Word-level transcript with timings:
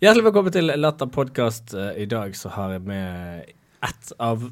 Hjertelig 0.00 0.24
velkommen 0.24 0.52
til 0.54 0.70
Latter 0.80 1.08
podkast. 1.12 1.74
I 1.76 2.06
dag 2.08 2.32
så 2.38 2.50
har 2.54 2.76
jeg 2.76 2.84
med 2.88 3.50
ett 3.84 4.12
av 4.22 4.46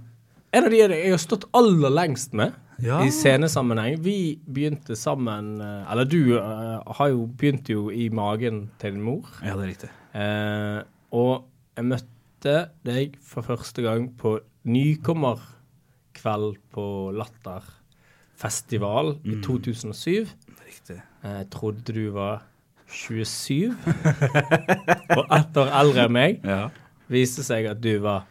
En 0.57 0.65
av 0.65 0.73
de 0.73 0.79
jeg 0.81 1.11
har 1.13 1.21
stått 1.21 1.45
aller 1.57 1.93
lengst 1.93 2.33
med 2.37 2.55
Ja. 2.81 3.01
i 3.05 3.11
scenesammenheng. 3.11 3.99
Vi 4.01 4.39
begynte 4.47 4.95
sammen 4.97 5.61
eh, 5.61 5.91
Eller 5.93 6.05
du 6.05 6.39
eh, 6.39 6.81
har 6.97 7.09
jo 7.11 7.27
begynt 7.27 7.69
jo 7.69 7.91
i 7.91 8.09
magen 8.09 8.71
til 8.79 8.93
din 8.95 9.03
mor. 9.03 9.27
Ja, 9.43 9.57
det 9.57 9.65
er 9.65 9.73
riktig. 9.73 9.91
Eh, 10.15 10.83
og 11.13 11.45
jeg 11.77 11.85
møtte 11.85 12.55
deg 12.87 13.17
for 13.21 13.43
første 13.43 13.83
gang 13.85 14.09
på 14.17 14.39
nykommerkveld 14.65 16.57
på 16.73 16.87
Latter 17.13 17.67
festival 18.39 19.17
i 19.25 19.41
2007. 19.43 20.29
Riktig. 20.65 21.01
Eh, 21.25 21.39
Jeg 21.43 21.51
trodde 21.51 21.93
du 21.93 22.11
var 22.15 22.43
27, 22.89 23.75
og 25.17 25.25
ett 25.37 25.61
år 25.61 25.71
eldre 25.83 26.09
enn 26.09 26.15
meg. 26.17 26.43
Ja. 26.47 26.69
Viste 27.13 27.45
seg 27.47 27.69
at 27.71 27.81
du 27.85 27.93
var 28.05 28.27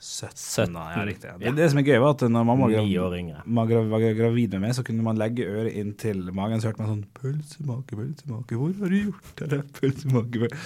17. 0.00 0.32
17. 0.36 0.76
Ja, 0.76 1.04
riktig. 1.04 1.32
Det, 1.40 1.52
det 1.58 1.66
som 1.72 1.80
er 1.80 1.84
gøy, 1.84 1.98
var 2.00 2.14
at 2.14 2.24
når 2.32 2.46
mamma 2.48 2.68
var 2.72 4.04
gravid 4.16 4.54
med 4.56 4.62
meg, 4.64 4.74
så 4.76 4.84
kunne 4.86 5.04
man 5.04 5.20
legge 5.20 5.44
øret 5.48 5.76
inntil 5.76 6.22
magen, 6.36 6.60
så 6.60 6.70
hørte 6.70 6.80
man 6.84 6.92
sånn 6.94 7.06
Pølsemake, 7.20 7.98
pølsemake, 7.98 8.56
hvor 8.56 8.72
har 8.80 8.94
du 8.94 8.98
gjort 9.02 9.44
av 9.44 9.52
det? 9.52 9.62
Pølsemake 9.76 10.44
pøl-» 10.44 10.56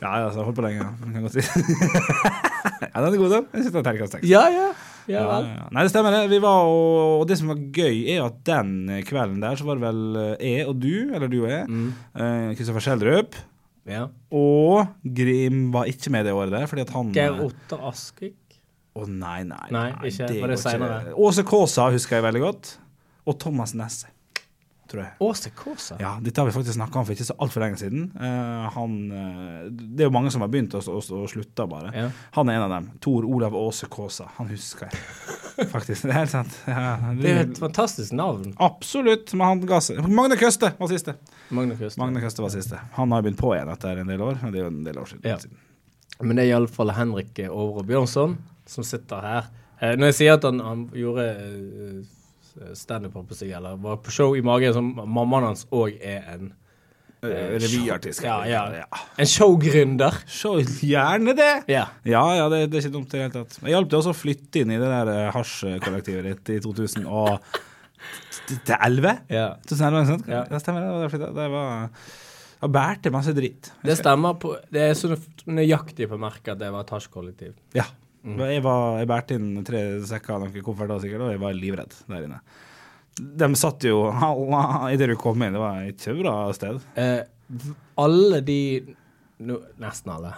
Ja, 0.00 0.14
ja, 0.22 0.28
så 0.32 0.40
jeg 0.40 0.46
holdt 0.48 0.56
på 0.56 0.64
lenge. 0.64 0.86
ja. 0.86 0.92
Kan 1.12 1.26
godt 1.26 1.34
si. 1.34 1.42
ja, 2.86 3.02
den 3.02 3.10
er 3.10 3.18
god, 3.20 3.34
den. 3.34 3.50
Jeg 3.52 3.66
synes 3.66 3.74
det 3.74 3.80
er 3.80 3.84
terningkast 3.90 4.14
seks. 4.16 4.30
Ja, 4.30 4.46
ja. 4.54 4.70
Ja 5.08 5.22
vel. 5.28 5.46
Nei, 5.72 5.82
det 5.86 5.90
stemmer 5.92 6.12
det. 6.12 6.24
Vi 6.30 6.38
var, 6.42 6.66
og, 6.68 7.20
og 7.20 7.28
det 7.30 7.38
som 7.40 7.48
var 7.52 7.56
gøy, 7.56 8.02
er 8.12 8.24
at 8.26 8.40
den 8.44 8.74
kvelden 9.08 9.40
der 9.40 9.56
så 9.56 9.64
var 9.68 9.78
det 9.80 9.86
vel 9.86 10.02
eh, 10.20 10.44
jeg 10.58 10.66
og 10.68 10.76
du, 10.82 10.92
eller 11.14 11.28
du 11.32 11.38
og 11.44 11.48
jeg, 11.50 11.64
Mm. 11.70 11.88
eh, 12.14 12.50
Kristoffer 12.58 12.84
Schjelderup, 12.84 13.34
ja. 13.88 14.04
og 14.30 14.86
Grim 15.16 15.70
var 15.72 15.88
ikke 15.90 16.10
med 16.12 16.26
det 16.28 16.32
året 16.36 16.52
der, 16.52 16.66
fordi 16.70 16.82
at 16.84 16.90
han 16.94 17.12
Geir 17.16 17.32
eh, 17.38 17.44
Otto 17.48 17.80
Askvik. 17.88 18.36
Å 18.98 19.04
nei, 19.06 19.42
nei. 19.46 19.66
Nei, 19.70 19.88
ikke. 20.10 20.26
Var 20.42 20.50
det 20.50 20.58
seinere. 20.58 21.12
Åse 21.14 21.44
Kaasa 21.46 21.88
husker 21.94 22.18
jeg 22.18 22.24
veldig 22.26 22.40
godt. 22.42 22.72
Og 23.30 23.36
Thomas 23.38 23.70
Nesse, 23.78 24.08
tror 24.90 25.02
jeg. 25.04 25.12
Åse 25.22 25.50
Kåsa? 25.54 25.96
Ja, 26.00 26.12
Dette 26.22 26.40
har 26.40 26.48
vi 26.48 26.52
faktisk 26.54 26.74
snakka 26.74 26.98
om 27.00 27.06
for 27.06 27.14
ikke 27.14 27.26
så 27.28 27.36
altfor 27.38 27.62
lenge 27.64 27.78
siden. 27.80 28.08
Uh, 28.16 28.66
han, 28.74 28.96
eh, 29.14 29.62
det 29.70 30.04
er 30.04 30.08
jo 30.08 30.14
mange 30.14 30.32
som 30.34 30.42
har 30.44 30.50
begynt 30.52 30.74
og, 30.78 30.88
og, 30.90 31.06
og 31.20 31.28
slutta, 31.30 31.66
bare. 31.70 31.92
Ja. 31.94 32.08
Han 32.36 32.50
er 32.50 32.58
en 32.58 32.66
av 32.66 32.74
dem. 32.74 32.88
Tor 33.04 33.28
Olav 33.28 33.56
Åse 33.56 33.88
Kåsa. 33.92 34.28
Han 34.40 34.50
husker 34.50 34.88
jeg 34.90 35.68
faktisk. 35.74 36.08
Det 36.08 36.14
er 36.14 36.18
helt 36.18 36.34
sant. 36.34 36.58
Ja, 36.66 36.84
Det 37.20 37.30
er 37.30 37.38
jo 37.38 37.46
et 37.48 37.62
fantastisk 37.62 38.16
navn. 38.18 38.52
Absolutt. 38.58 39.34
Men 39.36 39.46
han 39.46 39.64
ga 39.70 39.80
seg. 39.84 40.02
Magne 40.10 40.38
Køste 40.40 40.72
var 40.78 40.92
siste. 40.92 41.16
Magne 41.54 41.78
Køste. 41.78 42.02
Magne 42.02 42.22
Køste 42.24 42.44
var 42.44 42.54
siste. 42.54 42.82
Han 42.98 43.14
har 43.14 43.24
begynt 43.26 43.40
på 43.40 43.54
igjen 43.56 43.72
etter 43.72 44.02
en 44.02 44.12
del 44.12 44.22
år. 44.26 44.40
men 44.42 44.54
Det 44.54 44.62
er 44.62 44.66
jo 44.66 44.72
en 44.74 44.84
del 44.86 45.02
år 45.02 45.10
siden. 45.14 45.26
Ja. 45.30 45.38
Men 46.20 46.36
det 46.36 46.44
er 46.44 46.54
iallfall 46.54 46.92
Henrik 46.92 47.38
Overå 47.48 47.86
Bjørnson 47.88 48.36
som 48.68 48.86
sitter 48.86 49.24
her. 49.24 49.50
Eh, 49.80 49.96
når 49.96 50.12
jeg 50.12 50.18
sier 50.20 50.36
at 50.36 50.44
han, 50.46 50.60
han 50.62 50.82
gjorde 50.94 51.26
standup, 52.78 53.14
holdt 53.18 53.30
på 53.32 53.38
seg, 53.38 53.52
eller 53.56 53.78
var 53.80 54.00
på 54.04 54.14
show 54.14 54.36
i 54.36 54.42
magen, 54.44 54.74
som 54.76 54.90
mammaen 55.04 55.50
hans 55.50 55.66
òg 55.70 55.96
er 56.00 56.26
en 56.34 56.50
Eh, 57.20 57.58
Revyartist. 57.60 58.22
Ja, 58.24 58.38
ja. 58.48 58.84
En 59.20 59.28
showgründer. 59.28 60.14
Show, 60.26 60.56
gjerne 60.80 61.34
det! 61.36 61.50
Yeah. 61.68 61.90
Ja, 62.08 62.22
ja, 62.38 62.46
det, 62.48 62.62
det 62.72 62.78
er 62.78 62.86
ikke 62.86 62.94
dumt 62.94 63.12
i 63.12 63.18
det 63.18 63.26
hele 63.26 63.34
tatt. 63.34 63.58
Jeg 63.60 63.74
hjalp 63.74 63.90
deg 63.92 63.98
også 63.98 64.14
å 64.14 64.16
flytte 64.16 64.62
inn 64.62 64.72
i 64.72 64.78
det 64.80 64.88
der 64.88 65.10
eh, 65.12 65.26
hasjkollektivet 65.34 66.30
ditt 66.30 66.52
i 66.54 66.58
2011? 66.64 67.44
ja. 69.28 69.50
2011, 69.68 70.00
ikke 70.00 70.10
sant? 70.14 70.32
Ja. 70.32 70.42
Det 70.48 70.62
stemmer, 70.64 70.86
det. 70.86 70.92
var 70.96 71.12
Det, 71.12 71.30
det 71.36 71.48
var 71.52 71.68
Jeg 72.62 72.74
bærte 72.78 73.12
masse 73.12 73.36
dritt. 73.36 73.72
Det 73.84 73.98
stemmer 74.00 74.40
på 74.40 74.54
Det 74.72 74.86
er 74.88 74.96
så 74.96 75.12
nøyaktig 75.44 76.08
på 76.08 76.20
merket 76.20 76.54
at 76.54 76.62
det 76.64 76.72
var 76.72 76.88
et 76.88 76.94
hasjkollektiv. 76.96 77.52
Ja. 77.76 77.84
Mm. 78.20 78.40
Jeg, 78.44 78.62
var, 78.64 78.98
jeg 79.00 79.08
bærte 79.08 79.36
inn 79.38 79.52
tre 79.64 79.82
sekker 80.08 80.42
noen 80.42 80.64
kofferter 80.64 81.00
sikkert, 81.02 81.24
og 81.24 81.32
jeg 81.32 81.40
var 81.40 81.56
livredd 81.56 81.94
der 82.10 82.26
inne. 82.26 82.40
De 83.20 83.48
satt 83.58 83.84
jo 83.88 84.02
idet 84.94 85.10
du 85.12 85.16
kom 85.20 85.40
inn. 85.44 85.56
Det 85.56 85.62
var 85.62 85.86
ikke 85.88 86.14
et 86.14 86.20
bra 86.20 86.34
sted. 86.56 86.80
Eh, 87.00 87.22
alle 88.00 88.42
de 88.46 88.60
no, 89.46 89.60
Nesten 89.80 90.12
alle. 90.14 90.34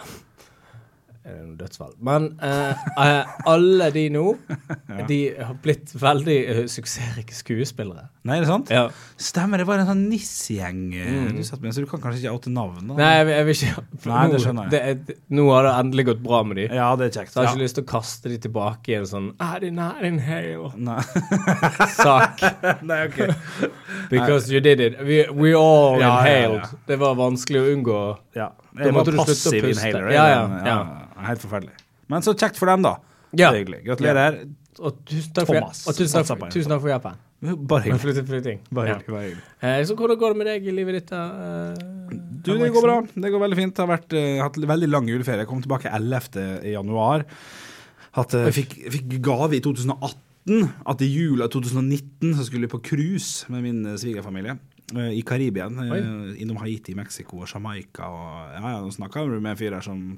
Er 1.23 1.37
det 1.37 1.43
noe 1.45 1.55
dødsfall? 1.55 1.93
Men 2.03 2.25
eh, 2.43 2.81
eh, 2.99 3.29
alle 3.47 3.85
de 3.95 4.01
nå, 4.11 4.23
de 5.09 5.19
har 5.39 5.53
blitt 5.63 5.93
veldig 5.95 6.35
uh, 6.49 6.57
suksessrike 6.67 7.31
skuespillere. 7.37 8.09
Nei, 8.27 8.37
er 8.37 8.43
det 8.43 8.49
sant? 8.49 8.71
Ja. 8.73 8.89
Stemmer, 9.19 9.61
det 9.63 9.67
var 9.69 9.79
en 9.79 9.87
sånn 9.87 10.01
nissegjeng 10.11 10.81
eh, 10.99 11.11
Mm. 11.13 11.37
du 11.37 11.43
satt 11.47 11.61
med, 11.63 11.71
så 11.75 11.83
du 11.83 11.87
kan 11.87 12.01
kanskje 12.03 12.25
ikke 12.25 12.33
oute 12.35 12.51
navn? 12.51 12.89
da? 12.91 12.97
Nei, 12.99 13.11
jeg, 13.21 13.27
jeg 13.31 13.45
vil 13.47 13.55
ikke 13.55 13.85
Nei, 14.11 14.23
det 14.27 14.33
nå, 14.35 14.41
skjønner 14.43 14.75
jeg. 14.75 14.99
det 15.07 15.15
nå 15.39 15.47
har 15.53 15.63
det 15.69 15.73
endelig 15.79 16.05
gått 16.11 16.21
bra 16.27 16.41
med 16.43 16.59
de. 16.59 16.67
Ja, 16.75 16.89
det 16.99 17.07
er 17.07 17.15
kjekt. 17.21 17.31
Så 17.31 17.39
jeg 17.39 17.47
har 17.47 17.49
Ja. 17.49 17.55
ikke 17.55 17.63
lyst 17.63 17.79
til 17.79 17.85
å 17.85 17.89
kaste 17.93 18.31
de 18.33 18.37
tilbake 18.43 18.91
i 18.91 18.97
en 18.99 19.07
sånn 19.09 19.31
Er 19.39 19.59
de 19.63 19.71
nær 19.71 19.95
not 19.95 20.09
inhale 20.11 20.71
Nei. 20.75 20.99
sak. 22.03 22.43
Nei, 22.89 22.99
ok. 23.07 23.69
Because 24.11 24.51
you 24.51 24.59
did 24.59 24.79
it. 24.79 24.99
We, 24.99 25.23
we 25.31 25.53
all 25.55 25.99
Ja, 25.99 26.25
ja, 26.25 26.31
ja. 26.31 26.37
inhaled. 26.47 26.77
Det 26.87 26.99
var 26.99 27.15
vanskelig 27.15 27.61
å 27.63 27.71
unngå. 27.77 27.99
Ja. 28.35 28.49
Jeg 28.79 28.93
var 28.95 29.09
passiv 29.19 29.67
inhaler. 29.69 30.09
Ja, 30.13 30.25
jeg, 30.31 30.37
ja, 30.65 30.69
ja. 30.71 31.25
Helt 31.29 31.43
forferdelig. 31.43 31.75
Men 32.09 32.25
så 32.25 32.33
kjekt 32.35 32.57
for 32.59 32.69
dem, 32.71 32.81
da. 32.85 32.95
Ja. 33.37 33.51
Er. 33.53 33.65
Gratulerer. 33.85 34.39
Og 34.81 34.97
tusen 35.05 35.33
takk 35.37 35.45
for, 35.47 35.59
Thomas. 35.59 35.83
og 35.87 35.95
tusen 35.97 36.17
takk 36.17 36.27
for, 36.31 36.49
tusen 36.53 36.71
takk 36.73 36.81
for 36.81 36.89
hjelpen. 36.89 37.19
Bare 37.69 37.83
hyggelig. 37.85 38.55
Bare 38.73 38.95
hyggelig. 38.95 39.35
Ja. 39.61 39.73
Eh, 39.77 39.83
så 39.85 39.95
hvordan 39.99 40.17
går 40.21 40.33
det 40.33 40.39
med 40.41 40.47
deg 40.49 40.67
i 40.71 40.73
livet 40.73 40.97
ditt? 40.97 41.11
eh, 41.13 41.83
Du, 42.43 42.51
det 42.57 42.71
går 42.73 42.85
bra. 42.87 42.95
Det 43.13 43.31
går 43.33 43.43
veldig 43.43 43.57
fint. 43.59 43.77
Jeg 43.77 43.85
har 43.85 43.91
vært, 43.93 44.15
uh, 44.17 44.41
hatt 44.43 44.57
veldig 44.73 44.89
lang 44.89 45.07
juleferie. 45.11 45.43
Jeg 45.43 45.49
kom 45.51 45.61
tilbake 45.63 45.91
11. 45.93 46.63
januar. 46.73 47.25
Hatt, 48.17 48.33
eh, 48.39 48.49
fikk, 48.55 48.77
fikk 48.97 49.17
gave 49.25 49.57
i 49.59 49.61
2018. 49.63 50.65
At 50.91 50.99
i 51.05 51.07
jula 51.07 51.47
2019 51.47 52.33
så 52.35 52.43
skulle 52.47 52.65
jeg 52.67 52.73
på 52.73 52.81
cruise 52.83 53.45
med 53.53 53.63
min 53.63 53.85
svigerfamilie. 53.97 54.57
Eh, 54.97 55.11
I 55.17 55.21
Karibia. 55.25 55.65
eh, 55.67 56.41
Innom 56.41 56.57
Haiti, 56.61 56.93
Mexico 56.95 57.41
og 57.43 57.47
Jamaica. 57.53 58.07
Og, 58.07 58.53
ja, 58.57 58.73
Nå 58.81 58.91
snakka 58.91 59.23
du 59.25 59.39
med 59.39 59.51
en 59.55 59.57
fyr 59.57 59.73
her 59.77 59.81
som 59.81 60.17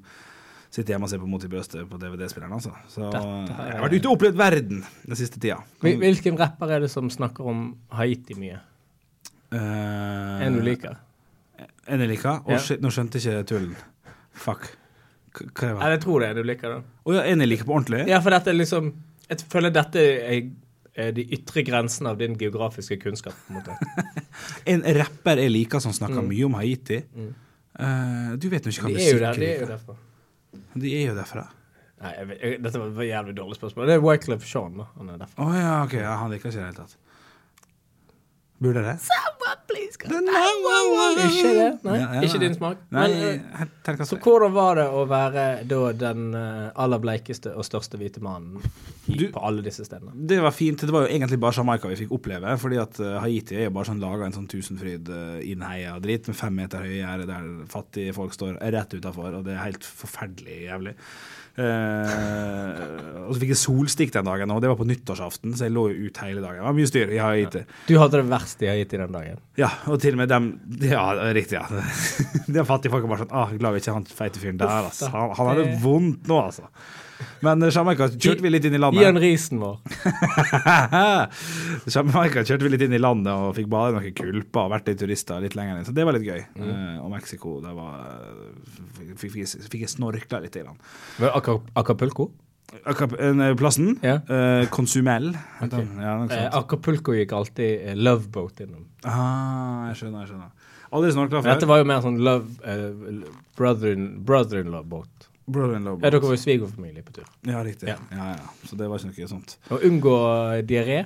sitter 0.76 0.94
hjemme 0.96 1.06
og 1.08 1.10
ser 1.10 1.20
på 1.22 1.28
Mot 1.32 1.44
i 1.44 1.48
brøstet 1.48 1.88
på 1.90 1.98
DVD-spilleren. 2.02 2.52
Altså. 2.58 2.72
Så 2.92 3.08
er- 3.08 3.48
jeg 3.48 3.78
har 3.80 3.84
vært 3.90 3.94
ute 4.00 4.08
og 4.10 4.18
opplevd 4.18 4.36
verden 4.38 4.84
den 5.08 5.16
siste 5.16 5.40
tida. 5.40 5.62
Kan... 5.82 6.00
Hvilken 6.02 6.38
rapper 6.40 6.72
er 6.76 6.80
det 6.84 6.92
som 6.92 7.08
snakker 7.10 7.46
om 7.48 7.76
Haiti 7.96 8.36
mye? 8.36 8.60
Uh, 9.54 10.42
En 10.44 10.58
du 10.58 10.62
liker? 10.66 10.98
En 11.88 12.02
jeg 12.02 12.10
liker? 12.10 12.42
Å, 12.44 12.58
shit, 12.60 12.82
nå 12.84 12.90
skjønte 12.92 13.22
jeg 13.22 13.30
ikke 13.44 13.48
tullen. 13.54 13.76
Fuck. 14.36 14.66
K- 15.36 15.46
Hva 15.54 15.70
var 15.78 15.86
det? 15.86 15.92
Jeg 16.00 16.02
tror 16.04 16.20
det 16.24 16.28
er 16.28 16.34
en 16.36 16.42
du 16.42 16.48
liker, 16.50 16.74
da. 16.76 16.82
Å 17.06 17.14
ja, 17.16 17.24
en 17.30 17.44
jeg 17.46 17.52
liker 17.52 17.68
på 17.70 17.76
ordentlig? 17.78 18.02
Ja, 18.10 18.20
for 18.26 18.36
dette 18.36 18.52
er 18.52 18.58
liksom 18.58 18.90
Jeg 19.30 19.46
føler 19.52 19.72
dette 19.74 20.02
er 20.02 20.50
de 20.96 21.26
ytre 21.36 21.64
grensene 21.68 22.10
av 22.14 22.18
din 22.18 22.38
geografiske 22.40 22.98
kunnskap. 23.02 23.34
på 23.48 23.54
en 23.54 23.60
måte. 23.60 23.76
En 24.72 24.82
rapper 24.96 25.42
jeg 25.44 25.52
liker 25.52 25.80
som 25.84 25.92
snakker 25.94 26.22
Mm. 26.24 26.30
mye 26.32 26.46
om 26.48 26.54
Haiti. 26.60 27.02
Mm. 27.16 27.34
Uh, 27.76 28.36
du 28.40 28.48
vet 28.50 28.64
jo 28.66 28.72
ikke 28.72 28.86
hva 28.88 28.94
De 28.96 29.04
er 29.04 29.12
jo 29.14 29.20
der, 29.20 29.34
de 29.40 29.46
er 29.52 29.60
jo 29.60 29.68
derfra. 29.74 29.96
De 30.76 30.92
er 30.96 31.06
jo 31.10 31.16
derfra. 31.18 31.44
Nei, 32.02 32.12
jeg, 32.18 32.28
vet- 32.30 32.42
jeg, 32.44 32.62
dette 32.64 32.80
var 32.80 32.88
et 33.04 33.10
jævlig 33.10 33.34
dårlig 33.36 33.56
spørsmål. 33.60 33.88
Det 33.90 33.94
er 33.98 34.04
Wyclef 34.04 34.46
Sean, 34.48 34.78
da. 34.80 34.86
Han 35.00 35.10
er 35.14 35.18
derfra. 35.24 35.44
Å 35.50 35.58
ja, 35.60 35.74
ok. 35.84 35.94
Ja, 36.00 36.16
han 36.22 36.32
liker 36.32 36.50
ikke 36.50 36.56
det 36.56 36.62
i 36.62 36.64
det 36.64 36.72
hele 36.72 36.80
tatt. 36.86 36.98
Burde 38.64 38.82
det? 38.88 38.96
Someone 39.04 39.45
please 39.68 39.98
911. 40.06 41.26
Ikke 41.26 41.52
det? 41.56 41.68
Nei, 41.86 41.98
Ja, 42.00 42.08
ja, 42.16 42.22
ikke 42.28 42.40
din 42.42 42.56
smak. 42.58 42.78
Nei, 42.94 43.08
Men, 43.10 43.96
eh, 43.96 44.04
så 44.06 44.18
hvordan 44.22 44.54
var 44.56 44.76
det 44.80 44.86
å 44.90 45.04
være 45.10 45.46
da 45.68 45.80
den 45.94 46.34
eh, 46.38 46.72
aller 46.76 47.02
bleikeste 47.04 47.54
og 47.56 47.66
største 47.68 48.00
hvite 48.02 48.22
mannen 48.26 48.62
Du- 49.06 49.30
på 49.32 49.44
alle 49.44 49.62
disse 49.66 49.86
stedene? 49.88 50.12
Det 50.16 50.42
var 50.42 50.52
fint. 50.52 50.80
Det 50.86 50.92
var 50.94 51.08
jo 51.08 51.14
egentlig 51.14 51.40
bare 51.40 51.58
Jamaica 51.58 51.88
vi 51.92 51.96
fikk 52.04 52.12
oppleve. 52.18 52.58
Fordi 52.62 52.82
at 52.82 53.00
eh, 53.00 53.20
Haiti 53.22 53.56
er 53.56 53.64
jo 53.70 53.76
bare 53.78 53.86
sånn 53.92 54.02
laga 54.04 54.26
en 54.26 54.36
sånn 54.36 54.48
tusenfryd 54.52 55.10
uh, 55.10 55.40
innheia 55.46 56.00
dritt 56.00 56.28
med 56.28 56.36
fem 56.36 56.56
meter 56.56 56.86
høye 56.86 57.00
gjerder 57.02 57.26
der 57.30 57.50
fattige 57.72 58.14
folk 58.14 58.34
står 58.34 58.60
rett 58.74 58.94
utafor, 58.94 59.34
og 59.40 59.46
det 59.46 59.54
er 59.56 59.64
helt 59.66 59.84
forferdelig 59.84 60.62
jævlig. 60.70 60.96
Eh, 61.56 62.82
og 63.26 63.32
så 63.32 63.40
fikk 63.42 63.54
jeg 63.54 63.60
solstikk 63.62 64.12
den 64.14 64.28
dagen, 64.28 64.52
og 64.52 64.60
det 64.64 64.70
var 64.70 64.80
på 64.80 64.88
nyttårsaften, 64.90 65.54
så 65.56 65.68
jeg 65.68 65.74
lå 65.76 65.86
jo 65.94 66.10
ut 66.10 66.20
hele 66.26 66.44
dagen. 66.44 66.60
Det 66.60 66.68
var 66.68 66.78
mye 66.78 66.90
styr 66.90 67.14
i 67.16 67.22
Haiti. 67.22 67.64
Du 67.88 67.96
hadde 68.02 68.20
det 68.20 68.28
verst 68.34 68.66
i 68.66 68.70
Haiti 68.70 69.00
den 69.02 69.16
dagen. 69.16 69.40
Ja, 69.60 69.72
og 69.88 70.02
til 70.04 70.18
og 70.18 70.22
med 70.24 70.32
dem 70.34 70.52
Ja, 70.84 71.08
riktig, 71.36 71.58
ja. 71.58 71.66
De 72.58 72.68
fattige 72.68 72.94
folka 72.94 73.10
bare 73.10 73.24
sånn 73.24 73.34
ah, 73.36 73.54
Glad 73.56 73.76
vi 73.76 73.82
ikke 73.82 73.96
han 73.96 74.08
feite 74.10 74.42
fyren 74.42 74.60
der, 74.60 74.76
altså. 74.90 75.10
Han, 75.14 75.32
han 75.38 75.52
hadde 75.54 75.68
vondt 75.84 76.28
nå, 76.30 76.42
altså. 76.52 76.68
Men 77.46 77.64
eh, 77.64 77.72
Jamaica 77.72 78.08
kjørte 78.12 78.42
vi 78.44 78.50
litt 78.52 78.66
inn 78.68 78.74
i 78.76 78.80
Gi 78.80 78.84
landet. 78.84 79.06
han 79.06 79.20
risen 79.24 79.60
vår. 79.62 79.78
Jamaica 81.96 82.44
kjørte 82.46 82.66
vi 82.66 82.72
litt 82.74 82.84
inn 82.86 82.96
i 82.98 83.02
landet 83.02 83.34
og 83.34 83.54
fikk 83.58 83.68
bade 83.72 83.96
noen 83.98 84.16
kulper 84.18 84.66
og 84.68 84.72
vært 84.76 84.90
litt 84.92 85.00
turister 85.04 85.44
litt 85.44 85.56
lenger 85.58 85.80
inn, 85.80 85.86
så 85.88 85.94
det 85.96 86.06
var 86.08 86.18
litt 86.18 86.26
gøy. 86.28 86.42
Mm. 86.58 86.70
Eh, 86.72 86.98
og 87.04 87.12
Mexico, 87.14 87.58
det 87.64 87.74
var 87.78 87.94
Fikk, 88.96 89.14
fikk, 89.22 89.36
jeg- 89.44 89.70
fikk 89.70 89.82
jeg 89.86 89.92
snorkla 89.96 90.42
litt. 90.44 90.56
i 90.56 90.64
land 90.66 90.80
Acapulco? 91.76 92.32
Eh, 92.76 93.54
Plassen? 93.56 93.94
Ja. 94.04 94.18
Eh, 94.28 94.66
Consumel. 94.74 95.30
Okay. 95.62 95.86
Ja, 96.02 96.16
Eh. 96.26 96.50
Acapulco 96.58 97.14
gikk 97.14 97.32
alltid 97.38 97.88
eh, 97.92 97.96
Loveboat 97.96 98.60
innom. 98.66 98.86
Ah, 99.06 99.88
jeg 99.92 100.02
skjønner, 100.02 100.26
jeg 100.26 100.34
skjønner. 100.34 100.52
Aldri 100.96 101.12
snorkla 101.12 101.42
før. 101.44 101.54
dette 101.54 101.68
var 101.68 101.78
jo 101.82 101.86
mer 101.90 102.02
sånn 102.02 102.20
love 102.24 102.46
uh, 102.64 103.30
brother-in-law-båt. 103.58 105.28
Brother-in-law. 105.46 106.00
Ja, 106.02 106.10
dere 106.10 106.22
var 106.24 106.34
jo 106.34 106.42
svigerfamilie 106.42 107.04
på 107.06 107.14
tur. 107.20 107.28
Ja, 107.46 107.60
riktig. 107.66 107.90
Ja. 107.92 108.00
Ja. 108.12 108.30
Ja, 108.40 108.48
Så 108.66 108.78
det 108.80 108.88
var 108.90 108.98
ikke 109.04 109.26
noe 109.26 109.30
sånt. 109.30 109.58
Å 109.70 109.78
unngå 109.86 110.16
eh, 110.56 110.62
diaré. 110.66 111.04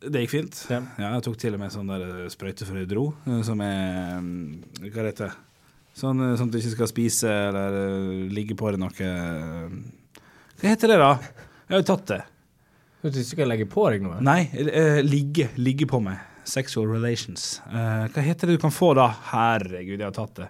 Det 0.00 0.22
gikk 0.22 0.32
fint. 0.32 0.60
Ja. 0.72 0.78
Jeg 1.00 1.24
tok 1.26 1.36
til 1.40 1.56
og 1.56 1.60
med 1.60 1.72
sånn 1.74 1.90
der 1.90 2.04
eh, 2.06 2.28
sprøyte 2.32 2.68
før 2.68 2.80
jeg 2.82 2.88
dro, 2.92 3.04
eh, 3.26 3.42
som 3.44 3.60
er 3.64 4.16
mm, 4.22 4.86
Hva 4.86 5.06
heter 5.10 5.26
det? 5.26 5.32
Sånn, 5.96 6.20
eh, 6.24 6.34
sånn 6.36 6.48
at 6.50 6.56
du 6.56 6.60
ikke 6.60 6.74
skal 6.76 6.90
spise 6.92 7.32
eller 7.50 7.76
eh, 7.82 8.24
ligge 8.36 8.56
på 8.60 8.70
deg 8.72 8.80
noe 8.80 9.10
eh, 9.10 9.76
Hva 10.60 10.72
heter 10.72 10.92
det, 10.92 10.98
da? 11.02 11.12
Jeg 11.66 11.74
har 11.74 11.82
jo 11.84 11.88
tatt 11.92 12.06
det. 12.14 12.22
Du 13.12 13.20
skal 13.24 13.48
legge 13.52 13.68
på 13.70 13.84
deg 13.92 14.02
noe? 14.02 14.16
Nei, 14.24 14.40
eh, 14.56 15.00
ligge. 15.04 15.50
Ligge 15.60 15.86
på 15.90 16.00
meg. 16.02 16.20
Sexual 16.46 16.88
relations. 16.90 17.60
Eh, 17.68 18.06
hva 18.12 18.24
heter 18.24 18.48
det 18.50 18.56
du 18.56 18.62
kan 18.62 18.72
få 18.74 18.92
da? 18.98 19.08
Herregud, 19.32 19.98
jeg 19.98 20.06
har 20.06 20.14
tatt 20.16 20.40
det. 20.40 20.48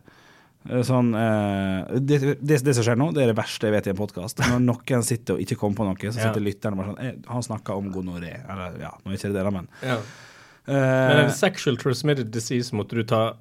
Eh, 0.71 0.83
Sånn, 0.87 1.13
eh, 1.15 1.99
det, 2.01 2.19
det, 2.43 2.61
det 2.67 2.75
som 2.77 2.85
skjer 2.87 2.99
nå, 2.99 3.11
det 3.15 3.25
er 3.25 3.33
det 3.33 3.39
verste 3.39 3.69
jeg 3.69 3.75
vet 3.77 3.87
i 3.87 3.93
en 3.95 3.99
podkast. 3.99 4.41
Når 4.51 4.63
noen 4.65 5.05
sitter 5.07 5.37
og 5.37 5.43
ikke 5.45 5.59
kommer 5.61 5.77
på 5.83 5.87
noe, 5.89 5.97
så 6.13 6.19
Ja. 6.19 6.29
sitter 6.31 6.43
lytteren 6.45 6.77
bare 6.79 6.93
sånn 6.95 7.03
eh, 7.05 7.17
Han 7.33 7.43
snakka 7.47 7.77
om 7.79 7.91
gonoré. 7.95 8.35
Eller 8.49 8.79
ja, 8.83 8.93
nå 9.05 9.13
er 9.13 9.19
ikke 9.19 9.33
det 9.33 9.43
det, 9.47 9.53
men 9.53 9.69
Ja. 9.83 9.99
Men 10.67 11.19
eh, 11.21 11.25
en 11.29 11.35
sexual 11.35 11.77
transmitted 11.79 12.31
disease 12.35 12.75
måtte 12.75 12.97
du 12.99 13.05
ta 13.07 13.37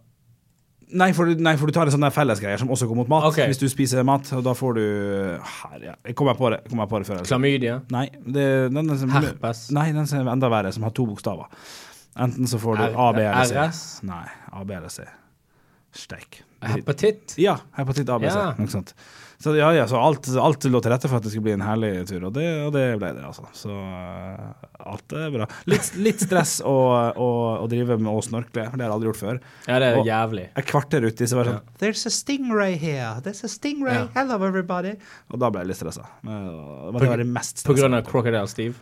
nei, 0.93 1.07
for, 1.17 1.25
nei, 1.25 1.55
for 1.57 1.65
du 1.65 1.73
tar 1.73 1.89
en 1.89 1.93
sånn 1.95 2.03
der 2.05 2.13
fellesgreier 2.13 2.59
som 2.61 2.69
også 2.69 2.85
går 2.87 2.99
mot 2.99 3.09
mat. 3.09 3.23
Okay. 3.31 3.47
Hvis 3.49 3.57
du 3.57 3.65
spiser 3.71 4.03
mat, 4.05 4.29
og 4.37 4.43
da 4.45 4.53
får 4.53 4.75
du 4.77 4.83
Her, 5.41 5.79
ja. 5.81 5.95
Jeg 6.05 6.13
kommer 6.15 6.37
på 6.37 6.51
det, 6.53 6.59
kommer 6.69 6.85
på 6.91 6.99
det 7.01 7.07
før. 7.09 7.23
klamydia, 7.25 7.79
Nei, 7.89 8.05
det, 8.21 8.45
den, 8.69 8.85
den 8.93 8.99
som, 9.01 9.09
herpes, 9.09 9.71
nei, 9.73 9.87
den 9.97 10.05
som 10.05 10.21
er 10.21 10.31
enda 10.35 10.51
verre, 10.53 10.71
som 10.75 10.85
har 10.85 10.93
to 10.93 11.07
bokstaver. 11.09 11.49
Enten 12.15 12.47
så 12.47 12.61
får 12.61 12.77
du 12.77 12.83
A, 12.93 13.09
B 13.17 13.25
eller 13.25 13.49
C. 13.49 13.57
RS, 13.57 13.81
Nei, 14.07 14.23
A, 14.53 14.61
B 14.63 14.77
eller 14.77 14.93
C. 14.93 15.03
Steik. 15.95 16.43
Hepatitt. 16.73 17.35
Ja, 17.41 17.57
hepatitt 17.77 18.09
ABC. 18.09 18.33
Ja. 18.33 18.53
Noe 18.57 18.67
sånt. 18.71 18.93
Så 19.37 19.51
ja, 19.57 19.67
ja, 19.75 19.83
så 19.87 19.99
alt, 19.99 20.29
alt 20.39 20.63
lå 20.71 20.79
til 20.81 20.93
rette 20.93 21.09
for 21.11 21.19
at 21.19 21.25
det 21.25 21.31
skulle 21.33 21.43
bli 21.49 21.53
en 21.57 21.63
herlig 21.65 21.89
tur, 22.07 22.23
og 22.29 22.31
det, 22.37 22.45
og 22.65 22.69
det 22.73 22.85
ble 23.01 23.09
det, 23.17 23.25
altså. 23.27 23.43
Så 23.53 23.69
eh, 23.69 24.69
alt 24.93 25.15
er 25.19 25.33
bra. 25.33 25.47
Litt, 25.67 25.89
litt 25.99 26.23
stress 26.23 26.53
å, 26.63 26.71
å, 27.19 27.27
å 27.59 27.67
drive 27.69 27.97
med 27.99 28.09
å 28.13 28.21
snorkle, 28.23 28.63
for 28.71 28.79
det 28.79 28.85
har 28.87 28.93
jeg 28.93 28.95
aldri 28.95 29.09
gjort 29.11 29.19
før. 29.19 29.41
Ja, 29.67 29.79
det 29.83 29.89
er 29.91 29.99
Og- 29.99 30.07
jævlig. 30.07 30.45
Et 30.55 30.69
kvarter 30.71 31.03
uti 31.09 31.27
så 31.27 31.35
var 31.41 31.49
det 31.49 31.55
Ja. 31.57 31.59
sånn 31.59 31.83
There's 31.83 32.05
a 32.07 32.13
stingray 32.15 32.77
here. 32.79 33.11
There's 33.27 33.43
a 33.43 33.51
stingray. 33.51 33.97
Ja. 33.99 34.07
Hello, 34.15 34.39
everybody. 34.47 34.95
Og 35.29 35.39
da 35.43 35.51
ble 35.51 35.65
jeg 35.65 35.73
litt 35.73 35.81
stressa. 35.83 36.07
Det 36.23 37.03
var 37.11 37.17
det 37.17 37.27
mest 37.27 37.65
På 37.67 37.75
grunn 37.75 37.93
av 37.99 38.07
Crocodile 38.07 38.47
Steve. 38.47 38.75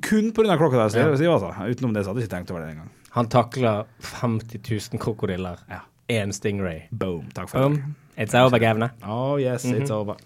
Kun 0.00 0.32
av 0.48 0.56
Crocodile 0.58 0.88
Steve, 0.90 1.12
Ja. 1.20 1.36
Altså. 1.36 1.52
Utenom 1.68 1.92
det 1.92 2.06
så 2.06 2.14
hadde 2.14 2.24
jeg 2.24 2.30
ikke 2.30 2.36
tenkt 2.38 2.50
over 2.56 2.64
det 2.64 2.72
engang. 2.72 2.88
Han 3.10 3.26
takla 3.28 3.84
50 4.00 4.60
000 4.64 4.98
krokodiller. 5.02 5.58
Ja. 5.68 5.80
Én 6.10 6.32
stingray. 6.34 6.84
Boom. 6.90 7.28
Takk 7.36 7.48
for 7.52 7.62
det. 7.68 7.78
Um, 7.80 7.94
it's 8.18 8.34
over, 8.34 8.58
Gavne. 8.62 8.90
Oh 9.06 9.36
yes, 9.40 9.64
it's 9.64 9.88
Mhm. 9.88 9.96
over. 10.00 10.16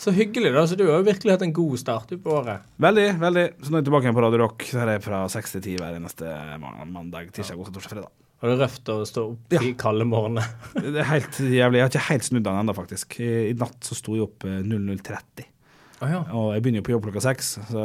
Så 0.00 0.14
hyggelig, 0.16 0.54
da. 0.54 0.62
Så 0.64 0.76
du 0.80 0.86
har 0.88 1.02
jo 1.02 1.04
virkelig 1.04 1.34
hatt 1.34 1.42
en 1.44 1.52
god 1.52 1.76
start 1.78 2.08
på 2.24 2.32
året. 2.38 2.62
Veldig, 2.80 3.18
veldig. 3.20 3.42
Så 3.60 3.68
nå 3.68 3.76
er 3.76 3.82
jeg 3.82 3.88
tilbake 3.90 4.06
igjen 4.08 4.16
på 4.16 4.22
Radio 4.24 4.38
Rock. 4.46 4.64
Så 4.64 4.78
her 4.80 4.88
er 4.88 4.96
jeg 4.96 5.02
fra 5.04 5.18
6 5.28 5.52
til 5.52 5.60
10 5.66 5.76
hver 5.82 5.98
eneste 5.98 6.30
man- 6.62 6.88
mandag, 6.94 7.28
tirsdag, 7.36 7.58
onsdag, 7.60 7.74
torsdag, 7.76 7.90
fredag. 7.92 8.08
Og 8.40 8.48
det 8.48 8.54
er 8.56 8.62
røft 8.64 8.88
å 8.88 8.96
stå 9.04 9.26
opp 9.34 9.52
Ja. 9.52 9.60
i 9.60 9.74
kalde 9.76 10.06
morgener. 10.08 10.46
Det 10.80 10.96
er 10.96 11.04
helt 11.10 11.36
jævlig. 11.36 11.76
Jeg 11.76 11.84
har 11.84 11.90
ikke 11.92 12.08
helt 12.08 12.24
snudd 12.24 12.44
den 12.48 12.56
ennå, 12.62 12.72
faktisk. 12.74 13.18
I, 13.20 13.50
I 13.50 13.52
natt 13.60 13.84
så 13.84 13.94
sto 13.98 14.14
jeg 14.16 14.22
opp 14.24 14.46
eh, 14.48 14.62
00.30. 14.64 15.44
Oh, 16.00 16.08
ja. 16.08 16.22
Og 16.32 16.54
jeg 16.54 16.62
begynner 16.64 16.80
jo 16.80 16.86
på 16.88 16.92
jobb 16.96 17.04
klokka 17.04 17.20
seks, 17.20 17.58
så 17.68 17.82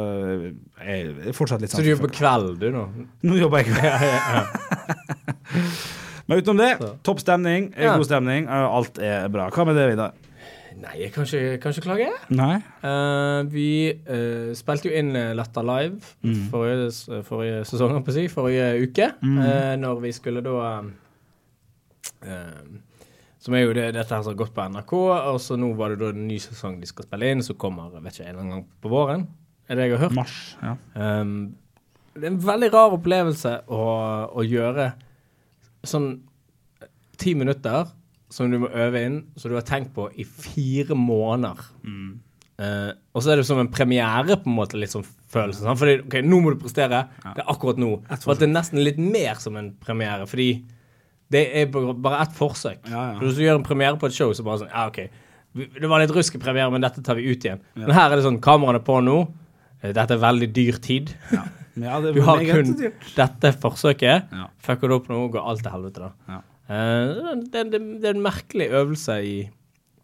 jeg 0.80 1.10
er 1.28 1.36
fortsatt 1.36 1.60
litt 1.60 1.68
Så 1.68 1.82
du 1.84 1.90
jobber 1.90 2.08
jobber 2.08 2.16
kveld, 2.16 2.58
du, 2.64 2.70
nå? 2.72 2.86
Nå 3.28 3.36
jobber 3.36 3.60
jeg 3.60 3.66
ikke. 3.68 3.84
Ja, 3.84 3.98
ja, 4.00 4.16
ja. 4.32 5.76
Men 6.26 6.38
utenom 6.42 6.58
det, 6.58 6.70
topp 7.06 7.20
stemning, 7.22 7.72
eh, 7.76 7.84
Ja. 7.86 7.96
god 7.96 8.06
stemning. 8.08 8.46
eh, 8.48 8.66
Alt 8.76 8.98
er 8.98 9.28
bra. 9.28 9.48
Hva 9.50 9.64
med 9.66 9.76
det, 9.76 9.88
Vidar? 9.92 10.12
Nei, 10.76 10.92
jeg 11.06 11.12
kan 11.14 11.24
ikke, 11.24 11.58
kan 11.62 11.72
ikke 11.72 11.84
klage. 11.86 12.08
Nei? 12.36 12.56
Uh, 12.84 13.46
vi 13.48 13.94
uh, 14.10 14.50
spilte 14.58 14.90
jo 14.90 14.98
inn 14.98 15.14
Latter 15.34 15.64
Live 15.64 16.02
Mm. 16.22 16.50
forrige, 16.52 17.22
forrige 17.24 17.62
sesong, 17.64 17.96
på 18.04 18.12
å 18.12 18.12
si, 18.12 18.26
forrige 18.28 18.66
uke. 18.84 19.06
Mm. 19.22 19.38
uh, 19.38 19.76
når 19.80 20.00
vi 20.02 20.12
skulle 20.12 20.42
da 20.44 20.82
Som 23.40 23.54
er 23.54 23.62
jo 23.62 23.72
det, 23.76 23.92
dette 23.94 24.10
her 24.10 24.22
som 24.24 24.32
har 24.32 24.38
gått 24.40 24.54
på 24.56 24.64
NRK, 24.72 24.92
og 25.32 25.36
så 25.40 25.56
nå 25.56 25.68
var 25.78 25.92
det 25.94 26.00
da 26.00 26.08
en 26.10 26.24
ny 26.26 26.38
sesong 26.42 26.80
de 26.80 26.86
skal 26.90 27.06
spille 27.06 27.28
inn, 27.30 27.42
som 27.46 27.54
kommer 27.60 27.92
vet 28.02 28.16
ikke, 28.16 28.24
en 28.26 28.30
eller 28.32 28.42
annen 28.42 28.54
gang 28.56 28.64
på 28.82 28.90
våren. 28.90 29.26
Er 29.70 29.76
det 29.78 29.84
jeg 29.86 29.96
har 29.98 30.08
hørt? 30.08 30.16
Mars. 30.16 30.56
Ja. 30.62 30.72
Um, 30.94 31.54
det 32.16 32.24
er 32.24 32.32
en 32.32 32.40
veldig 32.42 32.70
rar 32.72 32.94
opplevelse 32.96 33.52
å, 33.68 33.80
å 34.34 34.44
gjøre 34.46 34.88
sånn 35.90 36.10
ti 37.20 37.34
minutter 37.38 37.88
som 38.32 38.50
du 38.50 38.58
må 38.60 38.70
øve 38.74 39.02
inn, 39.06 39.18
som 39.38 39.52
du 39.52 39.56
har 39.58 39.66
tenkt 39.66 39.92
på 39.96 40.08
i 40.18 40.26
fire 40.26 40.96
måneder. 40.98 41.62
Mm. 41.86 42.14
Uh, 42.56 42.90
og 43.12 43.20
så 43.20 43.32
er 43.32 43.40
det 43.40 43.46
som 43.48 43.60
en 43.60 43.70
premiere, 43.70 44.38
på 44.40 44.48
en 44.48 44.56
måte, 44.56 44.78
litt 44.80 44.92
sånn 44.92 45.04
følelse. 45.32 45.62
Sant? 45.62 45.78
Fordi 45.80 45.98
ok, 46.06 46.16
nå 46.24 46.40
må 46.42 46.54
du 46.54 46.62
prestere. 46.62 47.04
Det 47.22 47.44
er 47.44 47.52
akkurat 47.52 47.80
nå. 47.80 47.92
For 48.22 48.34
at 48.34 48.42
det 48.42 48.48
er 48.48 48.54
nesten 48.54 48.82
litt 48.82 48.98
mer 49.00 49.38
som 49.42 49.58
en 49.60 49.70
premiere, 49.82 50.26
fordi 50.30 50.50
det 51.32 51.42
er 51.60 51.70
bare 51.70 52.22
ett 52.22 52.34
forsøk. 52.38 52.84
Ja, 52.86 53.12
ja. 53.12 53.20
Hvis 53.20 53.38
du 53.38 53.44
gjør 53.44 53.60
en 53.60 53.66
premiere 53.66 53.98
på 54.00 54.08
et 54.08 54.16
show, 54.16 54.32
så 54.34 54.46
bare 54.46 54.62
sånn 54.64 54.72
Ja, 54.72 54.86
OK. 54.90 55.02
Det 55.56 55.88
var 55.88 56.02
litt 56.02 56.12
rusk 56.12 56.36
i 56.36 56.40
premiere, 56.40 56.70
men 56.72 56.84
dette 56.84 57.02
tar 57.04 57.16
vi 57.16 57.30
ut 57.30 57.44
igjen. 57.44 57.62
Men 57.78 57.94
her 57.96 58.10
er 58.10 58.18
det 58.18 58.26
sånn 58.26 58.42
Kameraene 58.44 58.82
er 58.82 58.86
på 58.86 58.98
nå. 59.04 59.20
Eh, 59.80 59.92
Dette 59.96 60.16
er 60.16 60.20
veldig 60.22 60.48
dyr 60.56 60.80
tid. 60.84 61.14
Ja, 61.76 61.98
det 62.00 62.14
Du 62.16 62.22
har 62.24 62.40
kun 62.40 62.72
dyrt. 62.78 63.04
dette 63.16 63.52
forsøket. 63.60 64.30
Ja. 64.32 64.46
Fucker 64.64 64.88
du 64.88 64.96
opp 64.96 65.10
nå, 65.12 65.18
går 65.32 65.44
alt 65.52 65.62
til 65.64 65.74
helvete, 65.74 66.08
da. 66.08 66.12
Ja. 66.32 66.40
Uh, 66.66 67.34
det, 67.52 67.66
det, 67.70 67.80
det 68.02 68.08
er 68.08 68.16
en 68.16 68.24
merkelig 68.24 68.66
øvelse 68.74 69.20
i 69.22 69.34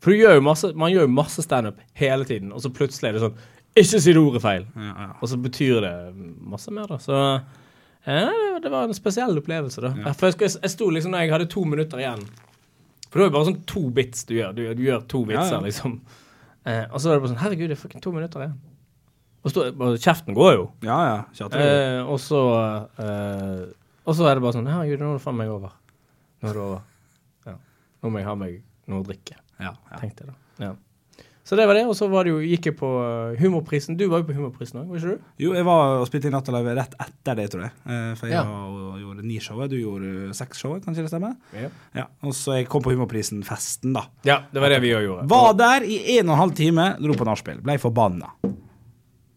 For 0.02 0.14
gjør 0.14 0.38
masse, 0.46 0.68
man 0.78 0.92
gjør 0.92 1.08
jo 1.08 1.14
masse 1.16 1.42
standup 1.42 1.80
hele 1.98 2.26
tiden, 2.28 2.52
og 2.54 2.62
så 2.62 2.70
plutselig 2.70 3.08
er 3.08 3.16
det 3.16 3.22
sånn 3.24 3.40
Ikke 3.74 3.98
si 3.98 4.12
det 4.12 4.20
ordet 4.20 4.42
feil! 4.44 4.68
Ja, 4.78 4.92
ja. 4.92 5.08
Og 5.18 5.32
så 5.32 5.40
betyr 5.42 5.80
det 5.82 5.94
masse 6.38 6.70
mer, 6.70 6.86
da. 6.92 7.00
Så 7.02 7.18
uh, 7.18 8.60
det 8.62 8.70
var 8.70 8.86
en 8.86 8.94
spesiell 8.94 9.40
opplevelse, 9.42 9.82
da. 9.82 9.90
For 10.12 10.30
jeg, 10.30 10.38
jeg, 10.44 10.58
jeg 10.62 10.74
sto 10.76 10.90
liksom 10.92 11.16
når 11.16 11.24
jeg 11.24 11.34
hadde 11.34 11.50
to 11.56 11.64
minutter 11.66 12.02
igjen 12.04 12.22
For 13.08 13.16
det 13.18 13.24
er 13.24 13.30
jo 13.32 13.36
bare 13.40 13.48
sånn 13.50 13.62
to 13.74 13.86
bits 13.98 14.26
du 14.28 14.36
gjør. 14.38 14.52
Du, 14.54 14.62
du 14.78 14.84
gjør 14.86 15.02
to 15.10 15.24
vitser, 15.32 15.58
liksom. 15.66 15.98
Uh, 16.62 16.84
og 16.92 17.00
så 17.02 17.08
er 17.10 17.16
det 17.16 17.24
bare 17.24 17.32
sånn 17.32 17.42
Herregud, 17.42 17.72
det 17.72 17.74
er 17.74 17.82
fucking 17.82 18.04
to 18.04 18.12
minutter 18.14 18.44
igjen. 18.46 18.60
Så, 19.50 19.64
kjeften 19.98 20.36
går 20.38 20.52
jo. 20.54 20.66
ja, 20.86 20.98
ja. 21.08 21.48
Eh, 21.58 21.98
og 22.06 22.20
så 22.22 22.42
eh, 23.02 23.64
Og 24.06 24.14
så 24.14 24.28
er 24.30 24.38
det 24.38 24.44
bare 24.44 24.54
sånn 24.54 24.68
Herregud, 24.70 25.00
nå 25.02 25.10
er 25.10 25.18
det 25.18 25.24
faen 25.24 25.38
meg 25.40 25.50
over. 25.50 25.72
Nå 26.42 26.50
er 26.50 26.54
det 26.58 26.62
over. 26.62 26.84
Ja. 27.50 27.56
Nå 28.02 28.12
må 28.14 28.22
jeg 28.22 28.28
ha 28.30 28.36
meg 28.38 28.60
noe 28.90 29.02
å 29.02 29.06
drikke, 29.06 29.36
ja, 29.62 29.72
ja. 29.74 29.98
tenkte 29.98 30.24
jeg 30.26 30.32
da. 30.32 30.38
Ja. 30.68 30.72
Så 31.42 31.56
det 31.58 31.64
var 31.66 31.74
det, 31.74 31.82
og 31.90 31.96
så 31.98 32.06
var 32.06 32.22
det 32.26 32.30
jo, 32.30 32.38
gikk 32.46 32.68
jeg 32.70 32.74
på 32.78 32.88
eh, 33.02 33.40
Humorprisen. 33.42 33.96
Du 33.98 34.04
var 34.10 34.22
jo 34.22 34.28
på 34.28 34.34
Humorprisen 34.36 34.78
òg, 34.78 34.92
var 34.92 35.00
ikke 35.00 35.14
du? 35.16 35.24
Jo, 35.42 35.52
jeg 35.58 35.66
var 35.66 35.96
og 35.98 36.06
spilte 36.06 36.30
inn 36.30 36.34
Nattalive 36.36 36.74
rett 36.78 36.94
etter 37.02 37.38
det, 37.40 37.46
tror 37.50 37.64
jeg. 37.66 37.72
Eh, 37.82 38.12
For 38.20 38.30
jeg 38.30 38.46
var 38.46 39.00
gjorde 39.02 39.26
ni 39.26 39.40
showet, 39.42 39.72
Du 39.72 39.74
gjorde 39.80 40.36
seks 40.38 40.62
showet, 40.62 40.84
kan 40.86 40.94
ikke 40.94 41.08
det 41.08 41.10
stemme? 41.10 41.32
Ja. 41.58 41.70
Ja. 41.98 42.06
Og 42.22 42.36
så 42.38 42.60
jeg 42.60 42.68
kom 42.70 42.84
på 42.86 42.94
Humorprisen-festen, 42.94 43.90
da. 43.98 44.06
ja, 44.28 44.38
det 44.54 44.62
var 44.62 44.70
det 44.70 44.78
vi 44.86 44.94
òg 44.94 45.02
gjorde. 45.08 45.26
Var 45.34 45.56
der 45.58 45.88
i 45.90 45.98
en 46.20 46.30
og 46.30 46.36
en 46.36 46.42
halv 46.44 46.54
time, 46.62 46.86
dro 47.02 47.18
på 47.18 47.26
nachspiel. 47.26 47.58
Ble 47.66 47.74
forbanna. 47.82 48.30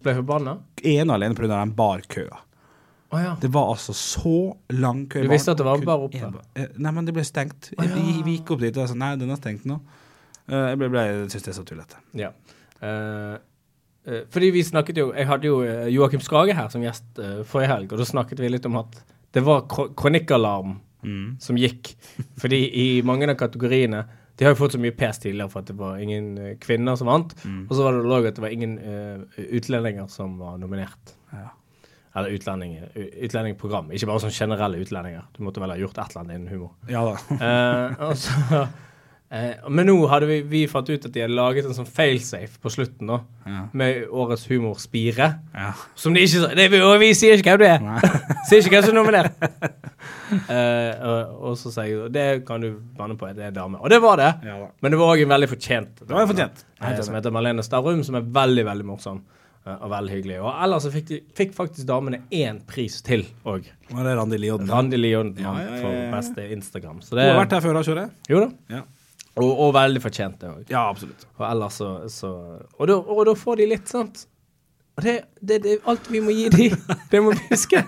Ble 0.05 0.13
forbanna. 0.19 0.57
Ene 0.85 1.09
og 1.09 1.15
alene 1.17 1.35
pga. 1.37 1.47
den 1.55 1.73
barkøa. 1.77 2.41
Oh, 3.13 3.19
ja. 3.21 3.35
Det 3.39 3.49
var 3.53 3.69
altså 3.71 3.93
så 3.95 4.35
lang 4.75 5.05
kø. 5.09 5.21
Du 5.23 5.29
visste 5.31 5.53
at 5.53 5.59
det 5.61 5.65
var 5.67 5.81
bar 5.85 6.01
oppe? 6.07 6.31
Eh, 6.57 6.67
Nei, 6.81 6.91
men 6.91 7.05
det 7.07 7.13
ble 7.15 7.23
stengt. 7.25 7.69
Oh, 7.77 7.85
ja. 7.85 7.93
Vi 7.95 8.21
vi 8.25 8.37
gikk 8.39 8.51
opp 8.55 8.63
dit 8.65 8.77
og 8.81 8.89
sa 8.89 8.95
nei, 8.97 9.11
den 9.21 9.29
er 9.31 9.39
stengt 9.39 9.65
nå. 9.69 9.77
Eh, 10.49 10.69
Jeg 10.73 10.79
ble, 10.81 10.89
ble, 10.93 11.03
syntes 11.29 11.45
det 11.45 11.53
er 11.53 11.59
så 11.59 11.65
tullete. 11.67 12.01
ja. 12.21 12.31
Uh, 12.83 13.37
fordi 14.29 14.51
vi 14.53 14.61
snakket 14.61 14.97
jo 14.99 15.05
Jeg 15.15 15.25
hadde 15.25 15.47
jo 15.47 15.61
Joakim 15.89 16.21
Skage 16.21 16.53
her 16.53 16.67
som 16.69 16.83
gjest 16.83 17.17
forrige 17.49 17.71
helg, 17.71 17.93
og 17.95 17.97
da 17.97 18.05
snakket 18.05 18.37
vi 18.43 18.49
litt 18.53 18.65
om 18.69 18.75
at 18.77 18.99
det 19.33 19.41
var 19.43 19.63
kro 19.71 19.87
kronikkalarm 19.97 20.81
Mm. 21.05 21.35
som 21.39 21.55
gikk. 21.55 21.91
Fordi 22.41 22.57
i 22.81 23.01
mange 23.05 23.27
av 23.29 23.35
kategoriene 23.37 23.99
De 24.35 24.45
har 24.45 24.51
jo 24.51 24.59
fått 24.59 24.75
så 24.75 24.81
mye 24.83 24.95
pes 24.95 25.19
tidligere 25.23 25.51
for 25.51 25.63
at 25.63 25.69
det 25.71 25.77
var 25.79 25.99
ingen 26.03 26.33
eh, 26.37 26.55
kvinner 26.61 26.97
som 26.99 27.07
vant. 27.07 27.35
Mm. 27.45 27.61
Og 27.69 27.75
så 27.75 27.85
var 27.85 27.95
det 27.95 28.17
òg 28.17 28.29
at 28.31 28.39
det 28.39 28.43
var 28.43 28.55
ingen 28.55 28.73
uh, 28.79 29.43
utlendinger 29.45 30.09
som 30.11 30.35
var 30.41 30.57
nominert. 30.59 31.13
Ja. 31.31 31.53
Eller 32.15 32.35
utlendinger, 32.35 32.89
utlendingprogram. 32.95 33.89
Ikke 33.95 34.07
bare 34.07 34.23
sånn 34.23 34.35
generelle 34.35 34.79
utlendinger. 34.83 35.25
Du 35.35 35.41
måtte 35.43 35.63
vel 35.63 35.73
ha 35.73 35.79
gjort 35.79 35.97
et 35.99 36.13
eller 36.13 36.23
annet 36.23 36.37
innen 36.39 36.51
humor. 36.51 36.75
ja 36.91 37.03
da. 37.07 37.15
uh, 37.39 38.05
og 38.09 38.19
så, 38.19 38.61
eh, 39.31 39.55
men 39.69 39.85
nå 39.89 39.95
hadde 40.11 40.27
vi, 40.29 40.41
vi 40.41 40.61
fant 40.67 40.89
ut 40.89 41.05
at 41.05 41.11
de 41.15 41.21
hadde 41.23 41.35
laget 41.35 41.65
en 41.65 41.73
sånn 41.77 41.87
failsafe 41.89 42.59
på 42.61 42.69
slutten 42.73 43.07
da, 43.07 43.19
Ja. 43.45 43.63
med 43.73 44.07
årets 44.09 44.47
humorspire. 44.49 45.27
ja. 45.53 45.71
Som 45.95 46.13
de 46.13 46.21
ikke 46.25 46.41
sa 46.47 46.53
det, 46.55 46.69
vi, 46.71 46.79
og 46.81 46.99
vi 46.99 47.13
sier 47.13 47.37
ikke 47.37 47.55
hvem 47.57 47.59
du 47.59 47.65
er! 47.65 48.15
Sier 48.49 48.61
ikke 48.61 48.75
hvem 48.77 48.83
som 48.85 48.95
er 48.95 49.01
nominert! 49.01 49.33
Eh, 50.25 51.03
og, 51.05 51.33
og 51.51 51.53
så 51.57 51.69
sier 51.73 51.85
jeg 51.91 52.11
det 52.13 52.23
kan 52.47 52.61
du 52.61 52.71
banne 52.97 53.13
på, 53.17 53.27
det 53.37 53.43
er 53.45 53.53
dame. 53.53 53.77
Og 53.77 53.89
det 53.93 53.99
var 54.01 54.17
det. 54.17 54.31
ja 54.47 54.55
da. 54.57 54.67
Men 54.81 54.93
det 54.93 54.97
var 54.99 55.11
òg 55.13 55.21
en 55.21 55.29
veldig 55.31 55.49
fortjent 55.51 56.01
Det 56.01 56.09
var 56.15 56.25
fortjent. 56.29 56.63
eh, 56.81 56.97
som 57.05 57.13
heter 57.17 57.33
Marlene 57.33 57.63
Stavrum, 57.65 58.01
som 58.05 58.17
er 58.17 58.25
veldig, 58.33 58.65
veldig 58.65 58.87
morsom. 58.89 59.21
eh, 59.65 59.75
og 59.75 59.89
veldig 59.93 60.13
hyggelig. 60.15 60.39
Og 60.41 60.49
ellers 60.65 60.83
så 60.87 60.91
fikk, 60.93 61.07
de, 61.11 61.19
fikk 61.37 61.53
faktisk 61.57 61.85
damene 61.89 62.23
én 62.33 62.59
pris 62.67 62.99
til 63.05 63.25
òg. 63.45 63.69
Var 63.91 64.09
det 64.09 64.17
Randi 64.17 64.37
Lioden? 64.41 64.69
Randi 64.69 64.97
Lioden 64.99 65.35
Ja, 65.41 65.53
ja, 65.53 65.61
ja, 65.61 65.75
ja. 65.75 65.81
for 65.81 66.17
beste 66.17 66.49
Instagram. 66.57 67.01
Så 67.05 67.13
Du 67.15 67.21
det, 67.21 67.29
har 67.31 67.39
vært 67.43 67.55
her 67.57 67.65
før, 67.65 67.77
da, 67.81 68.01
jeg? 68.01 68.11
jo 68.29 68.43
da. 68.47 68.81
Og, 69.35 69.49
og 69.51 69.73
veldig 69.75 69.99
fortjent, 70.03 70.39
det 70.39 70.47
òg. 70.51 70.71
Ja, 70.71 70.85
absolutt. 70.87 71.25
Og 71.35 71.43
ellers 71.49 71.81
så, 71.81 71.89
så 72.11 72.31
og, 72.77 72.87
da, 72.87 72.95
og 72.95 73.25
da 73.27 73.35
får 73.37 73.59
de 73.59 73.69
litt, 73.73 73.91
sant 73.91 74.25
det, 75.01 75.21
det, 75.41 75.57
det 75.59 75.71
er 75.73 75.89
alt 75.91 76.05
vi 76.07 76.21
må 76.23 76.31
gi 76.31 76.45
de. 76.53 76.69
Det 77.11 77.19
må 77.23 77.33
vi 77.35 77.41
huske. 77.49 77.81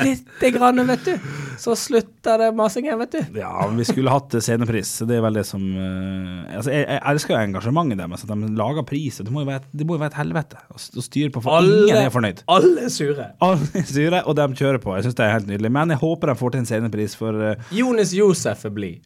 Lite 0.00 0.50
grann, 0.54 0.80
vet 0.88 1.04
du. 1.04 1.26
Så 1.60 1.74
slutter 1.76 2.40
det 2.40 2.48
masingen, 2.56 2.96
vet 3.02 3.12
du. 3.12 3.38
Ja, 3.38 3.66
vi 3.68 3.84
skulle 3.84 4.12
hatt 4.12 4.32
scenepris. 4.32 4.94
Det 5.04 5.18
er 5.18 5.22
vel 5.26 5.38
det 5.38 5.44
som 5.48 5.60
uh, 5.60 6.56
Altså, 6.56 6.72
jeg, 6.72 6.86
jeg 6.88 7.02
elsker 7.12 7.36
jo 7.36 7.40
engasjementet 7.42 8.00
deres. 8.00 8.24
At 8.24 8.32
de 8.32 8.50
lager 8.56 8.88
priser. 8.88 9.28
Det 9.28 9.34
må 9.34 9.44
jo 9.44 9.50
være, 9.52 9.84
må 9.84 9.98
jo 9.98 10.02
være 10.02 10.14
et 10.14 10.20
helvete 10.22 10.60
å 10.72 10.80
å 10.80 11.04
styre 11.04 11.32
på, 11.34 11.42
for 11.44 11.68
ingen 11.68 12.00
er 12.00 12.12
fornøyd. 12.12 12.44
alle 12.50 12.88
er 12.88 12.92
sure. 12.92 13.30
Alle 13.44 13.68
er 13.80 13.88
sure, 13.88 14.24
og 14.24 14.36
de 14.40 14.48
kjører 14.56 14.80
på. 14.80 14.96
Jeg 14.96 15.08
syns 15.08 15.18
det 15.20 15.26
er 15.26 15.34
helt 15.36 15.50
nydelig. 15.50 15.72
Men 15.76 15.92
jeg 15.92 16.00
håper 16.00 16.32
de 16.32 16.40
får 16.40 16.54
til 16.54 16.64
en 16.64 16.70
scenepris, 16.72 17.18
for 17.20 17.44
uh, 17.52 17.74
Jonis 17.76 18.16
Josef 18.16 18.64
er 18.70 18.74
blid. 18.74 19.02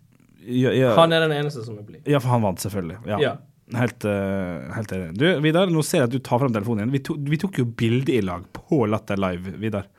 Ja, 0.48 0.72
ja, 0.72 0.94
Han 0.96 1.12
er 1.12 1.26
den 1.26 1.36
eneste 1.36 1.62
som 1.66 1.76
er 1.80 1.86
blid. 1.86 2.02
ja, 2.08 2.20
for 2.22 2.32
han 2.32 2.44
vant, 2.46 2.62
selvfølgelig. 2.64 2.98
Ja. 3.10 3.20
Ja. 3.22 3.36
Helt, 3.76 4.04
uh, 4.08 4.64
helt 4.72 4.92
enig. 4.96 5.10
Du, 5.20 5.26
Vidar, 5.44 5.68
nå 5.68 5.82
ser 5.84 6.00
jeg 6.00 6.08
at 6.08 6.14
du 6.14 6.22
tar 6.24 6.40
frem 6.40 6.54
telefonen 6.54 6.86
igjen. 6.86 6.92
Vi, 6.94 7.02
to, 7.04 7.16
vi 7.20 7.38
tok 7.40 7.58
jo 7.60 7.66
bilde 7.68 8.14
i 8.16 8.22
lag 8.24 8.46
på 8.56 8.80
Latter 8.88 9.20
Live, 9.20 9.58
Vidar. 9.60 9.90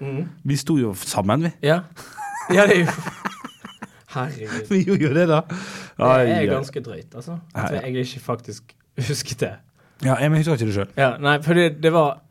Vi 0.42 0.58
sto 0.58 0.80
jo 0.82 0.96
sammen, 0.98 1.46
vi. 1.46 1.52
Ja. 1.70 1.84
ja, 2.50 2.66
det 2.66 2.80
er 2.80 2.86
jo 2.88 2.96
Herregud. 4.16 4.72
Vi 4.74 4.80
gjorde 4.88 5.06
jo 5.06 5.14
det, 5.14 5.28
da. 5.30 5.44
Det 6.00 6.34
er 6.34 6.48
ganske 6.50 6.82
drøyt, 6.82 7.14
altså. 7.14 7.38
At 7.54 7.76
jeg 7.78 8.08
ikke 8.08 8.24
faktisk 8.26 8.74
husket 8.98 9.44
det. 9.46 9.52
Ja, 10.02 10.16
jeg 10.18 10.32
husker 10.34 10.56
ikke 10.58 10.70
det 10.72 10.76
sjøl. 10.80 10.90
Ja, 10.98 11.12
nei, 11.22 11.38
for 11.46 11.54
det, 11.60 11.68
det 11.84 11.92
var 11.94 12.24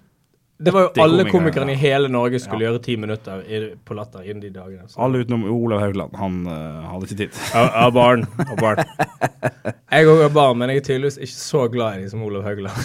Det 0.59 0.73
var 0.75 0.89
jo 0.89 1.03
alle 1.03 1.23
komikere, 1.23 1.31
komikerne 1.31 1.73
i 1.73 1.79
hele 1.79 2.09
Norge 2.11 2.41
skulle 2.43 2.67
gjøre 2.67 2.81
ti 2.83 2.97
minutter 2.99 3.45
i, 3.47 3.61
på 3.87 3.95
Latter 3.95 4.25
innen 4.27 4.41
de 4.43 4.49
dagene. 4.51 4.89
Så. 4.91 4.99
Alle 5.05 5.21
utenom 5.23 5.45
Olav 5.47 5.85
Haugland. 5.85 6.17
Han 6.19 6.41
uh, 6.51 6.89
hadde 6.89 7.07
ikke 7.07 7.19
tid. 7.21 7.37
Av 7.55 7.93
barn. 7.95 8.25
Av 8.43 8.57
barn. 8.59 8.83
Jeg 9.95 10.09
òg 10.11 10.25
har 10.25 10.33
barn, 10.35 10.59
men 10.59 10.73
jeg 10.73 10.83
er 10.83 10.89
tydeligvis 10.89 11.21
ikke 11.23 11.37
så 11.37 11.63
glad 11.73 11.95
i 11.97 12.03
dem 12.03 12.11
som 12.11 12.25
Olav 12.27 12.43
Haugland. 12.45 12.83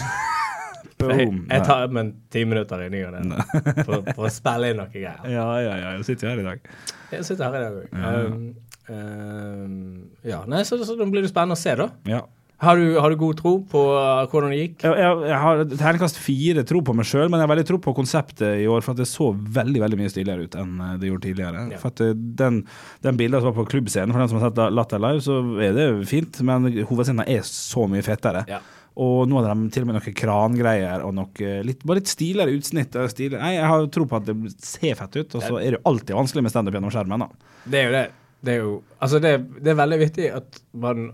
Jeg, 1.02 1.08
Boom. 1.26 1.42
jeg 1.50 1.66
tar 1.66 1.90
med 1.92 2.14
ti 2.32 2.44
minutter 2.48 2.80
i 2.80 2.86
ny 2.94 3.02
og 3.04 3.18
ne 3.18 3.42
for, 3.82 4.06
for 4.14 4.28
å 4.28 4.30
spille 4.32 4.70
inn 4.70 4.78
noe 4.80 4.88
greier. 4.94 5.18
Ja, 5.28 5.48
ja, 5.60 5.74
ja. 5.82 5.90
Jeg 5.98 6.06
sitter 6.06 6.30
her 6.30 6.40
i 6.40 6.46
dag. 6.46 6.70
Jeg 7.10 7.26
sitter 7.26 7.50
her 7.50 7.58
i 7.58 7.64
dag 7.64 7.82
òg. 7.82 7.98
Um, 7.98 8.46
um, 8.94 9.76
ja, 10.24 10.40
nei, 10.48 10.62
så, 10.64 10.78
så 10.86 10.96
da 10.96 11.10
blir 11.10 11.26
det 11.26 11.34
spennende 11.34 11.58
å 11.58 11.60
se, 11.60 11.74
da. 11.82 11.90
Ja. 12.08 12.22
Har 12.64 12.80
du, 12.80 12.98
har 12.98 13.12
du 13.12 13.18
god 13.20 13.38
tro 13.38 13.52
på 13.70 13.80
uh, 13.94 14.24
hvordan 14.30 14.52
det 14.54 14.60
gikk? 14.60 14.76
Jeg, 14.86 14.98
jeg, 15.00 15.18
jeg 15.28 15.40
har 15.44 15.62
terningkast 15.74 16.20
fire 16.22 16.64
tro 16.68 16.80
på 16.86 16.94
meg 16.96 17.08
sjøl, 17.08 17.26
men 17.28 17.38
jeg 17.40 17.46
har 17.46 17.52
veldig 17.54 17.66
tro 17.68 17.80
på 17.84 17.94
konseptet 17.96 18.62
i 18.62 18.68
år. 18.70 18.84
For 18.84 18.94
at 18.94 19.02
det 19.02 19.08
så 19.10 19.30
veldig 19.34 19.82
veldig 19.84 19.98
mye 20.00 20.12
stiligere 20.12 20.48
ut 20.48 20.56
enn 20.60 20.78
eh, 20.80 20.94
det 21.02 21.10
gjorde 21.10 21.26
tidligere. 21.28 21.66
Ja. 21.74 21.82
For 21.82 21.94
at 21.94 22.04
eh, 22.04 22.14
Den, 22.44 22.62
den 23.04 23.20
bildet 23.20 23.42
som 23.42 23.50
var 23.50 23.58
på 23.60 23.68
klubbscenen, 23.74 24.14
for 24.14 24.24
den 24.24 24.32
som 24.32 24.40
har 24.40 24.48
sett 24.48 24.62
Latter 24.78 25.02
Live, 25.02 25.22
så 25.24 25.38
er 25.62 25.76
det 25.76 25.90
fint, 26.10 26.40
men 26.46 26.70
hovedscenen 26.88 27.28
er 27.28 27.44
så 27.48 27.86
mye 27.90 28.04
fettere. 28.06 28.46
Ja. 28.50 28.62
Og 29.04 29.24
nå 29.26 29.40
hadde 29.40 29.54
de 29.58 29.70
til 29.74 29.82
og 29.82 29.90
med 29.90 29.96
noen 29.98 30.14
krangreier 30.16 31.02
og 31.02 31.16
noe 31.16 31.54
litt, 31.66 31.80
bare 31.82 31.98
litt 31.98 32.10
stiligere 32.12 32.54
utsnitt. 32.54 32.94
Stiligere. 33.10 33.42
Nei, 33.42 33.56
jeg 33.56 33.70
har 33.72 33.88
tro 33.94 34.06
på 34.06 34.20
at 34.20 34.28
det 34.28 34.36
ser 34.62 34.94
fett 35.00 35.18
ut, 35.18 35.34
og 35.34 35.42
så 35.42 35.58
er 35.58 35.74
det 35.74 35.80
jo 35.80 35.86
alltid 35.90 36.14
vanskelig 36.14 36.46
med 36.46 36.54
standup 36.54 36.78
gjennom 36.78 36.94
skjermen. 36.94 37.26
da. 37.26 37.56
Det 37.66 37.80
er 37.80 37.88
jo 37.88 37.96
det. 37.96 38.04
Det 38.44 38.52
er 38.52 38.60
jo 38.60 38.72
Altså, 39.00 39.20
det, 39.24 39.34
det 39.64 39.72
er 39.72 39.78
veldig 39.80 40.00
viktig 40.04 40.30
at 40.36 40.60
man 40.84 41.08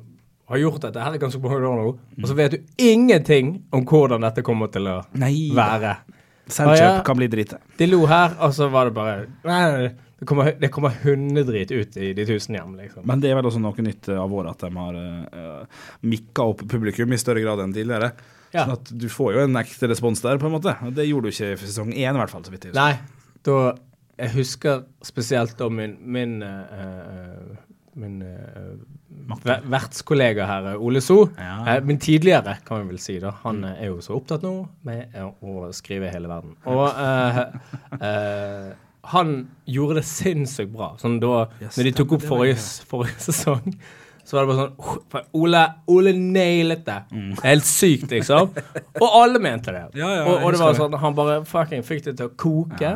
har 0.51 0.63
gjort 0.65 0.85
dette 0.87 1.07
her 1.07 1.17
i 1.17 1.23
ganske 1.23 1.41
mange 1.43 1.59
år 1.59 1.81
nå, 1.81 1.91
og 2.21 2.29
så 2.29 2.37
vet 2.39 2.57
du 2.57 2.85
ingenting 2.91 3.57
om 3.75 3.85
hvordan 3.87 4.27
dette 4.27 4.45
kommer 4.47 4.71
til 4.75 4.89
å 4.91 5.01
Nei, 5.21 5.51
være. 5.57 5.97
Selvkjøp 6.51 6.97
ja. 6.99 7.03
kan 7.07 7.19
bli 7.19 7.29
drite. 7.31 7.61
De 7.79 7.87
lo 7.87 8.05
her, 8.11 8.35
og 8.43 8.55
så 8.57 8.67
var 8.73 8.91
det 8.91 8.95
bare 8.97 9.19
Nei, 9.47 9.93
det 10.21 10.27
kommer, 10.29 10.51
det 10.59 10.69
kommer 10.75 10.97
hundedrit 11.05 11.71
ut 11.71 11.97
i 11.97 12.11
de 12.13 12.27
tusen 12.29 12.59
hjem, 12.59 12.75
liksom. 12.77 13.07
Men 13.09 13.23
det 13.23 13.31
er 13.31 13.39
vel 13.39 13.47
også 13.49 13.63
noe 13.63 13.87
nytt 13.87 14.11
eh, 14.11 14.19
av 14.21 14.35
året 14.37 14.53
at 14.53 14.67
de 14.67 14.77
har 14.77 14.99
uh, 15.01 15.87
mikka 16.05 16.45
opp 16.53 16.67
publikum 16.69 17.15
i 17.15 17.19
større 17.21 17.41
grad 17.41 17.63
enn 17.65 17.73
tidligere. 17.73 18.11
Ja. 18.51 18.67
Sånn 18.67 18.75
at 18.75 18.91
du 19.01 19.07
får 19.09 19.39
jo 19.39 19.47
en 19.47 19.57
ekte 19.61 19.89
respons 19.89 20.21
der, 20.21 20.37
på 20.43 20.51
en 20.51 20.57
måte. 20.59 20.75
Og 20.85 20.93
det 20.97 21.07
gjorde 21.09 21.31
du 21.31 21.33
ikke 21.33 21.55
i 21.55 21.61
sesong 21.63 21.95
én, 21.95 22.13
i 22.13 22.21
hvert 22.21 22.35
fall. 22.35 22.45
så 22.45 22.53
vidt 22.53 22.69
jeg 22.69 22.75
husker. 22.75 22.83
Nei, 22.83 23.39
da 23.49 23.61
Jeg 24.21 24.35
husker 24.35 24.83
spesielt 25.01 25.55
da 25.57 25.71
min 25.73 25.95
min, 26.05 26.43
eh, 26.45 26.81
eh, 26.85 27.70
min 27.99 28.21
uh, 28.23 29.61
vertskollega 29.71 30.47
her, 30.47 30.69
eh, 30.73 30.83
Ole 30.83 31.01
So. 31.03 31.25
Ja. 31.39 31.57
Uh, 31.67 31.87
min 31.87 31.99
tidligere, 31.99 32.57
kan 32.67 32.83
vi 32.83 32.93
vel 32.93 33.01
si. 33.03 33.19
da 33.23 33.33
Han 33.43 33.65
mm. 33.65 33.73
er 33.73 33.91
jo 33.91 34.01
så 34.05 34.19
opptatt 34.19 34.45
nå 34.47 34.55
med 34.87 35.17
eh, 35.17 35.27
å 35.27 35.71
skrive 35.77 36.13
hele 36.13 36.31
verden. 36.31 36.55
Og 36.71 36.85
uh, 36.87 37.41
eh, 38.11 38.71
han 39.11 39.35
gjorde 39.67 40.01
det 40.01 40.07
sinnssykt 40.09 40.71
bra. 40.75 40.93
Sånn 41.01 41.19
da 41.23 41.49
yes, 41.63 41.79
Når 41.79 41.89
de 41.89 41.97
tok 41.99 42.15
opp 42.19 42.29
forrige, 42.29 42.61
forrige 42.87 43.19
sesong, 43.25 43.75
så 44.29 44.37
var 44.37 44.45
det 44.45 44.53
bare 44.53 44.67
sånn 44.67 45.33
Ole, 45.41 45.63
Ole 45.91 46.13
nailet 46.15 46.85
det. 46.87 46.99
Er 47.11 47.49
Helt 47.49 47.67
sykt, 47.67 48.11
liksom. 48.13 48.53
Og 49.03 49.09
alle 49.09 49.41
mente 49.43 49.75
det. 49.75 49.87
Ja, 49.99 50.13
ja, 50.21 50.27
og, 50.29 50.45
og 50.45 50.55
det 50.55 50.61
var 50.63 50.77
sånn 50.79 50.95
Han 51.03 51.17
bare 51.19 51.41
fucking 51.49 51.83
fikk 51.87 52.05
det 52.07 52.19
til 52.21 52.31
å 52.31 52.37
koke. 52.39 52.93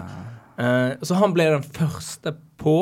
Eh, 0.61 0.91
så 1.03 1.19
han 1.19 1.35
ble 1.35 1.49
den 1.57 1.65
første 1.67 2.37
på 2.61 2.77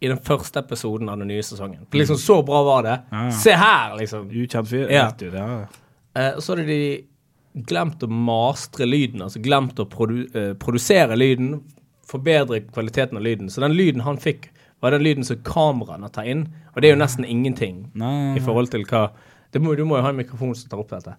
i 0.00 0.08
den 0.08 0.18
første 0.24 0.62
episoden 0.62 1.08
av 1.12 1.20
den 1.20 1.28
nye 1.28 1.42
sesongen. 1.44 1.84
Liksom 1.92 2.16
Så 2.16 2.40
bra 2.46 2.62
var 2.64 2.82
det. 2.86 2.96
Ja, 3.10 3.24
ja. 3.28 3.32
Se 3.36 3.52
her, 3.52 3.96
liksom. 3.98 4.30
Ukjent 4.32 4.68
fyr. 4.70 4.86
Ja. 4.92 5.10
Du, 5.18 5.26
ja. 5.28 5.48
Eh, 6.16 6.32
og 6.36 6.42
så 6.42 6.54
hadde 6.54 6.66
de 6.70 6.80
glemt 7.68 8.02
å 8.02 8.08
mastre 8.08 8.86
lyden, 8.88 9.22
altså 9.26 9.42
glemt 9.42 9.78
å 9.82 9.86
produ 9.90 10.22
eh, 10.38 10.52
produsere 10.60 11.18
lyden, 11.18 11.58
forbedre 12.08 12.62
kvaliteten 12.70 13.18
av 13.18 13.26
lyden. 13.26 13.50
Så 13.50 13.60
den 13.60 13.76
lyden 13.76 14.04
han 14.06 14.20
fikk, 14.22 14.48
var 14.80 14.94
den 14.94 15.04
lyden 15.04 15.26
som 15.26 15.42
kameraene 15.44 16.08
tar 16.14 16.30
inn, 16.30 16.46
og 16.72 16.80
det 16.80 16.88
er 16.88 16.94
jo 16.94 17.02
nesten 17.02 17.26
ingenting 17.28 17.82
Nei, 17.98 18.38
i 18.38 18.40
forhold 18.40 18.70
til 18.72 18.86
hva 18.88 19.10
det 19.52 19.60
må, 19.60 19.74
Du 19.74 19.82
må 19.84 19.98
jo 19.98 20.04
ha 20.06 20.12
en 20.12 20.20
mikrofon 20.20 20.54
som 20.54 20.70
tar 20.70 20.80
opp 20.80 20.92
dette. 20.94 21.16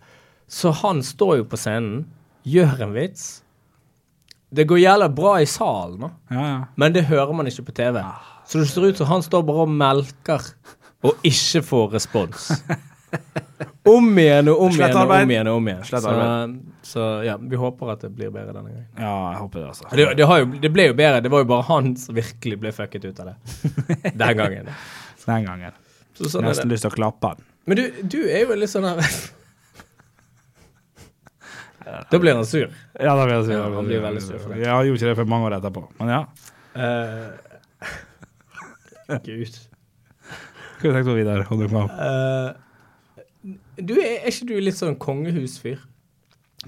Så 0.48 0.72
han 0.82 1.04
står 1.04 1.42
jo 1.42 1.48
på 1.52 1.60
scenen, 1.60 2.06
gjør 2.48 2.88
en 2.88 2.94
vits. 2.96 3.26
Det 4.52 4.66
går 4.68 4.82
jævla 4.82 5.10
bra 5.16 5.36
i 5.44 5.48
salen. 5.48 6.08
Ja, 6.32 6.46
ja. 6.48 6.60
Men 6.80 6.96
det 6.96 7.06
hører 7.12 7.32
man 7.36 7.48
ikke 7.48 7.68
på 7.70 7.76
TV. 7.76 8.00
Så 8.51 8.60
det 8.60 8.65
ser 8.67 8.84
ut 8.89 8.98
som 9.00 9.08
han 9.08 9.22
står 9.24 9.43
bare 9.48 9.63
og 9.63 9.70
melker 9.72 10.41
og 11.08 11.13
ikke 11.25 11.62
får 11.63 11.93
respons. 11.96 12.50
Om 13.88 14.20
igjen 14.22 14.48
og 14.51 14.60
om 14.67 14.74
igjen 14.75 14.96
og 14.96 15.12
om 15.15 15.31
igjen. 15.34 15.48
og 15.50 15.55
om 15.58 15.67
igjen. 15.72 15.84
Så, 15.88 16.00
så 16.91 17.01
ja, 17.25 17.36
vi 17.39 17.55
håper 17.60 17.91
at 17.96 18.01
det 18.05 18.12
blir 18.15 18.29
bedre 18.34 18.51
denne 18.53 18.70
gangen. 18.70 18.88
ja, 18.98 19.13
jeg 19.31 19.39
håper 19.41 19.60
det, 19.60 19.67
altså. 19.72 19.84
Det, 19.96 20.03
det, 20.20 20.25
har 20.29 20.38
jo, 20.43 20.48
det 20.63 20.72
ble 20.75 20.84
jo 20.89 20.93
bedre. 21.00 21.22
Det 21.25 21.31
var 21.34 21.39
jo 21.43 21.48
bare 21.50 21.65
han 21.72 21.86
som 22.00 22.12
virkelig 22.15 22.58
ble 22.62 22.70
fucket 22.75 23.03
ut 23.08 23.17
av 23.24 23.31
det 23.31 23.36
den 24.22 24.36
gangen. 24.43 24.65
Den 25.25 25.43
gangen. 25.48 25.74
Så 26.20 26.24
sånn 26.36 26.46
Nesten 26.46 26.70
lyst 26.72 26.84
til 26.86 26.91
å 26.91 26.98
klappe 27.00 27.25
han. 27.34 27.39
Men 27.72 27.75
du, 27.79 27.84
du 28.03 28.20
er 28.27 28.39
jo 28.43 28.50
litt 28.60 28.72
sånn 28.72 28.88
her 28.89 29.00
Da 32.12 32.17
blir 32.22 32.34
han 32.38 32.46
sur. 32.46 32.67
Ja, 33.00 33.15
da 33.15 33.24
blir 33.25 33.36
han 33.39 33.46
sur. 33.48 33.55
Ja, 33.58 33.63
han 33.74 33.88
blir 33.88 34.01
veldig 34.03 34.22
sur 34.24 34.38
for 34.38 34.50
det. 34.53 34.60
Ja, 34.62 34.75
jeg 34.77 34.86
gjorde 34.91 35.00
ikke 35.01 35.10
det 35.10 35.20
for 35.24 35.29
mange 35.34 35.46
år 35.50 35.53
etterpå. 35.58 35.81
Men 35.98 36.08
ja. 36.13 36.22
Eh, 36.77 37.50
Gud. 39.25 39.62
Hva 40.82 40.89
har 40.89 40.91
du 40.91 40.98
tenkt 40.98 41.10
på 41.12 41.18
videre? 41.18 41.46
Hold 41.50 41.63
deg 41.65 41.74
med. 41.75 41.96
Uh, 41.96 43.56
du 43.82 43.96
er, 44.00 44.22
er 44.22 44.30
ikke 44.32 44.50
du 44.50 44.58
litt 44.62 44.77
sånn 44.77 44.98
kongehusfyr? 45.01 45.80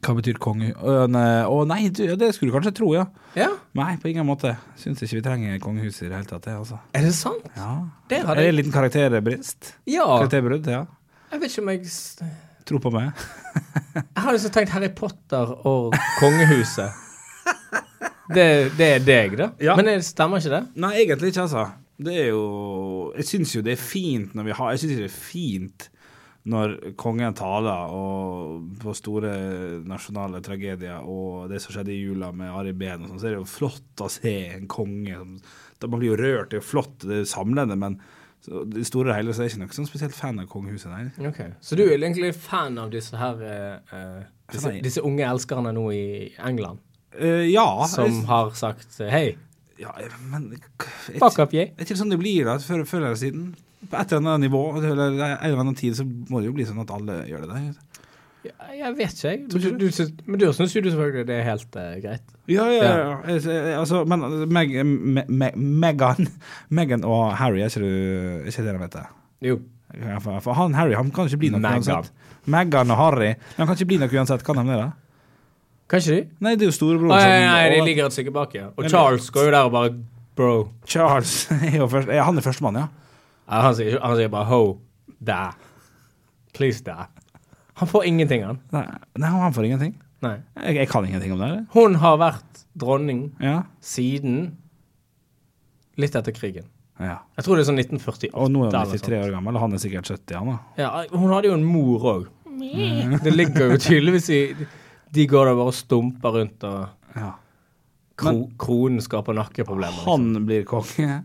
Hva 0.02 0.16
betyr 0.18 0.40
konge... 0.42 0.72
Å 0.74 1.06
nei, 1.06 1.44
nei 1.70 1.82
du, 1.94 2.02
det 2.18 2.32
skulle 2.34 2.50
du 2.50 2.56
kanskje 2.56 2.74
tro, 2.80 2.88
ja. 2.96 3.04
Ja? 3.38 3.52
Nei, 3.78 3.92
på 4.02 4.10
ingen 4.10 4.26
måte. 4.26 4.56
Syns 4.80 5.04
ikke 5.06 5.20
vi 5.20 5.26
trenger 5.28 5.60
kongehus 5.62 6.00
i 6.02 6.08
det 6.08 6.16
hele 6.18 6.30
tatt, 6.30 6.48
det, 6.48 6.56
altså. 6.58 6.80
Er 6.98 7.06
det 7.06 7.14
sant? 7.18 7.46
Ja. 7.58 7.76
Det 8.10 8.24
Er 8.24 8.42
det 8.42 8.48
en 8.50 8.58
liten 8.58 8.74
karakterbrist? 8.74 9.76
Ja. 9.90 10.08
Karakterbrudd, 10.16 10.70
ja. 10.74 10.88
Jeg 11.34 11.44
vet 11.44 11.54
ikke 11.54 11.66
om 11.66 11.72
jeg 11.76 12.34
Tro 12.64 12.80
på 12.80 12.90
meg. 12.94 13.12
Jeg 13.94 14.24
har 14.24 14.32
liksom 14.32 14.52
tenkt 14.56 14.72
Harry 14.72 14.88
Potter 14.96 15.50
og 15.68 15.96
kongehuset. 16.22 17.00
Det, 18.34 18.46
det 18.80 18.86
er 18.88 19.02
deg, 19.04 19.34
da. 19.38 19.50
Ja. 19.62 19.74
Men 19.78 19.90
det 19.92 19.98
stemmer 20.08 20.40
ikke 20.40 20.54
det? 20.56 20.62
Nei, 20.80 20.94
egentlig 21.04 21.34
ikke, 21.34 21.44
altså. 21.44 21.66
Det 22.04 22.16
er 22.26 22.30
jo 22.32 22.46
Jeg 23.18 23.30
syns 23.30 23.56
jo 23.56 23.64
det 23.66 23.76
er 23.76 23.82
fint 23.82 24.34
når 24.38 24.50
vi 24.50 24.56
har 24.60 24.72
Jeg 24.74 24.84
syns 24.84 24.96
det 25.00 25.10
er 25.10 25.18
fint 25.18 25.90
når 26.44 26.74
kongen 27.00 27.36
taler 27.40 27.94
og 27.96 28.66
på 28.82 28.92
store 28.98 29.30
nasjonale 29.88 30.42
tragedier 30.44 31.06
og 31.08 31.48
det 31.48 31.62
som 31.64 31.72
skjedde 31.72 31.94
i 31.94 32.02
jula 32.02 32.34
med 32.36 32.52
Ari 32.52 32.74
Behn 32.76 33.06
og 33.06 33.14
sånn, 33.14 33.22
så 33.22 33.30
er 33.30 33.36
det 33.36 33.40
jo 33.40 33.48
flott 33.48 34.04
å 34.04 34.10
se 34.12 34.34
en 34.58 34.68
konge 34.68 35.22
da 35.80 35.88
Man 35.88 36.02
blir 36.02 36.12
jo 36.12 36.20
rørt, 36.20 36.50
det 36.52 36.60
er 36.60 36.62
jo 36.62 36.68
flott, 36.68 36.98
det 37.04 37.22
er 37.22 37.32
samlende, 37.32 37.80
men 37.80 37.96
i 38.44 38.60
det 38.76 38.84
store 38.88 39.14
og 39.14 39.16
hele 39.16 39.32
så 39.32 39.44
er 39.44 39.48
jeg 39.48 39.54
ikke 39.54 39.62
noe 39.64 39.76
sånn 39.78 39.88
spesielt 39.88 40.16
fan 40.16 40.40
av 40.44 40.50
kongehuset, 40.52 40.92
nei. 40.92 41.28
Okay. 41.30 41.54
Så 41.64 41.78
du 41.80 41.86
er 41.86 41.96
egentlig 41.96 42.34
fan 42.36 42.76
av 42.80 42.92
disse 42.92 43.16
her 43.16 43.40
eh, 43.48 44.26
disse, 44.52 44.74
disse 44.84 45.04
unge 45.06 45.24
elskerne 45.28 45.72
nå 45.76 45.86
i 45.96 46.06
England? 46.44 46.84
Uh, 47.16 47.46
ja, 47.48 47.66
Som 47.88 48.24
har 48.28 48.52
sagt 48.58 49.00
hei, 49.08 49.38
ja, 49.84 49.94
men 50.32 50.50
fuck 51.20 51.40
up, 51.44 51.54
jeg. 51.56 51.74
Det 51.76 51.84
er 51.84 51.90
ikke 51.92 52.00
sånn 52.02 52.14
det 52.16 52.20
blir 52.24 52.48
da, 52.48 52.58
før, 52.64 52.84
før 52.90 53.06
eller 53.10 53.20
siden. 53.20 53.50
På 53.92 54.00
et 54.00 54.12
eller 54.16 54.34
annet 54.38 54.46
nivå, 54.48 54.62
eller 54.80 55.10
en 55.12 55.18
eller 55.44 55.60
annen 55.66 55.76
tid, 55.76 55.98
så 55.98 56.06
må 56.08 56.40
det 56.40 56.48
jo 56.48 56.54
bli 56.56 56.66
sånn 56.70 56.80
at 56.86 56.94
alle 56.96 57.18
gjør 57.28 57.44
det. 57.44 57.50
der. 57.58 57.90
Ja, 58.44 58.70
jeg 58.76 58.96
vet 58.98 59.14
ikke, 59.16 59.30
jeg. 59.30 59.42
Du, 59.52 59.58
du, 59.80 59.86
syns- 59.96 60.18
men 60.28 60.40
du 60.42 60.46
syns 60.52 60.74
jo 60.76 60.82
selvfølgelig 60.84 61.26
det 61.30 61.36
er 61.40 61.46
helt 61.48 61.78
uh, 61.80 61.94
greit. 62.04 62.34
Ja, 62.52 62.66
ja, 62.72 62.82
ja. 62.84 63.12
Jeg- 63.32 63.44
jeg- 63.48 63.78
Altså, 63.80 64.02
men 64.08 64.26
Meg, 64.52 64.74
Me- 64.84 65.24
Me- 65.30 65.54
Meghan 65.56 66.28
Meghan 66.80 67.06
og 67.08 67.36
Harry, 67.40 67.62
er 67.64 67.72
ikke, 67.72 67.80
du, 67.86 68.50
ikke 68.52 68.66
det 68.66 68.74
de 68.74 68.82
heter? 68.84 69.08
Jo. 69.48 69.60
Ja, 69.94 70.18
For, 70.24 70.40
for 70.42 70.54
han 70.58 70.74
Harry 70.74 70.96
han 70.98 71.12
kan 71.14 71.28
ikke 71.30 71.38
bli 71.44 71.50
noe 71.54 71.62
Megan. 71.64 71.84
uansett. 71.84 72.12
Meghan 72.50 72.92
og 72.92 72.98
Harry 72.98 73.34
Han 73.60 73.68
kan 73.70 73.76
ikke 73.78 73.88
bli 73.94 74.00
noe 74.02 74.10
uansett. 74.12 74.44
Kan 74.44 74.58
de 74.60 74.64
det, 74.72 74.80
da? 74.82 74.92
Kanskje 75.92 76.16
de? 76.16 76.22
Nei, 76.44 76.56
det 76.56 76.66
er 76.66 76.72
jo 76.72 76.76
storebror 76.78 77.12
Nei, 77.12 77.24
nei, 77.28 77.42
nei, 77.46 77.70
de 77.76 77.82
ligger 77.86 78.08
et 78.08 78.16
stykke 78.16 78.32
bak, 78.34 78.54
ja. 78.58 78.70
Og 78.80 78.88
Charles 78.90 79.28
går 79.36 79.50
jo 79.50 79.54
der 79.54 79.68
og 79.68 79.74
bare 79.76 79.94
Bro. 80.34 80.54
Charles 80.90 81.34
er 81.70 81.76
jo 81.78 81.88
først, 81.92 82.10
ja, 82.10 82.24
Han 82.26 82.40
er 82.40 82.46
førstemann, 82.46 82.80
ja. 82.80 82.88
Ja, 83.44 83.60
han, 83.68 83.76
sier, 83.78 84.00
han 84.02 84.16
sier 84.18 84.32
bare 84.34 84.48
ho, 84.50 84.62
da. 85.22 85.52
Please, 86.56 86.82
da. 86.86 87.10
Han 87.82 87.90
får 87.92 88.08
ingenting, 88.10 88.46
han. 88.48 88.60
Nei, 88.74 88.86
nei 89.20 89.30
han 89.34 89.54
får 89.54 89.68
ingenting. 89.68 89.94
Nei. 90.24 90.38
Jeg, 90.64 90.78
jeg 90.80 90.90
kan 90.90 91.06
ingenting 91.06 91.34
om 91.36 91.42
det. 91.44 91.50
eller? 91.52 91.64
Hun 91.76 91.98
har 92.02 92.18
vært 92.22 92.64
dronning 92.80 93.26
Ja. 93.44 93.64
siden 93.84 94.54
litt 96.00 96.16
etter 96.18 96.34
krigen. 96.34 96.66
ja. 97.02 97.20
Jeg 97.38 97.46
tror 97.46 97.58
det 97.60 97.66
er 97.66 97.70
sånn 97.70 97.82
1948. 97.82 98.32
Og 98.34 98.50
nå 98.54 98.64
er 98.68 98.72
hun 98.72 98.94
93 98.96 99.20
år 99.20 99.34
gammel, 99.36 99.58
og 99.60 99.66
han 99.68 99.76
er 99.76 99.82
sikkert 99.84 100.10
70, 100.10 100.38
han 100.40 100.54
da. 100.54 100.58
Ja, 100.80 100.90
hun 101.12 101.34
hadde 101.36 101.52
jo 101.52 101.58
en 101.60 101.68
mor 101.68 102.08
òg. 102.14 102.32
Det 103.26 103.34
ligger 103.34 103.74
jo 103.74 103.78
tydeligvis 103.82 104.30
i 104.34 104.42
De 105.14 105.26
går 105.30 105.46
da 105.50 105.54
bare 105.60 105.72
og 105.72 105.78
stumper 105.78 106.34
rundt, 106.40 106.64
og 106.64 106.90
Ja. 107.20 107.32
kro, 108.18 108.50
kronen 108.58 109.02
skaper 109.02 109.34
nakkeproblemer. 109.38 109.94
liksom. 109.94 110.34
Han 110.36 110.46
blir 110.48 110.64
konge. 110.66 111.24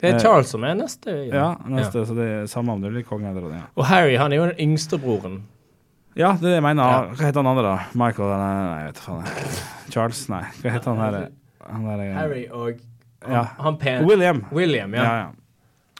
Det 0.00 0.10
er 0.14 0.18
Charles 0.20 0.48
som 0.52 0.64
er 0.64 0.74
neste. 0.76 1.12
Ja, 1.32 1.54
neste, 1.72 2.02
så 2.06 2.14
det 2.16 2.24
er 2.28 2.46
samme 2.52 2.72
om 2.74 2.80
du 2.82 2.90
blir 2.90 3.04
konge 3.08 3.30
eller 3.30 3.40
dronning. 3.40 3.60
Ja. 3.62 3.68
Og 3.76 3.84
Harry 3.88 4.16
han 4.20 4.32
er 4.32 4.36
jo 4.36 4.46
den 4.50 4.58
yngste 4.60 4.98
broren. 5.00 5.42
ja, 6.16 6.32
det 6.32 6.44
er 6.44 6.48
det 6.48 6.54
jeg 6.58 6.62
mener. 6.62 6.82
Ja. 6.84 7.00
Hva 7.14 7.24
heter 7.30 7.42
han 7.42 7.46
andre, 7.46 7.62
da? 7.62 7.78
Michael 7.94 8.28
Nei, 8.28 8.52
Nei, 8.56 8.78
jeg 8.84 8.92
vet 8.92 9.00
faen. 9.06 9.90
Charles? 9.90 10.28
Nei. 10.28 10.42
Hva 10.62 10.70
heter 10.76 10.94
han 10.94 10.98
her? 11.00 11.30
Han 11.70 11.84
der, 11.84 12.14
Harry 12.14 12.46
og 12.52 12.80
han, 13.22 13.32
Ja. 13.32 13.42
han 13.58 13.76
pen... 13.78 14.04
William. 14.06 14.44
William, 14.52 14.92
ja. 14.94 15.02
Ja, 15.02 15.16
ja. 15.16 15.30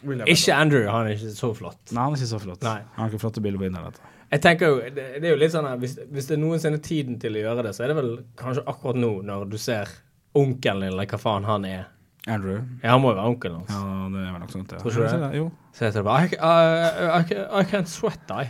William. 0.05 0.28
Ikke 0.28 0.55
Andrew, 0.55 0.88
han 0.90 1.07
er 1.07 1.16
ikke 1.16 1.33
så 1.35 1.55
flott. 1.57 1.81
Nei, 1.93 2.02
han 2.02 2.12
er 2.12 2.16
ikke 2.21 2.28
så 2.37 2.38
flott. 2.40 2.62
Nei. 2.62 2.76
Han 2.97 3.02
har 3.05 3.11
ikke 3.11 3.21
flotte 3.25 3.43
bilder 3.43 3.59
på 3.59 3.66
internett. 3.71 3.99
Jeg 4.26 4.42
tenker 4.42 4.73
jo, 4.73 4.78
det, 4.90 5.04
det 5.23 5.28
er 5.28 5.35
jo 5.37 5.38
litt 5.38 5.52
sånn 5.54 5.68
at 5.71 5.78
hvis, 5.83 5.99
hvis 6.11 6.26
det 6.26 6.35
er 6.35 6.40
noensinne 6.42 6.80
tiden 6.83 7.21
til 7.23 7.37
å 7.38 7.45
gjøre 7.45 7.68
det, 7.68 7.75
så 7.76 7.85
er 7.87 7.92
det 7.92 7.99
vel 8.00 8.14
kanskje 8.38 8.64
akkurat 8.66 8.99
nå, 8.99 9.12
når 9.26 9.47
du 9.52 9.59
ser 9.61 9.92
onkelen 10.37 10.83
din, 10.83 10.95
eller 10.95 11.06
hva 11.12 11.21
faen 11.23 11.47
han 11.47 11.68
er. 11.68 11.85
Andrew. 12.26 12.59
Ja, 12.83 12.97
han 12.97 13.02
må 13.04 13.12
jo 13.12 13.21
være 13.21 13.30
onkelen 13.30 13.61
hans. 13.61 13.71
Ja, 13.71 14.09
det 14.11 14.23
er 14.25 14.33
vel 14.35 14.40
noe 14.42 14.50
sånt, 14.50 14.73
ja. 14.75 14.80
Tror 14.83 14.97
du 14.97 15.02
det? 15.06 15.28
Jo. 15.38 15.45
Så 15.76 15.87
jeg 15.87 15.95
det 15.95 16.02
bare 16.06 16.26
I, 16.26 16.38
I, 16.40 17.21
I, 17.21 17.45
I 17.61 17.62
can't 17.71 17.90
sweat 17.90 18.33
I. 18.35 18.49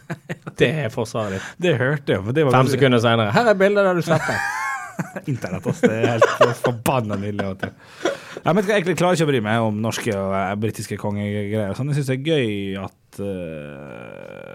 Det 0.60 0.70
er 0.84 0.88
forsvaret 0.92 1.36
ditt. 1.36 1.52
Det 1.60 1.74
hørte 1.80 2.16
jeg, 2.16 2.32
det 2.36 2.42
var 2.44 2.56
Fem 2.56 2.68
sekunder 2.72 3.00
senere. 3.00 3.32
Her 3.32 3.52
er 3.52 3.60
bildet 3.60 3.86
der 3.86 3.96
du 4.00 4.04
svetter. 4.04 4.40
Internett, 5.30 5.68
ass. 5.68 5.80
Det 5.84 5.92
er 5.96 6.24
helt 6.40 6.60
forbanna 6.60 7.16
nydelig. 7.20 7.46
Jeg, 7.60 8.56
ikke, 8.56 8.74
jeg 8.74 8.96
klarer 8.96 9.16
ikke 9.16 9.28
å 9.28 9.30
bry 9.30 9.40
meg 9.44 9.68
om 9.68 9.80
norske 9.84 10.12
og 10.16 10.34
eh, 10.36 10.56
britiske 10.60 10.98
kongegreier. 11.00 11.72
Sånn. 11.76 11.92
Jeg 11.92 12.00
syns 12.00 12.10
det 12.12 12.18
er 12.18 12.28
gøy 12.28 12.80
at 12.86 13.20
Nei, 13.20 14.09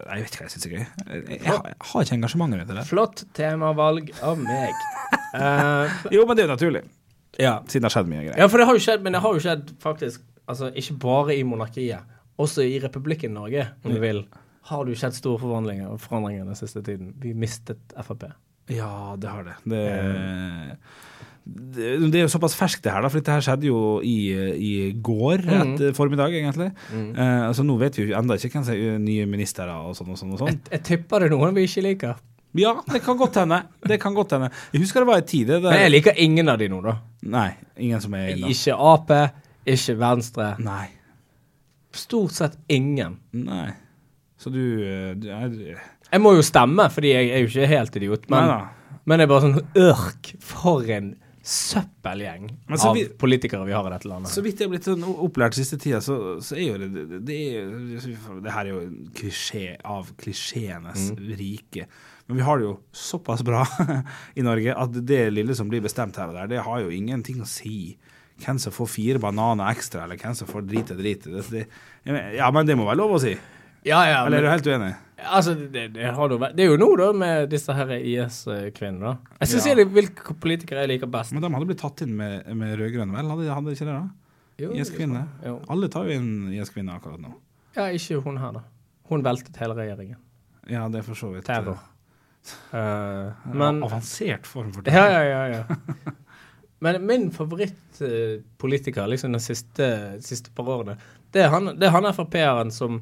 Jeg 0.06 0.22
vet 0.22 0.30
ikke 0.36 0.42
hva 0.44 0.46
jeg 0.46 0.54
syns 0.54 0.66
er 0.68 0.74
gøy. 0.76 0.84
Jeg, 0.86 1.40
har- 1.48 1.64
jeg 1.72 1.78
har 1.92 2.06
ikke 2.06 2.16
engasjementet 2.20 2.60
rundt 2.62 2.70
det. 2.70 2.76
der. 2.78 2.86
Flott 2.90 3.24
temavalg 3.34 4.12
av 4.22 4.38
meg. 4.42 4.84
uh, 5.34 5.96
Jo, 6.16 6.26
men 6.30 6.38
det 6.38 6.44
er 6.46 6.48
jo 6.50 6.54
naturlig, 6.54 6.84
ja. 7.42 7.56
siden 7.66 7.82
det 7.84 7.90
har 7.90 7.96
skjedd 7.98 8.12
mye 8.12 8.24
greier. 8.28 8.38
ja, 8.44 8.48
for 8.52 8.62
det 8.62 8.68
har 8.70 8.78
jo 8.78 8.84
skjedd, 8.86 9.02
men 9.08 9.18
det 9.18 9.22
har 9.26 9.34
jo 9.40 9.42
skjedd 9.48 9.72
faktisk 9.84 10.22
altså, 10.46 10.70
ikke 10.78 10.98
bare 11.02 11.36
i 11.40 11.44
monarkiet. 11.48 12.12
Også 12.38 12.66
i 12.68 12.78
republikken 12.84 13.32
Norge, 13.34 13.64
om 13.88 13.94
du 13.96 14.00
vil, 14.04 14.26
har 14.70 14.84
det 14.86 14.92
jo 14.96 15.00
skjedd 15.00 15.16
store 15.16 15.40
forvandlinger 15.40 15.98
forandringer 16.04 16.46
den 16.50 16.58
siste 16.60 16.82
tiden. 16.84 17.14
Vi 17.24 17.32
mistet 17.34 17.94
Frp. 18.04 18.26
Ja, 18.74 19.16
det 19.22 19.30
har 19.32 19.44
det. 19.48 19.54
Det, 19.64 19.84
det, 19.86 20.78
det 21.46 22.18
er 22.18 22.24
jo 22.24 22.30
såpass 22.34 22.56
ferskt, 22.58 22.82
det 22.86 22.94
her, 22.94 23.04
da, 23.06 23.10
for 23.12 23.22
dette 23.22 23.34
her 23.36 23.44
skjedde 23.46 23.68
jo 23.68 23.80
i, 24.02 24.16
i 24.58 24.72
går 25.06 25.44
etter 25.46 25.92
formiddag, 25.98 26.34
egentlig. 26.34 26.72
Eh, 26.90 27.42
altså, 27.46 27.66
nå 27.68 27.76
vet 27.78 28.00
vi 28.00 28.08
jo 28.08 28.16
ennå 28.18 28.38
ikke 28.40 28.56
hvem 28.56 28.66
som 28.66 28.74
er 28.74 28.96
nye 29.04 29.28
ministre 29.30 29.68
og 29.70 29.94
sånn 29.98 30.10
og 30.16 30.18
sånn. 30.18 30.32
og 30.34 30.42
sånn. 30.42 30.56
Jeg, 30.56 30.64
jeg 30.74 30.86
tipper 30.90 31.22
det 31.22 31.30
er 31.30 31.36
noen 31.36 31.54
vi 31.58 31.68
ikke 31.70 31.86
liker. 31.86 32.24
Ja, 32.58 32.72
det 32.88 33.02
kan 33.04 33.18
godt 33.20 33.38
hende. 33.42 33.62
Det 33.84 33.98
kan 34.02 34.16
godt 34.16 34.32
hende. 34.32 34.50
Jeg 34.74 34.82
husker 34.86 35.04
det 35.04 35.10
var 35.10 35.22
en 35.22 35.28
tid 35.28 35.50
det 35.52 35.58
Men 35.66 35.82
jeg 35.84 35.92
liker 35.92 36.22
ingen 36.24 36.50
av 36.50 36.58
de 36.62 36.70
nå, 36.72 36.80
da. 36.86 36.96
Nei, 37.36 37.50
ingen 37.84 38.02
som 38.02 38.16
er 38.18 38.32
inne. 38.32 38.52
Ikke 38.54 38.78
Ap, 38.94 39.12
ikke 39.68 39.98
Venstre. 40.00 40.54
Nei. 40.64 40.86
Stort 41.96 42.34
sett 42.38 42.56
ingen. 42.72 43.20
Nei. 43.38 43.68
Så 44.40 44.50
du, 44.54 44.64
eh, 44.82 45.12
du 45.20 45.30
er, 45.30 45.54
Jeg 46.12 46.24
må 46.24 46.34
jo 46.38 46.42
stemme, 46.46 46.88
fordi 46.92 47.12
jeg 47.14 47.30
er 47.36 47.44
jo 47.44 47.52
ikke 47.52 47.70
helt 47.72 48.00
idiot. 48.02 48.26
Men, 48.32 48.56
men 49.06 49.20
det 49.20 49.28
er 49.28 49.32
bare 49.32 49.46
sånn 49.46 49.86
Ørk, 49.86 50.34
for 50.44 50.90
en 50.96 51.14
søppelgjeng 51.46 52.48
Men 52.66 52.82
av 52.82 52.98
politikere 53.22 53.68
vi 53.68 53.74
har 53.76 53.86
i 53.86 53.92
dette 53.94 54.10
landet. 54.10 54.32
Så 54.34 54.42
vidt 54.42 54.60
jeg 54.60 54.66
har 54.66 54.74
blitt 54.74 54.88
sånn 54.88 55.06
opplært 55.06 55.58
siste 55.58 55.78
tida, 55.82 56.00
så, 56.02 56.40
så 56.42 56.58
er 56.58 56.66
jo 56.66 56.80
det 56.82 56.90
det, 56.96 57.20
det, 57.28 57.38
er, 57.60 57.70
det 58.42 58.56
her 58.56 58.66
er 58.66 58.72
jo 58.72 58.82
en 58.82 58.98
klisjé 59.16 59.76
av 59.86 60.10
klisjeenes 60.22 61.12
rike. 61.38 61.86
Men 62.26 62.40
vi 62.40 62.46
har 62.48 62.58
det 62.58 62.66
jo 62.66 62.74
såpass 62.96 63.46
bra 63.46 63.62
i 64.40 64.46
Norge 64.46 64.74
at 64.74 65.00
det 65.06 65.22
lille 65.36 65.58
som 65.58 65.70
blir 65.70 65.86
bestemt 65.86 66.18
her 66.18 66.34
og 66.34 66.40
der, 66.40 66.50
det 66.56 66.66
har 66.66 66.82
jo 66.82 66.94
ingenting 66.94 67.44
å 67.46 67.50
si. 67.50 67.96
Hvem 68.42 68.58
som 68.60 68.74
får 68.76 68.90
fire 68.92 69.22
bananer 69.22 69.70
ekstra, 69.72 70.04
eller 70.04 70.20
hvem 70.20 70.34
som 70.36 70.50
får 70.50 70.66
drit 70.68 70.90
og 70.92 70.98
drit. 71.00 71.30
Det, 71.30 71.46
det, 71.54 71.68
ja, 72.36 72.50
men 72.52 72.68
det 72.68 72.76
må 72.76 72.90
være 72.90 73.00
lov 73.00 73.16
å 73.16 73.22
si. 73.24 73.38
Ja, 73.86 74.02
ja, 74.10 74.26
Eller 74.26 74.42
er 74.42 74.48
du 74.48 74.50
helt 74.50 74.68
uenig? 74.74 74.96
Altså, 75.18 75.54
det, 75.56 75.88
det, 75.96 76.10
har 76.16 76.30
det, 76.30 76.40
det 76.58 76.66
er 76.66 76.70
jo 76.74 76.78
nå, 76.82 76.90
da, 77.00 77.10
med 77.16 77.50
disse 77.52 77.74
her 77.76 77.94
IS-kvinnene. 77.98 79.14
da. 79.16 79.38
Jeg 79.42 79.54
syns 79.54 79.68
Ja. 79.72 79.86
hvilke 79.86 80.36
politikere 80.42 80.84
jeg 80.86 80.96
liker 80.96 81.08
best. 81.12 81.34
Men 81.34 81.42
de 81.46 81.54
hadde 81.54 81.70
blitt 81.72 81.82
tatt 81.82 82.02
inn 82.06 82.16
med, 82.18 82.46
med 82.56 82.78
rød-grønn, 82.80 83.14
vel? 83.16 83.32
Hadde, 83.34 83.50
hadde 83.54 83.72
de 83.72 83.78
ikke 83.78 83.90
det, 83.90 83.98
da? 83.98 84.72
IS-kvinne. 84.82 85.26
Alle 85.72 85.90
tar 85.92 86.08
jo 86.08 86.20
inn 86.20 86.54
IS-kvinner 86.56 87.00
akkurat 87.00 87.20
nå. 87.24 87.34
Ja, 87.76 87.90
ikke 87.92 88.22
hun 88.24 88.38
her, 88.40 88.54
da. 88.56 88.64
Hun 89.10 89.24
veltet 89.26 89.58
hele 89.62 89.76
regjeringen. 89.78 90.18
Ja, 90.72 90.88
det 90.90 91.02
er 91.02 91.06
for 91.06 91.20
så 91.20 91.30
vidt 91.34 91.46
Terror. 91.46 91.78
Eh, 92.74 93.50
men 93.58 93.82
Avansert 93.86 94.46
form 94.46 94.72
for 94.74 94.86
Ja, 94.90 95.08
ja, 95.10 95.24
ja. 95.26 95.42
ja. 95.58 96.14
Men 96.86 97.00
min 97.08 97.32
favorittpolitiker 97.34 99.08
liksom 99.08 99.32
de 99.34 99.40
siste, 99.42 99.88
siste 100.22 100.52
par 100.54 100.68
årene, 100.70 100.98
det 101.34 101.46
er 101.46 101.50
han, 101.54 101.72
det 101.80 101.88
er 101.88 101.94
han 101.96 102.06
Frp-eren 102.14 102.70
som 102.74 103.00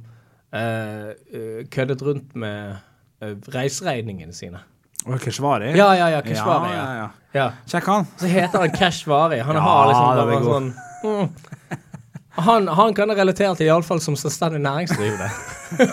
køddet 1.73 2.03
rundt 2.05 2.35
med 2.37 2.75
uh, 3.23 3.33
reiseregningene 3.55 4.33
sine. 4.33 4.59
Og 5.05 5.19
Keshvari? 5.19 5.73
Ja, 5.75 5.91
ja, 5.97 6.07
ja. 6.13 6.21
Keshvari. 6.21 6.69
Ja, 6.71 6.77
Ja, 6.77 6.83
ja, 6.83 6.99
ja. 6.99 7.07
ja. 7.33 7.47
Sjekk 7.67 7.89
han. 7.91 8.07
Så 8.17 8.29
heter 8.31 8.59
han 8.59 8.75
Keshvari. 8.75 9.41
Han 9.43 9.59
har 9.67 9.89
liksom 9.89 10.21
bare 10.21 10.43
sånn 10.45 10.69
mm. 11.03 11.81
Han, 12.33 12.65
han 12.67 12.95
kan 12.97 13.11
jeg 13.11 13.19
relatere 13.19 13.53
til, 13.59 13.67
iallfall 13.69 13.99
som 14.01 14.15
selvstendig 14.17 14.57
næringsdrivende. 14.63 15.27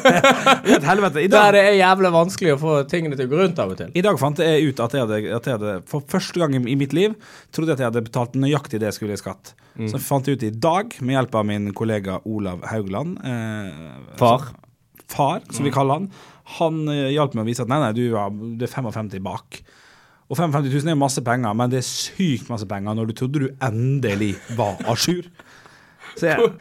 Et 0.76 0.86
helvete. 0.88 1.20
Der 1.24 1.28
dag, 1.34 1.52
det 1.52 1.64
er 1.66 1.74
jævlig 1.76 2.12
vanskelig 2.14 2.54
å 2.54 2.60
få 2.62 2.76
tingene 2.88 3.18
til 3.18 3.28
å 3.28 3.32
gå 3.32 3.40
rundt 3.42 3.60
av 3.60 3.74
og 3.74 3.80
til. 3.80 3.90
I 3.92 4.04
dag 4.04 4.16
fant 4.20 4.40
jeg 4.40 4.70
ut 4.70 4.80
at 4.80 4.96
jeg, 4.96 5.04
hadde, 5.04 5.34
at 5.36 5.48
jeg 5.48 5.58
hadde 5.58 5.74
For 5.90 6.04
første 6.08 6.40
gang 6.40 6.56
i 6.56 6.78
mitt 6.80 6.96
liv 6.96 7.18
trodde 7.52 7.74
jeg 7.74 7.76
at 7.76 7.84
jeg 7.84 7.90
hadde 7.90 8.04
betalt 8.08 8.38
nøyaktig 8.40 8.80
det 8.80 8.88
jeg 8.88 8.96
skulle 8.96 9.18
i 9.18 9.20
skatt. 9.20 9.52
Mm. 9.76 9.90
Så 9.92 10.00
fant 10.02 10.26
jeg 10.28 10.40
ut 10.40 10.46
i 10.48 10.52
dag, 10.56 10.96
med 11.04 11.18
hjelp 11.18 11.36
av 11.42 11.46
min 11.50 11.68
kollega 11.76 12.18
Olav 12.24 12.64
Haugland 12.72 13.20
eh, 13.20 13.84
Far. 14.20 14.48
Far, 15.10 15.44
som 15.52 15.66
vi 15.66 15.74
kaller 15.74 16.00
han. 16.00 16.08
Han 16.56 16.82
eh, 16.88 17.10
hjalp 17.18 17.36
meg 17.36 17.44
å 17.44 17.50
vise 17.50 17.66
at 17.66 17.70
nei, 17.70 17.82
nei, 17.84 17.92
du 17.96 18.56
det 18.56 18.68
er 18.68 18.74
55 18.80 19.12
bak. 19.28 19.60
Og 20.30 20.38
55 20.38 20.72
000 20.86 20.92
er 20.92 20.98
masse 20.98 21.20
penger, 21.26 21.52
men 21.58 21.70
det 21.72 21.82
er 21.82 21.86
sykt 21.86 22.48
masse 22.48 22.68
penger 22.70 22.96
når 22.96 23.10
du 23.10 23.16
trodde 23.18 23.44
du 23.44 23.48
endelig 23.66 24.36
var 24.56 24.78
a 24.86 24.94
jour. 24.94 25.26
Så 26.16 26.30
jeg, 26.30 26.52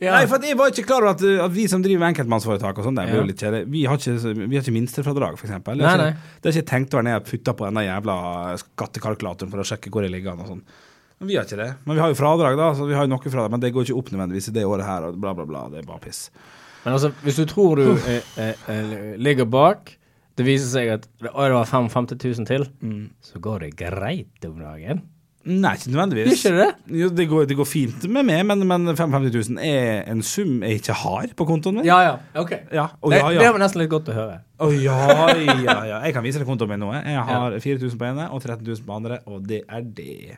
Ja. 0.00 0.14
Nei, 0.14 0.22
for 0.24 0.40
jeg 0.40 0.56
var 0.56 0.70
ikke 0.72 0.86
klar 0.88 1.04
over 1.04 1.10
at, 1.12 1.22
at 1.44 1.52
vi 1.52 1.66
som 1.68 1.82
driver 1.84 2.06
enkeltmannsforetak 2.08 2.78
og 2.80 2.86
sånn, 2.86 2.96
det 2.96 3.02
blir 3.10 3.18
Ja. 3.18 3.20
jo 3.20 3.28
litt 3.28 3.42
kjedelig. 3.42 3.66
Vi 3.68 3.82
har 3.84 3.98
ikke, 4.00 4.14
vi 4.48 4.56
har 4.56 4.62
ikke 4.64 4.72
minstefradrag, 4.72 5.34
eksempel. 5.36 5.76
Det 5.76 5.84
har 5.84 6.04
ikke, 6.06 6.30
det 6.40 6.54
ikke 6.54 6.68
tenkt 6.70 6.94
over 6.96 7.04
når 7.04 7.12
jeg 7.18 7.24
putta 7.28 7.52
på 7.58 7.66
den 7.68 7.82
jævla 7.84 8.14
skattekalkulatoren 8.62 9.50
for 9.52 9.60
å 9.60 9.66
sjekke 9.68 9.92
hvor 9.92 10.06
jeg 10.06 10.14
ligger 10.14 10.32
an 10.32 10.40
og 10.40 10.48
sånn. 10.54 10.62
Men 11.20 11.28
vi 11.28 11.36
har 11.36 11.44
ikke 11.44 11.60
det. 11.60 11.68
Men 11.84 11.98
vi 11.98 12.00
har 12.00 12.14
jo 12.14 12.16
fradrag, 12.16 12.56
da. 12.56 12.70
Så 12.72 12.88
vi 12.88 12.96
har 12.96 13.04
jo 13.04 13.12
noe 13.12 13.20
fradrag, 13.34 13.52
men 13.52 13.60
det 13.60 13.74
går 13.76 13.84
ikke 13.90 13.98
opp 14.00 14.08
nødvendigvis 14.14 14.48
i 14.48 14.56
det 14.56 14.64
året 14.64 14.88
her, 14.88 15.04
og 15.10 15.20
bla, 15.20 15.34
bla, 15.36 15.44
bla. 15.44 15.66
Det 15.68 15.82
er 15.82 15.88
bare 15.92 16.00
piss. 16.00 16.30
Men 16.86 16.96
altså, 16.96 17.12
hvis 17.20 17.36
du 17.36 17.44
tror 17.44 17.76
du 17.76 17.90
eh, 17.92 18.22
eh, 18.40 18.54
eh, 18.72 19.16
ligger 19.20 19.44
bak, 19.44 19.92
det 20.40 20.46
viser 20.48 20.70
seg 20.72 20.94
at 20.96 21.04
å, 21.28 21.44
det 21.44 21.58
var 21.58 21.68
55 21.68 22.08
000 22.16 22.48
til, 22.48 22.64
så 23.20 23.36
går 23.44 23.66
det 23.66 23.74
greit 23.76 24.48
om 24.48 24.56
dagen. 24.64 25.02
Nei, 25.48 25.72
ikke 25.78 25.88
nødvendigvis. 25.94 26.42
Ikke 26.44 26.50
det? 26.58 26.96
Jo, 27.00 27.06
det, 27.16 27.24
går, 27.30 27.46
det 27.48 27.56
går 27.56 27.64
fint 27.64 28.02
med 28.12 28.26
meg, 28.28 28.42
men, 28.44 28.60
men 28.68 28.90
55 28.92 29.28
000 29.56 29.62
er 29.64 30.02
en 30.12 30.20
sum 30.26 30.58
jeg 30.66 30.82
ikke 30.82 30.96
har 31.00 31.30
på 31.36 31.46
kontoen 31.48 31.78
min. 31.78 31.86
Ja, 31.88 32.00
ja. 32.04 32.16
Ok. 32.36 32.52
Ja, 32.68 32.90
og 33.00 33.14
det, 33.14 33.22
ja, 33.22 33.30
det 33.40 33.52
var 33.54 33.62
nesten 33.62 33.80
litt 33.80 33.88
godt 33.92 34.10
å 34.12 34.16
høre. 34.18 34.40
Å 34.60 34.68
ja, 34.76 34.98
ja, 35.40 35.78
ja. 35.88 36.00
Jeg 36.04 36.12
kan 36.12 36.26
vise 36.26 36.42
deg 36.42 36.48
kontoen 36.48 36.74
min 36.74 36.84
nå. 36.84 36.90
jeg. 36.98 37.22
Har 37.30 37.56
4000 37.56 37.96
på 37.96 38.10
ene 38.10 38.26
og 38.28 38.42
13 38.42 38.66
000 38.66 38.84
på 38.84 38.98
andre, 38.98 39.22
og 39.24 39.46
det 39.48 39.62
er 39.64 39.86
det. 39.96 40.36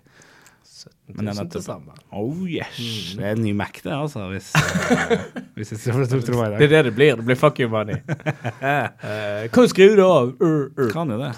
17 0.62 1.16
Men 1.16 1.26
det 1.26 1.32
er 1.32 1.40
000 1.40 1.50
til 1.56 1.64
sammen. 1.66 2.04
Oh 2.14 2.44
yes. 2.46 2.78
Mm. 2.78 3.18
Det 3.18 3.26
er 3.26 3.34
en 3.34 3.42
ny 3.42 3.56
Mac, 3.58 3.80
det, 3.82 3.90
altså. 3.96 4.28
Hvis, 4.30 4.52
uh, 4.54 5.16
hvis 5.58 5.74
jeg 5.74 5.82
ser 5.82 6.22
tro 6.22 6.38
meg 6.38 6.54
i 6.54 6.62
Det 6.62 6.68
er 6.68 6.76
det 6.76 6.84
det 6.92 6.94
blir. 7.00 7.18
Det 7.18 7.26
blir 7.26 7.40
fuck 7.42 7.58
you 7.58 7.66
money. 7.72 7.98
uh, 8.06 9.50
kan 9.50 9.66
du 9.66 9.74
skrive 9.74 9.98
det 9.98 10.06
av? 10.06 10.30
Uh, 10.38 10.70
uh. 10.78 10.86
Kan 10.94 11.10
jo 11.10 11.18
det. 11.24 11.32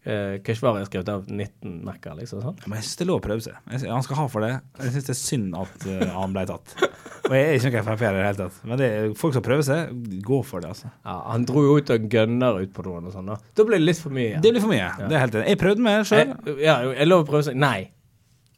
Eh, 0.00 0.38
Keshvari 0.40 0.80
er 0.80 0.88
skrevet 0.88 1.10
av 1.12 1.26
19 1.28 1.82
merker, 1.84 2.14
liksom. 2.16 2.40
sånn. 2.40 2.56
Men 2.64 2.78
jeg 2.78 2.86
syns 2.86 2.96
det 2.96 3.04
er 3.04 3.10
lov 3.10 3.18
å 3.20 3.24
prøve 3.26 3.44
seg. 3.44 3.58
Jeg 3.68 3.90
han 3.92 4.06
skal 4.06 4.16
ha 4.22 4.24
for 4.32 4.46
det. 4.46 4.54
Jeg 4.80 4.94
syns 4.94 5.08
det 5.10 5.12
er 5.12 5.18
synd 5.18 5.58
at 5.60 5.84
uh, 5.84 6.04
han 6.14 6.36
ble 6.36 6.44
tatt. 6.48 6.72
Og 7.28 7.34
jeg 7.36 7.42
er 7.44 7.58
ikke 7.58 7.72
noen 7.74 7.86
Frp-er 7.90 8.16
i 8.16 8.22
det 8.22 8.24
hele 8.24 8.38
tatt. 8.40 8.62
Men 8.64 8.80
det 8.80 8.90
folk 9.20 9.36
som 9.36 9.44
prøver 9.44 9.66
seg, 9.66 9.92
gå 10.24 10.40
for 10.48 10.64
det, 10.64 10.72
altså. 10.72 10.88
Ja, 11.04 11.18
han 11.28 11.44
dro 11.48 11.66
jo 11.66 11.76
ut 11.76 11.92
og 11.92 12.06
gønner 12.16 12.62
ut 12.64 12.72
på 12.74 12.84
noen 12.88 13.10
og 13.10 13.14
sånn. 13.14 13.28
Da 13.28 13.36
Da 13.60 13.66
ble 13.68 13.76
det 13.76 13.90
litt 13.90 14.00
for 14.00 14.16
mye. 14.16 14.40
Det 14.40 14.54
blir 14.54 14.64
for 14.64 14.72
mye. 14.72 14.88
Det 15.04 15.18
er 15.18 15.24
helt 15.26 15.36
enig. 15.36 15.48
Jeg 15.52 15.60
prøvde 15.60 15.84
meg 15.84 16.06
sjøl. 16.08 16.32
Ja, 16.64 16.78
jeg 16.88 17.10
lov 17.10 17.26
å 17.26 17.28
prøve 17.28 17.46
seg? 17.50 17.58
Nei. 17.60 17.90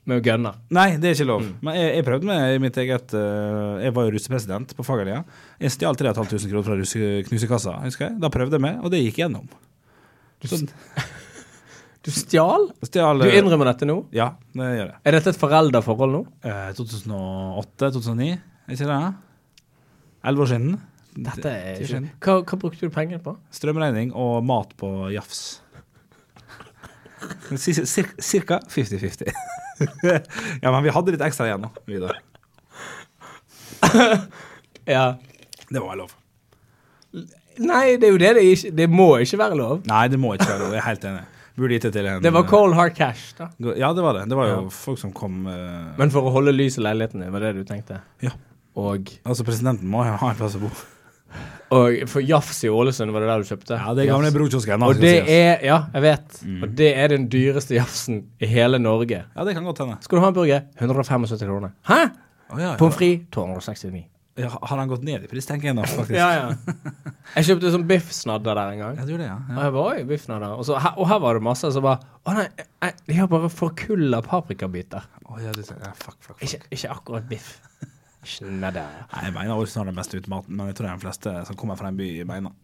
Med 0.07 0.19
å 0.19 0.25
gønne. 0.27 0.51
Nei, 0.75 0.87
det 0.99 1.11
er 1.11 1.19
ikke 1.19 1.29
lov. 1.29 1.43
Mm. 1.47 1.51
Men 1.67 1.77
jeg, 1.79 1.91
jeg 1.95 2.07
prøvde 2.07 2.31
meg 2.31 2.55
i 2.57 2.63
mitt 2.63 2.79
eget 2.83 3.13
uh, 3.15 3.83
Jeg 3.83 3.95
var 3.95 4.07
jo 4.07 4.15
russepresident 4.15 4.75
på 4.79 4.87
Fagerlia. 4.87 5.21
Jeg 5.63 5.75
stjal 5.75 5.99
3500 5.99 6.51
kroner 6.51 6.67
fra 6.71 6.79
russeknusekassa, 6.79 7.77
husker 7.85 8.09
jeg. 8.09 8.17
Da 8.23 8.31
prøvde 8.35 8.59
jeg 8.59 8.65
meg, 8.65 8.81
og 8.83 8.95
det 8.95 9.03
gikk 9.05 9.21
gjennom. 9.23 9.47
Så, 10.43 10.59
Du 12.03 12.11
stjal? 12.11 12.65
stjal 12.83 13.21
Du 13.23 13.29
eh, 13.29 13.37
innrømmer 13.39 13.69
dette 13.71 13.87
nå? 13.87 13.97
Ja, 14.15 14.33
det 14.59 14.69
gjør 14.75 14.89
jeg. 14.89 14.97
Er 15.07 15.17
dette 15.19 15.31
et 15.35 15.39
forelderforhold 15.39 16.17
nå? 16.17 16.23
Eh, 16.43 16.71
2008-2009, 16.79 18.31
er 18.67 18.75
ikke 18.75 18.89
det? 18.91 19.01
Elleve 20.27 20.45
år 20.47 20.51
siden. 20.51 20.73
Dette 21.13 21.51
er 21.53 21.83
ikke 21.85 22.01
hva, 22.25 22.35
hva 22.49 22.59
brukte 22.63 22.89
du 22.89 22.93
pengene 22.95 23.21
på? 23.23 23.37
Strømregning 23.55 24.15
og 24.19 24.41
mat 24.49 24.73
på 24.81 24.91
jafs. 25.15 25.43
Cir- 27.55 27.85
cir- 27.87 28.17
Cirka 28.19 28.59
50-50. 28.67 29.31
ja, 30.65 30.71
men 30.73 30.83
vi 30.87 30.95
hadde 30.95 31.15
litt 31.15 31.23
ekstra 31.27 31.47
igjen 31.51 31.63
nå, 31.69 31.71
Vidar. 31.91 32.19
Ja. 34.91 35.05
Det 35.71 35.79
må 35.79 35.87
være 35.93 36.01
lov. 36.03 36.11
Nei, 37.63 37.97
det 38.01 38.09
er 38.09 38.13
jo 38.15 38.19
det 38.19 38.31
det 38.39 38.43
ikke 38.49 38.71
Det 38.75 38.87
må 38.91 39.07
ikke 39.23 39.39
være 39.39 39.57
lov. 39.59 39.83
Nei, 39.87 40.07
det 40.11 40.19
må 40.19 40.33
ikke 40.35 40.49
være 40.49 40.63
lov. 40.65 40.73
Jeg 40.75 40.81
er 40.83 40.87
helt 40.89 41.05
enig. 41.11 41.23
Burde 41.57 41.77
gitt 41.77 41.83
det 41.89 41.93
til 41.93 42.07
en 42.09 42.23
Det 42.25 42.33
var 42.33 42.47
cold 42.49 42.75
hard 42.79 42.95
cash, 42.97 43.35
da. 43.39 43.51
Ja, 43.77 43.93
det 43.93 44.03
var 44.05 44.15
det. 44.17 44.29
Det 44.31 44.37
var 44.39 44.47
jo 44.49 44.57
Ja. 44.63 44.69
folk 44.73 44.99
som 44.99 45.13
kom 45.13 45.47
uh... 45.47 45.93
Men 45.99 46.11
for 46.11 46.23
å 46.25 46.33
holde 46.33 46.53
lys 46.55 46.79
i 46.79 46.85
leiligheten 46.85 47.21
din, 47.21 47.33
var 47.33 47.41
det 47.45 47.55
du 47.59 47.65
tenkte? 47.69 48.01
Ja. 48.25 48.31
Og, 48.77 49.11
Altså, 49.29 49.45
presidenten 49.45 49.89
må 49.93 50.05
jo 50.07 50.17
ha 50.17 50.31
en 50.33 50.37
plass 50.39 50.57
å 50.57 50.63
bo. 50.63 50.71
og 51.73 52.09
for 52.09 52.21
Jafs 52.25 52.63
i 52.65 52.69
Ålesund, 52.73 53.13
var 53.13 53.21
det 53.25 53.29
der 53.29 53.43
du 53.45 53.49
kjøpte? 53.51 53.77
Ja, 53.81 53.93
det 53.97 54.05
er 54.07 54.11
gamle 54.13 54.31
brokiosken. 54.33 54.83
Og 54.85 54.97
det 55.01 55.15
er 55.29 55.61
Ja, 55.65 55.79
jeg 55.95 56.03
vet. 56.03 56.41
Mm. 56.45 56.63
Og 56.63 56.75
det 56.77 56.91
er 56.97 57.09
den 57.09 57.29
dyreste 57.33 57.77
jafsen 57.77 58.23
i 58.41 58.47
hele 58.49 58.79
Norge. 58.79 59.25
Ja, 59.37 59.45
det 59.45 59.55
kan 59.55 59.65
godt 59.65 59.79
hende. 59.85 59.97
Skal 60.05 60.19
du 60.19 60.23
ha 60.25 60.29
en 60.33 60.35
burger? 60.35 60.65
175 60.81 61.45
kroner. 61.45 61.73
Hæ? 61.89 62.01
Oh, 62.53 62.59
ja, 62.61 62.73
ja. 62.73 62.77
Pommes 62.77 62.97
frites? 62.97 63.29
269. 63.33 64.05
Ja, 64.41 64.49
har 64.63 64.79
han 64.79 64.89
gått 64.89 65.03
ned 65.05 65.25
i 65.27 65.29
pris, 65.29 65.45
tenker 65.45 65.69
jeg 65.69 65.77
nå, 65.77 65.85
faktisk. 65.85 66.17
Ja, 66.23 66.31
ja. 66.33 66.77
Jeg 67.37 67.47
kjøpte 67.51 67.73
sånn 67.75 67.85
biffsnadder 67.89 68.57
der 68.57 68.71
en 68.73 68.81
gang. 68.81 69.01
Jeg 69.03 69.09
du 69.11 69.17
det, 69.21 69.27
ja. 69.29 69.37
Og 69.53 69.61
jeg 69.61 69.75
var 69.75 69.99
i 70.01 70.07
biffsnadder. 70.09 70.55
Og, 70.57 70.65
så, 70.69 70.79
her, 70.81 70.95
og 70.97 71.09
her 71.11 71.21
var 71.23 71.37
det 71.37 71.45
masse 71.45 71.69
som 71.75 71.85
bare 71.85 72.01
Å 72.25 72.37
nei, 72.37 72.47
jeg, 72.57 72.97
de 73.11 73.19
har 73.19 73.29
bare 73.33 73.51
forkulla 73.53 74.23
paprikabiter. 74.25 75.05
Oh, 75.27 75.37
ja, 75.43 75.53
det, 75.57 75.67
ja 75.69 75.93
fuck, 75.99 76.17
fuck, 76.17 76.39
fuck. 76.39 76.43
Ikke, 76.47 76.63
ikke 76.73 76.93
akkurat 76.95 77.29
biff. 77.29 77.55
Snadder. 78.29 79.03
Nei, 79.13 79.25
jeg 79.27 79.35
mener 79.35 79.57
har 79.59 79.89
den 79.89 79.99
beste 79.99 80.21
utmaten, 80.21 80.55
men 80.57 80.71
jeg 80.71 80.79
tror 80.79 80.87
det 80.87 80.93
er 80.93 81.01
de 81.01 81.05
fleste 81.07 81.35
som 81.49 81.59
kommer 81.59 81.81
fra 81.81 81.91
en 81.91 81.99
by, 81.99 82.11
mener 82.29 82.55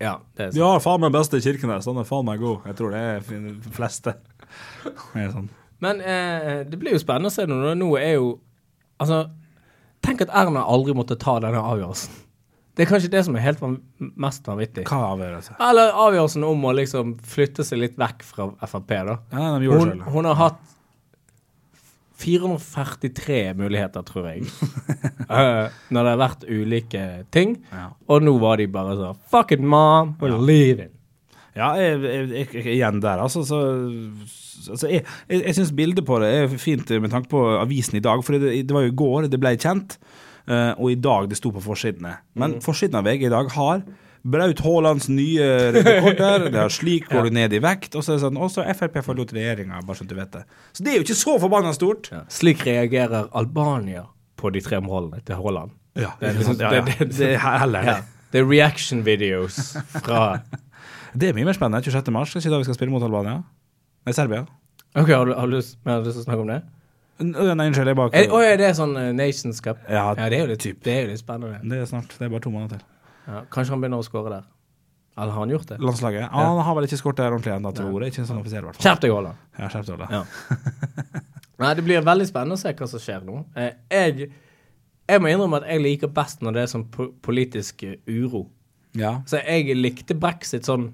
Ja, 0.00 0.18
det 0.36 0.44
er 0.44 0.52
sånn. 0.52 0.60
Ja, 0.60 0.68
faen 0.84 1.02
meg 1.02 1.14
beste 1.16 1.40
kirken 1.40 1.72
der. 1.72 1.82
den 1.86 2.02
er 2.02 2.08
faen 2.08 2.28
meg 2.28 2.42
god. 2.42 2.68
Jeg 2.70 2.78
tror 2.78 2.94
det 2.94 3.00
er 3.00 3.24
de 3.32 3.74
fleste. 3.74 4.14
Det 4.84 5.24
er 5.24 5.34
sånn. 5.34 5.48
Men 5.80 6.04
eh, 6.04 6.62
det 6.68 6.78
blir 6.80 6.94
jo 6.94 7.00
spennende 7.02 7.32
å 7.32 7.34
se 7.34 7.48
nå. 7.48 7.58
Nå 7.74 7.90
er 7.98 8.14
jo 8.18 8.38
Altså, 9.00 9.30
tenk 10.02 10.22
at 10.24 10.30
Erna 10.32 10.62
aldri 10.64 10.94
måtte 10.96 11.16
ta 11.20 11.38
denne 11.42 11.60
avgjørelsen. 11.60 12.10
Det 12.76 12.86
er 12.86 12.90
kanskje 12.94 13.10
det 13.12 13.24
som 13.26 13.34
er 13.36 13.42
helt 13.44 13.60
mest 14.16 14.46
vanvittig. 14.48 14.84
Hva 14.88 15.10
avgjørelse? 15.12 15.56
Eller 15.60 15.90
avgjørelsen 16.06 16.44
om 16.46 16.62
å 16.64 16.74
liksom 16.78 17.16
flytte 17.26 17.64
seg 17.66 17.82
litt 17.82 17.96
vekk 18.00 18.22
fra 18.24 18.46
Frp, 18.70 18.94
da. 19.10 19.16
Ja, 19.34 19.58
de 19.58 19.66
gjorde 19.66 19.80
Hun, 19.80 19.90
selv. 19.90 20.12
hun 20.14 20.24
har 20.30 20.38
hatt 20.38 20.60
443 22.20 23.54
muligheter, 23.56 24.02
tror 24.04 24.26
jeg, 24.30 24.44
uh, 25.30 25.68
når 25.92 26.04
det 26.06 26.10
har 26.12 26.20
vært 26.20 26.46
ulike 26.48 27.04
ting. 27.32 27.54
Ja, 27.72 27.90
Og 28.08 28.24
nå 28.24 28.34
var 28.42 28.60
de 28.60 28.66
bare 28.70 28.96
sånn 28.98 29.20
Fuck 29.32 29.52
it, 29.56 29.60
mom, 29.64 30.16
we're 30.20 30.34
Ja. 30.34 30.38
leaving. 30.40 30.90
Ja 31.60 31.70
jeg, 31.76 32.00
jeg, 32.02 32.26
jeg, 32.32 32.48
jeg, 32.56 32.66
igjen 32.78 33.00
der, 33.04 33.20
altså. 33.26 33.44
Så, 33.46 33.60
altså 34.72 34.88
jeg 34.90 35.04
jeg, 35.28 35.42
jeg 35.46 35.54
syns 35.60 35.72
bildet 35.76 36.06
på 36.08 36.18
det 36.22 36.30
er 36.42 36.58
fint 36.60 36.90
med 37.00 37.12
tanke 37.12 37.30
på 37.32 37.44
avisen 37.60 37.98
i 38.00 38.04
dag, 38.04 38.22
for 38.24 38.36
det, 38.38 38.54
det 38.66 38.74
var 38.76 38.86
jo 38.86 38.92
i 38.94 38.98
går 39.04 39.28
det 39.32 39.40
ble 39.42 39.54
kjent, 39.60 39.98
eh, 40.48 40.72
og 40.76 40.90
i 40.92 40.98
dag 41.00 41.28
det 41.30 41.38
sto 41.40 41.52
på 41.54 41.62
forsidene. 41.64 42.16
Men 42.34 42.56
Mm. 42.58 42.62
forsiden 42.64 42.98
av 43.00 43.04
VG 43.06 43.26
i 43.28 43.32
dag 43.32 43.50
har 43.56 43.82
Braut 44.20 44.58
Haalands 44.60 45.06
nye 45.08 45.46
rekorder. 45.72 46.50
Det 46.52 46.60
er 46.60 46.68
slik 46.74 47.06
går 47.12 47.28
du 47.30 47.36
ned 47.38 47.54
i 47.56 47.60
vekt. 47.64 47.94
Og 47.96 48.04
så 48.04 48.12
er 48.12 48.18
det 48.18 48.24
sånn 48.26 48.36
Også 48.36 48.64
Frp 48.76 48.98
forlot 49.06 49.32
regjeringa, 49.32 49.80
bare 49.88 49.96
så 49.96 50.04
du 50.04 50.12
vet 50.18 50.32
det. 50.34 50.42
Så 50.76 50.84
det 50.84 50.92
er 50.92 50.98
jo 50.98 51.04
ikke 51.06 51.16
så 51.22 51.38
forbanna 51.40 51.72
stort. 51.72 52.10
Ja. 52.12 52.20
Slik 52.28 52.66
reagerer 52.68 53.30
Albania 53.32 54.02
på 54.36 54.52
de 54.52 54.60
tre 54.60 54.76
målene 54.84 55.22
til 55.24 55.40
Haaland. 55.40 55.72
Ja, 55.96 56.12
Det 56.20 56.28
er 56.28 56.36
liksom- 56.36 56.60
ja, 56.60 56.72
ja. 56.74 56.80
det- 56.84 56.98
det- 56.98 57.16
Det 57.16 57.30
er 57.34 57.58
heller 57.58 57.82
det. 57.88 57.96
Det 58.32 58.40
er 58.42 58.44
reaction 58.50 59.00
videos 59.04 59.56
fra 60.04 60.40
Det 61.14 61.30
er 61.30 61.34
mye 61.36 61.46
mer 61.48 61.56
spennende. 61.56 61.82
26. 61.84 62.12
mars, 62.14 62.34
er 62.36 62.42
ikke 62.44 62.52
da 62.54 62.60
vi 62.62 62.68
skal 62.68 62.76
spille 62.78 62.92
mot 62.94 63.02
Albania? 63.02 63.40
Nei, 64.06 64.14
Serbia. 64.16 64.44
OK, 64.94 65.08
har 65.10 65.26
du, 65.26 65.32
har 65.34 65.50
du 65.50 65.56
lyst 65.56 65.76
til 65.82 66.10
å 66.10 66.24
snakke 66.26 66.44
om 66.44 66.50
det? 66.50 66.60
Nei, 67.20 67.66
unnskyld, 67.68 67.90
jeg 67.90 67.98
bare 67.98 68.22
å, 68.32 68.38
ja, 68.40 68.54
det 68.56 68.64
er 68.70 68.76
sånn 68.78 68.94
eh, 68.96 69.10
Nations 69.12 69.58
Cup? 69.60 69.82
Ja, 69.90 70.06
Ja, 70.16 70.28
det 70.32 70.38
er 70.38 70.46
jo 70.46 70.52
litt, 70.54 70.64
det 70.86 70.94
er 70.94 71.02
jo 71.04 71.10
litt 71.10 71.20
spennende. 71.20 71.58
det 71.68 71.82
er 71.82 71.90
snart. 71.90 72.14
Det 72.16 72.24
er 72.24 72.32
bare 72.32 72.44
to 72.46 72.52
måneder 72.54 72.78
til. 72.78 72.86
Ja, 73.26 73.42
kanskje 73.52 73.74
han 73.74 73.82
begynner 73.82 74.00
å 74.00 74.06
skåre 74.06 74.32
der. 74.32 74.46
Eller 75.20 75.34
har 75.34 75.44
han 75.44 75.50
gjort 75.52 75.68
det? 75.68 75.76
Landslaget? 75.84 76.22
Ja, 76.22 76.44
han 76.48 76.62
har 76.64 76.76
vel 76.78 76.86
ikke 76.88 76.96
skåret 76.96 77.18
der 77.20 77.34
ordentlig 77.34 77.52
ennå, 77.52 77.72
tror 77.76 78.04
jeg. 78.06 78.14
Ikke 78.14 78.24
sånn 78.24 78.40
offisiell, 78.40 78.64
i 78.64 78.70
hvert 78.70 78.78
fall. 78.78 78.86
Skjerp 78.86 79.02
deg, 79.04 79.12
Haaland. 79.12 79.42
Ja, 79.58 79.68
skjerp 79.68 80.00
deg. 80.00 80.14
Ja. 80.16 80.22
Nei, 81.60 81.72
det 81.76 81.84
blir 81.84 82.06
veldig 82.06 82.26
spennende 82.30 82.56
å 82.56 82.60
se 82.62 82.72
hva 82.72 82.88
som 82.88 83.02
skjer 83.04 83.26
nå. 83.26 83.42
Eh, 83.58 83.74
jeg, 83.92 84.30
jeg 85.12 85.20
må 85.20 85.28
innrømme 85.28 85.60
at 85.60 85.66
jeg 85.68 85.82
liker 85.84 86.12
best 86.16 86.40
når 86.46 86.56
det 86.56 86.62
er 86.64 86.70
sånn 86.72 86.86
politisk 87.26 87.84
eh, 87.84 87.98
uro. 88.08 88.46
Ja. 88.98 89.20
Så 89.30 89.38
jeg 89.44 89.76
likte 89.78 90.14
brexit 90.18 90.66
sånn 90.66 90.90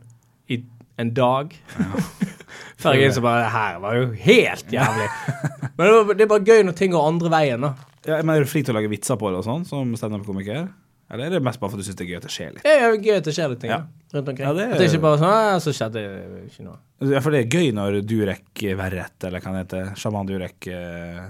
i 0.52 0.60
en 1.00 1.12
dag. 1.16 1.54
Før 2.80 2.96
jeg 2.96 3.08
innså 3.10 3.22
bare 3.24 3.44
Det 3.46 3.52
her 3.52 3.78
var 3.80 3.94
jo 3.96 4.06
helt 4.20 4.72
jævlig. 4.72 5.06
Men 5.76 5.82
det, 5.86 5.92
var, 5.92 6.14
det 6.16 6.24
er 6.26 6.30
bare 6.32 6.44
gøy 6.48 6.62
når 6.68 6.76
ting 6.78 6.92
går 6.92 7.06
andre 7.08 7.30
veien, 7.32 7.60
da. 7.66 7.70
ja 8.08 8.18
men 8.22 8.36
Er 8.36 8.44
du 8.44 8.48
flink 8.48 8.64
til 8.68 8.72
å 8.74 8.78
lage 8.78 8.88
vitser 8.92 9.18
på 9.20 9.28
det 9.32 9.40
og 9.42 9.44
sånn, 9.44 9.64
som 9.68 9.90
standup-komiker? 9.98 10.68
Eller 11.12 11.28
er 11.28 11.36
det 11.36 11.42
mest 11.44 11.60
bare 11.62 11.70
for 11.70 11.78
at 11.78 11.84
du 11.84 11.86
syns 11.86 11.98
det 12.00 12.06
er 12.06 12.08
gøy 12.10 12.16
at 12.18 12.24
det 12.26 12.32
skjer 12.34 12.54
litt? 12.54 12.64
Ja, 12.66 12.76
Det 12.80 12.86
er 12.86 13.04
gøy 13.04 13.16
at 13.20 13.26
det 13.28 13.34
skjer 13.36 13.50
litt 13.52 13.60
ting 13.62 13.70
Ja. 13.74 13.80
rundt 14.14 14.30
omkring. 14.32 14.46
Ja, 14.48 14.52
det 14.56 14.64
er- 14.64 14.72
At 14.72 14.78
det 14.80 14.88
ikke 14.90 15.02
bare 15.04 15.18
sånn 15.20 15.34
«Ah, 15.36 15.58
Så 15.62 15.74
skjedde 15.76 16.02
ikke 16.48 16.64
noe. 16.66 16.78
Ja, 17.12 17.20
for 17.20 17.30
det 17.36 17.42
er 17.44 17.52
gøy 17.58 17.68
når 17.76 18.00
Durek 18.08 18.64
Verret, 18.80 19.16
eller 19.28 19.40
hva 19.44 19.52
han 19.52 19.60
heter, 19.60 19.92
sjaman 20.00 20.26
Durek 20.30 20.66
uh, 20.72 21.28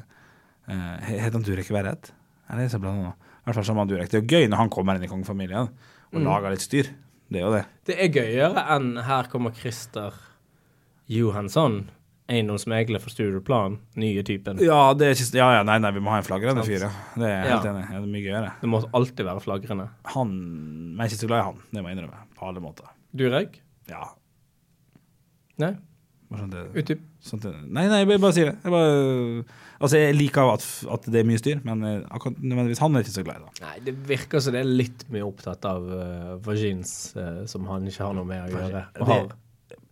Heter 1.11 1.37
han 1.37 1.45
Durek 1.47 1.69
Verret? 1.75 2.11
Eller 2.49 2.63
er 2.65 2.69
det 2.71 2.73
så 2.75 2.81
blanda 2.83 3.11
nå? 3.11 3.13
I 3.13 3.49
hvert 3.51 3.59
fall 3.61 3.69
sjaman 3.69 3.91
Durek. 3.91 4.11
Det 4.11 4.23
er 4.23 4.31
gøy 4.31 4.49
når 4.51 4.63
han 4.65 4.71
kommer 4.73 4.97
inn 4.99 5.05
i 5.07 5.11
kongefamilien 5.11 5.69
og 6.13 6.21
Mm. 6.21 6.25
lager 6.25 6.51
litt 6.51 6.61
styr. 6.61 6.87
Det 7.31 7.41
er 7.41 7.45
jo 7.45 7.53
det. 7.53 7.65
Det 7.85 7.97
er 7.99 8.09
gøyere 8.09 8.67
enn 8.77 8.97
her 9.03 9.25
kommer 9.25 9.51
Christer 9.55 10.13
Johansson, 11.09 11.91
eiendomsmegler 12.29 13.01
for 13.01 13.11
Studioplan, 13.11 13.79
nye 13.97 14.23
typen. 14.27 14.59
Ja, 14.63 14.93
det 14.95 15.07
er 15.07 15.15
ikke, 15.15 15.35
ja, 15.39 15.49
ja, 15.59 15.63
nei, 15.63 15.79
nei, 15.79 15.91
vi 15.95 16.01
må 16.01 16.11
ha 16.11 16.19
en 16.19 16.27
flagrende 16.27 16.65
fyr, 16.67 16.81
ja. 16.87 16.91
Det 17.15 17.23
er 17.27 17.43
jeg 17.43 17.51
helt 17.53 17.65
Ja. 17.65 17.73
enig. 17.73 17.85
Ja, 17.91 18.01
Det 18.01 18.09
er 18.09 18.13
mye 18.15 18.25
gøyere. 18.27 18.53
Det 18.61 18.69
må 18.71 18.81
alltid 18.95 19.25
være 19.27 19.41
flagrende. 19.43 19.89
Han 20.05 20.29
Men 20.97 20.99
jeg 20.99 21.13
er 21.13 21.17
ikke 21.17 21.23
så 21.25 21.29
glad 21.29 21.39
i 21.41 21.45
han, 21.45 21.63
det 21.73 21.83
må 21.83 21.89
jeg 21.89 21.97
innrømme. 21.99 22.21
På 22.37 22.47
alle 22.49 22.61
måter. 22.61 22.85
Du 23.15 23.25
røyk? 23.31 23.61
Ja. 23.89 24.05
Nei? 25.59 25.77
Sånn 26.27 26.55
Utdyp. 26.75 27.03
sånn 27.23 27.43
nei, 27.71 27.85
nei, 27.87 28.01
jeg 28.03 28.19
bare, 28.19 28.33
sier 28.35 28.49
det. 28.51 28.55
Jeg, 28.65 28.73
bare, 28.75 29.45
altså, 29.79 30.01
jeg 30.01 30.17
liker 30.17 30.51
at, 30.57 30.65
at 30.97 31.07
det 31.15 31.21
er 31.21 31.29
mye 31.29 31.39
styr, 31.39 31.61
men 31.69 31.85
eh, 31.87 32.01
akkurat 32.11 32.41
nødvendigvis 32.43 32.83
han 32.83 32.99
er 32.99 33.05
ikke 33.07 33.15
så 33.15 33.25
glad 33.29 33.37
i. 33.37 33.45
det. 33.47 33.63
Nei, 33.67 33.75
det 33.87 33.95
virker 34.11 34.43
som 34.43 34.57
det 34.57 34.63
er 34.65 34.71
litt 34.83 35.05
mye 35.15 35.27
opptatt 35.29 35.69
av 35.71 35.87
uh, 35.87 36.33
vagins 36.43 36.95
uh, 37.15 37.45
som 37.47 37.69
han 37.71 37.87
ikke 37.87 38.03
har 38.09 38.17
noe 38.19 38.27
med 38.27 38.43
å 38.49 38.57
gjøre. 38.57 38.83
Det 38.99 39.11
har. 39.13 39.31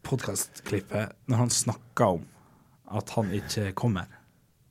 Podkastklippet 0.05 1.15
når 1.31 1.41
han 1.45 1.53
snakker 1.55 2.19
om 2.19 2.27
at 2.99 3.15
han 3.17 3.31
ikke 3.35 3.71
kommer. 3.79 4.11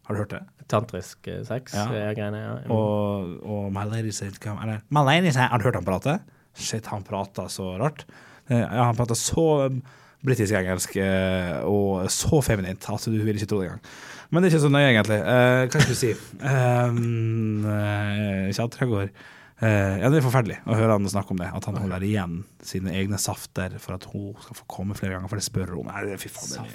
Har 0.08 0.16
du 0.18 0.24
hørt 0.26 0.36
det? 0.36 0.44
tantrisk 0.72 1.28
eh, 1.28 1.42
sex, 1.44 1.74
Ja. 1.76 1.86
eh, 1.92 2.14
greiene. 2.16 2.40
Ja. 2.40 2.54
Og, 2.72 3.34
og 3.44 3.66
My 3.76 3.84
Lady 3.90 4.14
Said 4.16 4.38
Come 4.42 4.62
Eller 4.64 4.80
My 4.96 5.04
Lady 5.04 5.32
Said 5.36 5.50
Har 5.52 5.60
du 5.60 5.66
hørt 5.68 5.76
han 5.76 5.84
prate? 5.86 6.14
Shit, 6.56 6.88
han 6.88 7.04
prater 7.04 7.50
så 7.52 7.74
rart. 7.82 8.06
Eh, 8.48 8.62
Ja, 8.62 8.86
han 8.88 8.96
prater 8.96 9.18
så 9.20 9.46
britisk-engelsk 10.24 10.98
eh, 11.04 11.62
og 11.68 12.08
så 12.14 12.40
feminint 12.46 12.90
at 12.90 13.08
du 13.12 13.20
vil 13.20 13.36
ikke 13.36 13.50
tro 13.52 13.62
det 13.62 13.70
engang. 13.70 13.86
Men 14.34 14.42
det 14.42 14.50
er 14.50 14.56
ikke 14.56 14.64
så 14.64 14.74
nøye, 14.74 14.90
egentlig. 14.90 15.20
Eh, 15.20 15.60
hva 15.68 15.84
skal 15.84 15.94
du 15.94 16.00
si? 16.00 16.12
Um, 16.42 17.66
eh, 17.70 18.54
Kjell 18.56 18.90
går. 18.90 19.12
Eh, 19.64 20.00
ja, 20.02 20.10
Det 20.10 20.18
er 20.20 20.26
forferdelig 20.26 20.58
å 20.66 20.76
høre 20.76 20.96
han 20.98 21.06
snakke 21.12 21.36
om 21.36 21.40
det. 21.40 21.52
At 21.54 21.68
han 21.70 21.78
holder 21.78 22.06
igjen 22.08 22.40
sine 22.66 22.96
egne 22.98 23.20
safter 23.22 23.78
for 23.84 23.96
at 24.00 24.08
hun 24.12 24.34
skal 24.42 24.58
få 24.58 24.68
komme 24.80 24.98
flere 24.98 25.16
ganger. 25.16 25.30
For 25.32 25.40
det 25.40 25.46
spør 25.46 25.76
hun 25.76 25.84
om. 25.86 25.94
Nei, 25.94 26.18
fy 26.20 26.32
faen. 26.34 26.68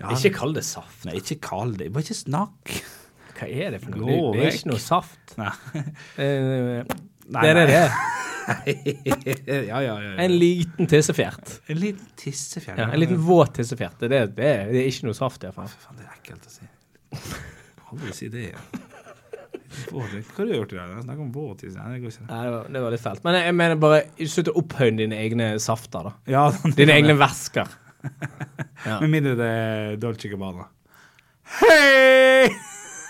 Ja. 0.00 0.10
Ikke 0.10 0.34
kall 0.40 0.56
det 0.56 0.66
saft. 0.66 1.06
Nei, 1.06 1.16
ikke 1.22 1.38
kall 1.46 1.76
det. 1.78 1.92
Bare 1.94 2.04
ikke 2.04 2.18
snakk. 2.18 2.74
Hva 3.36 3.48
er 3.52 3.76
det 3.76 3.82
for 3.84 3.94
noe? 3.94 4.18
Det, 4.34 4.42
er 4.48 4.58
ikke 4.58 4.72
noe 4.72 4.82
saft. 4.82 5.36
Nei. 5.38 5.52
Det 6.16 7.50
er 7.52 7.66
det. 7.66 7.82
Ja, 8.46 9.64
ja, 9.66 9.80
ja, 9.82 9.94
ja. 10.02 10.14
En 10.22 10.34
liten 10.38 10.86
tissefjert. 10.90 11.56
En 11.72 11.78
liten 11.82 12.06
tissefjert? 12.20 12.78
Ja, 12.78 12.88
en 12.92 13.00
liten 13.02 13.18
våt 13.26 13.54
tissefjert. 13.58 13.98
Det, 14.00 14.08
det, 14.10 14.18
er- 14.46 14.68
det 14.72 14.82
er 14.82 14.90
ikke 14.90 15.08
noe 15.08 15.16
saft 15.18 15.42
i 15.42 15.48
hvert 15.48 15.56
fall. 15.58 15.70
Faen, 15.86 15.96
det 16.00 16.06
er 16.06 16.18
ekkelt 16.20 16.46
å 16.46 16.52
si. 16.54 16.68
Aldri 17.90 18.12
si 18.16 18.28
det. 18.32 18.44
Ja. 18.52 18.60
Hva 19.90 20.04
har 20.06 20.46
du 20.48 20.52
gjort 20.54 20.72
i 20.72 20.78
dag? 20.78 20.92
Snakk 21.04 21.18
om 21.20 21.32
våt 21.34 21.58
tiss. 21.64 21.74
Nei, 21.76 21.88
det 21.96 21.98
går 22.04 22.14
ikke. 22.14 22.28
Nei, 22.30 22.42
det 22.46 22.52
var, 22.54 22.68
det 22.76 22.82
var 22.86 22.94
litt 22.94 23.02
fælt. 23.04 23.24
Men 23.26 23.36
jeg, 23.36 23.44
jeg 23.50 23.56
mener 23.58 23.80
bare 23.82 23.98
slutt 24.32 24.48
å 24.52 24.56
opphøye 24.62 24.94
dine 25.02 25.18
egne 25.20 25.48
safter, 25.62 26.06
da. 26.08 26.14
Ja, 26.30 26.44
Dine 26.78 26.96
egne 27.00 27.18
væsker. 27.20 27.74
Ja. 28.86 29.00
Med 29.02 29.10
mindre 29.10 29.32
det 29.34 29.46
er 29.50 29.94
Dolce 29.98 30.28
Gabbana. 30.30 30.68
Hei! 31.58 32.46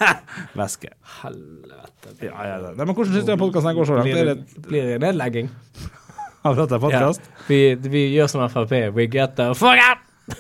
Væske. 0.61 0.89
Helvete. 1.23 2.09
Ja, 2.23 2.47
ja, 2.47 2.57
ja. 2.61 2.71
Men 2.77 2.95
hvordan 2.95 3.13
syns 3.15 3.29
du 3.29 3.37
podkasten 3.41 3.77
går 3.77 3.85
så 3.89 3.95
langt? 3.99 4.11
Blir 4.11 4.25
det, 4.31 4.37
blir 4.69 4.83
det 4.93 4.99
nedlegging? 5.05 5.49
Av 6.47 6.59
en 6.59 6.81
podkast? 6.81 7.31
Vi, 7.49 7.61
vi 7.75 8.03
gjør 8.15 8.27
som 8.31 8.51
Frp. 8.51 8.73
We 8.95 9.09
get 9.11 9.31
the 9.39 9.47
fuck 9.59 9.79
out! 9.83 9.99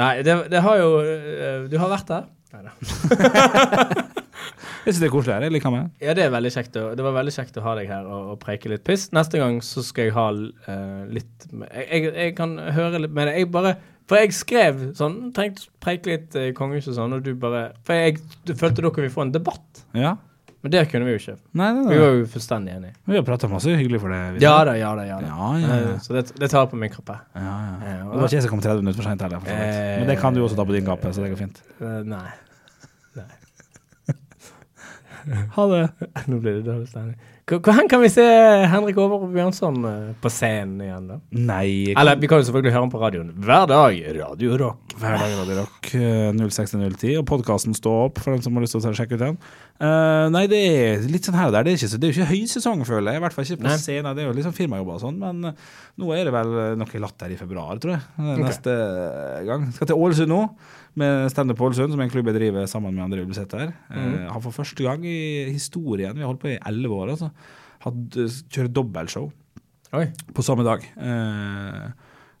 Nei, 0.00 0.14
det, 0.24 0.34
det 0.52 0.60
har 0.64 0.76
jo 0.80 0.88
øh, 1.04 1.70
Du 1.70 1.76
har 1.78 1.88
vært 1.92 2.08
der? 2.08 2.22
Nei 2.52 2.62
da. 2.64 2.70
Jeg 4.82 4.96
syns 4.96 5.02
det 5.04 5.06
er 5.06 5.12
koselig 5.14 5.34
her. 5.36 5.44
Jeg 5.46 5.54
liker 5.54 5.70
meg. 5.70 5.90
Ja, 6.02 6.10
det 6.18 6.24
er 6.24 6.32
veldig 6.34 6.50
kjekt 6.50 6.74
å, 6.80 6.88
det 6.98 7.04
var 7.06 7.12
veldig 7.14 7.30
kjekt 7.36 7.54
å 7.60 7.62
ha 7.62 7.76
deg 7.78 7.86
her 7.86 8.02
og, 8.10 8.32
og 8.32 8.40
preike 8.42 8.66
litt 8.72 8.82
piss. 8.86 9.04
Neste 9.14 9.38
gang 9.38 9.60
så 9.62 9.78
skal 9.86 10.08
jeg 10.08 10.14
ha 10.16 10.24
uh, 10.34 11.04
litt 11.06 11.46
jeg, 11.46 11.84
jeg, 11.86 12.10
jeg 12.10 12.32
kan 12.38 12.56
høre 12.58 12.98
litt 13.04 13.14
med 13.14 13.30
deg. 13.30 13.38
Jeg 13.38 13.46
bare 13.54 13.76
For 14.12 14.18
jeg 14.20 14.34
skrev 14.36 14.80
sånn, 14.98 15.14
tenkte 15.32 15.70
preike 15.80 16.10
litt 16.10 16.34
i 16.36 16.50
kongehuset 16.52 16.92
og 16.92 16.98
sånn, 16.98 17.14
og 17.16 17.22
du 17.24 17.30
bare 17.40 17.70
For 17.88 17.96
jeg 17.96 18.18
du 18.44 18.52
følte 18.60 18.82
dere 18.84 18.92
ville 18.98 19.08
få 19.14 19.22
en 19.24 19.32
debatt. 19.32 19.82
Ja. 19.96 20.18
Men 20.62 20.70
det 20.74 20.82
kunne 20.92 21.08
vi 21.08 21.14
jo 21.14 21.18
ikke. 21.22 21.32
Nei, 21.58 21.68
nei, 21.74 21.82
Vi 21.88 21.94
nei. 21.96 21.98
var 22.04 22.12
jo 22.20 22.26
fullstendig 22.30 22.74
enige. 22.76 22.92
Vi 23.08 23.16
har 23.16 23.24
prata 23.26 23.48
masse 23.50 23.72
hyggelig 23.74 23.98
for 24.04 24.12
det. 24.14 24.20
Ja 24.44 24.52
da, 24.68 24.76
ja 24.78 24.92
da. 24.94 25.06
ja 25.08 25.16
da. 25.18 25.26
Ja, 25.32 25.48
ja, 25.58 25.66
ja. 25.72 25.78
Eh, 25.94 25.98
Så 26.04 26.12
det, 26.14 26.26
det 26.38 26.50
tar 26.52 26.60
jeg 26.66 26.70
på 26.74 26.78
min 26.82 26.92
kappe. 26.92 27.16
Ja, 27.34 27.40
ja. 27.64 27.72
Eh, 27.80 28.04
Det 28.12 28.20
var 28.20 28.28
ikke 28.28 28.36
jeg 28.36 28.44
som 28.44 28.52
kom 28.52 28.60
30 28.62 28.84
minutter 28.84 29.00
for 29.02 29.08
seint 29.08 29.24
heller. 29.26 29.40
for 29.40 29.48
så 29.50 29.56
vidt. 29.58 29.74
Eh, 29.80 29.98
Men 30.04 30.06
det 30.12 30.18
kan 30.20 30.34
du 30.36 30.42
også 30.44 30.60
ta 30.60 30.68
på 30.68 30.76
din 30.76 30.86
kappe, 30.86 31.10
så 31.16 31.24
det 31.24 31.32
går 31.32 31.40
fint. 31.42 31.62
Eh, 31.80 32.02
Nei. 32.12 32.28
Ha 35.56 35.66
det. 35.70 35.82
Nå 36.26 36.38
blir 36.42 36.60
det 36.60 36.64
dårlig 36.66 36.88
stemning. 36.90 37.16
Hvor 37.42 37.58
hvor 37.58 37.74
hen 37.74 37.88
kan 37.90 37.98
vi 37.98 38.06
se 38.12 38.22
Henrik 38.70 38.98
Overholt 39.02 39.32
Bjørnson 39.34 39.78
eh, 39.88 40.10
på 40.22 40.30
scenen 40.30 40.76
igjen, 40.84 41.08
da? 41.10 41.16
Nei 41.34 41.90
Eller 41.90 42.20
vi 42.20 42.28
kan 42.30 42.38
jo 42.38 42.46
selvfølgelig 42.46 42.70
høre 42.70 42.84
ham 42.84 42.92
på 42.92 43.00
radioen 43.02 43.32
hver 43.42 43.64
dag. 43.66 43.96
Radio 44.14 44.58
Rock. 44.60 44.94
Hver 45.00 45.16
dag 45.18 45.34
Radio 45.40 45.56
Rock 45.58 45.88
eh, 45.98 46.30
06.010, 46.38 47.16
og 47.18 47.26
podkasten 47.26 47.74
står 47.74 48.04
opp 48.04 48.20
for 48.22 48.30
den 48.36 48.44
som 48.44 48.54
har 48.54 48.62
lyst 48.62 48.76
til 48.78 48.86
å 48.86 48.94
sjekke 48.94 49.18
ut 49.18 49.24
den. 49.24 49.40
Uh, 49.82 50.28
nei, 50.30 50.44
det 50.46 50.60
er 50.68 51.02
litt 51.10 51.26
sånn 51.26 51.34
her 51.34 51.50
og 51.50 51.56
der. 51.56 51.66
Det 51.66 51.72
er, 51.72 51.80
ikke, 51.80 51.90
så- 51.90 51.98
det 51.98 52.06
er 52.06 52.12
jo 52.12 52.20
ikke 52.20 52.30
høysesong, 52.30 52.84
føler 52.86 53.10
jeg. 53.10 53.18
I 53.18 53.24
hvert 53.26 53.34
fall 53.34 53.48
ikke 53.48 53.62
på 53.64 53.66
Nei. 53.66 53.78
scenen. 53.82 54.14
Det 54.14 54.22
er 54.22 54.30
jo 54.30 54.36
liksom 54.38 54.54
firmajobber 54.54 55.00
og 55.00 55.02
sånn. 55.02 55.18
Men 55.18 55.50
eh, 55.50 55.66
nå 55.98 56.14
er 56.14 56.30
det 56.30 56.36
vel 56.36 56.54
noe 56.78 57.02
latter 57.02 57.34
i 57.34 57.40
februar, 57.40 57.82
tror 57.82 57.96
jeg. 57.96 58.38
Neste 58.38 58.76
okay. 58.78 59.48
Gang. 59.50 59.66
Skal 59.74 59.90
til 59.90 59.98
Ålesund 59.98 60.30
nå, 60.30 60.44
med 60.98 61.30
Standup 61.32 61.60
Ålesund, 61.64 61.94
som 61.94 62.00
er 62.00 62.08
en 62.08 62.12
klubb 62.12 62.28
jeg 62.30 62.38
driver 62.38 62.68
sammen 62.70 62.94
med 62.96 63.06
André 63.06 63.24
Ulseth 63.24 63.58
her. 63.58 63.74
Eh, 63.92 64.24
har 64.28 64.42
for 64.44 64.54
første 64.54 64.84
gang 64.84 65.04
i 65.08 65.48
historien, 65.50 66.14
vi 66.16 66.24
har 66.24 66.30
holdt 66.30 66.42
på 66.44 66.52
i 66.52 66.60
elleve 66.60 66.98
år, 66.98 67.14
altså, 67.14 67.30
hatt, 67.86 68.18
eh, 68.20 68.40
kjører 68.52 68.72
dobbeltshow 68.72 69.30
på 70.32 70.44
samme 70.44 70.64
dag. 70.64 70.84
Uh, 70.96 71.92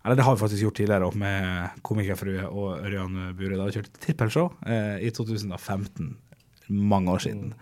eller 0.02 0.16
det 0.18 0.24
har 0.24 0.34
vi 0.34 0.40
faktisk 0.40 0.64
gjort 0.64 0.78
tidligere 0.80 1.06
også, 1.06 1.20
med 1.20 1.82
Komikerfrue 1.86 2.46
og 2.48 2.80
Ørjan 2.82 3.18
Bure. 3.38 3.58
Da 3.58 3.66
vi 3.68 3.76
kjørt 3.76 4.00
trippelshow 4.02 4.48
eh, 4.66 5.04
i 5.06 5.10
2015. 5.14 6.08
Mange 6.72 7.12
år 7.12 7.22
siden. 7.22 7.52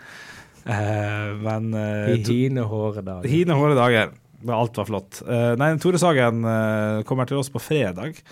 Eh, 0.64 1.29
men 1.40 1.74
eh, 1.74 2.14
I 2.16 2.22
hine 2.24 2.64
håre 2.68 3.05
dager. 3.05 3.29
Hine 3.29 3.57
hårde 3.57 3.76
dager. 3.79 4.14
Da 4.40 4.57
alt 4.57 4.81
var 4.81 4.88
flott. 4.88 5.20
Eh, 5.26 5.53
nei, 5.61 5.74
Tore 5.83 6.00
Sagen 6.00 6.46
kommer 7.09 7.29
til 7.29 7.40
oss 7.40 7.53
på 7.53 7.61
fredag. 7.61 8.22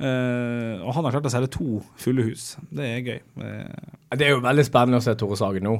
Eh, 0.00 0.80
og 0.82 0.90
han 0.96 1.06
har 1.06 1.14
klart 1.14 1.28
å 1.28 1.32
selge 1.32 1.50
to 1.54 1.78
fulle 2.02 2.24
hus. 2.26 2.54
Det 2.74 2.86
er 2.96 3.04
gøy. 3.06 3.20
Eh, 3.44 3.92
Det 4.18 4.26
er 4.26 4.34
jo 4.34 4.40
veldig 4.42 4.64
spennende 4.66 4.98
å 4.98 5.04
se 5.04 5.14
Tore 5.18 5.36
Sagen 5.38 5.62
nå. 5.68 5.74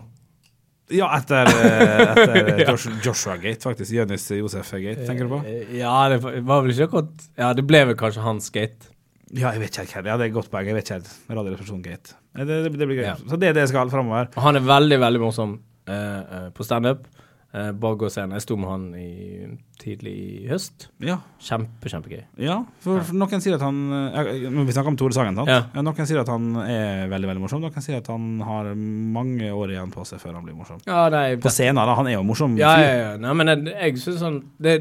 ja, 0.94 1.08
etter, 1.16 1.48
eh, 1.48 2.60
etter 2.60 2.76
Joshua, 3.06 3.36
Gate, 3.42 3.62
faktisk. 3.64 3.90
Jonis 3.96 4.28
Josef 4.30 4.70
Gate, 4.78 5.06
tenker 5.08 5.26
du 5.26 5.34
på? 5.34 5.40
Ja, 5.78 6.08
det 6.12 6.20
var 6.44 6.62
vel 6.62 6.74
ikke 6.74 6.88
akkurat 6.90 7.28
Ja, 7.40 7.52
det 7.56 7.64
ble 7.66 7.84
vel 7.90 7.96
kanskje 7.98 8.22
hans 8.22 8.50
gate. 8.54 8.90
Ja, 9.34 9.50
jeg 9.56 9.64
vet 9.64 9.78
ikke 9.80 9.96
helt. 9.98 10.06
Ja, 10.06 10.16
det 10.20 10.28
er 10.28 10.30
et 10.30 10.34
godt 10.36 10.50
poeng. 10.52 10.66
Jeg 10.68 10.76
vet 10.76 10.84
ikke 10.86 10.98
helt. 11.00 11.08
Radioresepsjon 11.34 11.82
Gate. 11.82 12.14
Eh, 12.36 12.44
Det, 12.44 12.58
det, 12.68 12.72
det 12.78 12.86
blir 12.86 13.00
gøy. 13.00 13.06
Ja. 13.08 13.16
Så 13.18 13.38
det 13.40 13.48
er 13.50 13.56
det 13.56 13.64
jeg 13.64 13.72
skal 13.74 13.90
framover. 13.90 14.28
Han 14.44 14.56
er 14.60 14.66
veldig, 14.68 14.98
veldig 15.02 15.22
morsom 15.24 15.56
eh, 15.90 16.50
på 16.54 16.62
standup. 16.68 17.08
Se 17.54 18.18
han. 18.18 18.32
Jeg 18.34 18.42
sto 18.42 18.56
med 18.58 18.66
han 18.66 18.86
i, 18.98 19.46
tidlig 19.78 20.12
i 20.14 20.46
høst. 20.50 20.88
Ja. 21.04 21.20
Kjempe, 21.38 21.86
kjempegøy. 21.86 22.24
ja 22.42 22.56
for, 22.82 23.04
for 23.06 23.14
noen 23.14 23.42
sier 23.44 23.54
at 23.54 23.62
han 23.62 23.76
jeg, 24.10 24.48
Vi 24.50 24.74
snakker 24.74 24.90
om 24.90 24.96
Tore 24.98 25.14
Sagen, 25.14 25.38
sant? 25.38 25.52
Ja. 25.52 25.60
Noen 25.78 26.08
sier 26.08 26.18
at 26.24 26.32
han 26.32 26.48
er 26.64 27.04
veldig 27.12 27.30
veldig 27.30 27.44
morsom. 27.44 27.62
Noen 27.62 27.84
sier 27.84 28.00
at 28.00 28.10
han 28.10 28.42
har 28.42 28.72
mange 28.74 29.52
år 29.54 29.74
igjen 29.76 29.92
på 29.94 30.02
seg 30.08 30.18
før 30.22 30.34
han 30.40 30.48
blir 30.48 30.56
morsom. 30.58 30.80
Ja, 30.88 31.04
nei, 31.14 31.36
På 31.38 31.52
scenen, 31.54 31.78
da. 31.78 31.94
Han 31.94 32.10
er 32.10 32.16
jo 32.16 32.24
morsom 32.26 32.56
Ja, 32.58 32.72
ja, 32.82 32.96
ja. 32.98 33.12
Nei, 33.22 33.36
men 33.38 33.52
jeg, 33.52 33.68
jeg 33.70 34.02
synes 34.02 34.18
sånn 34.24 34.40
det, 34.58 34.74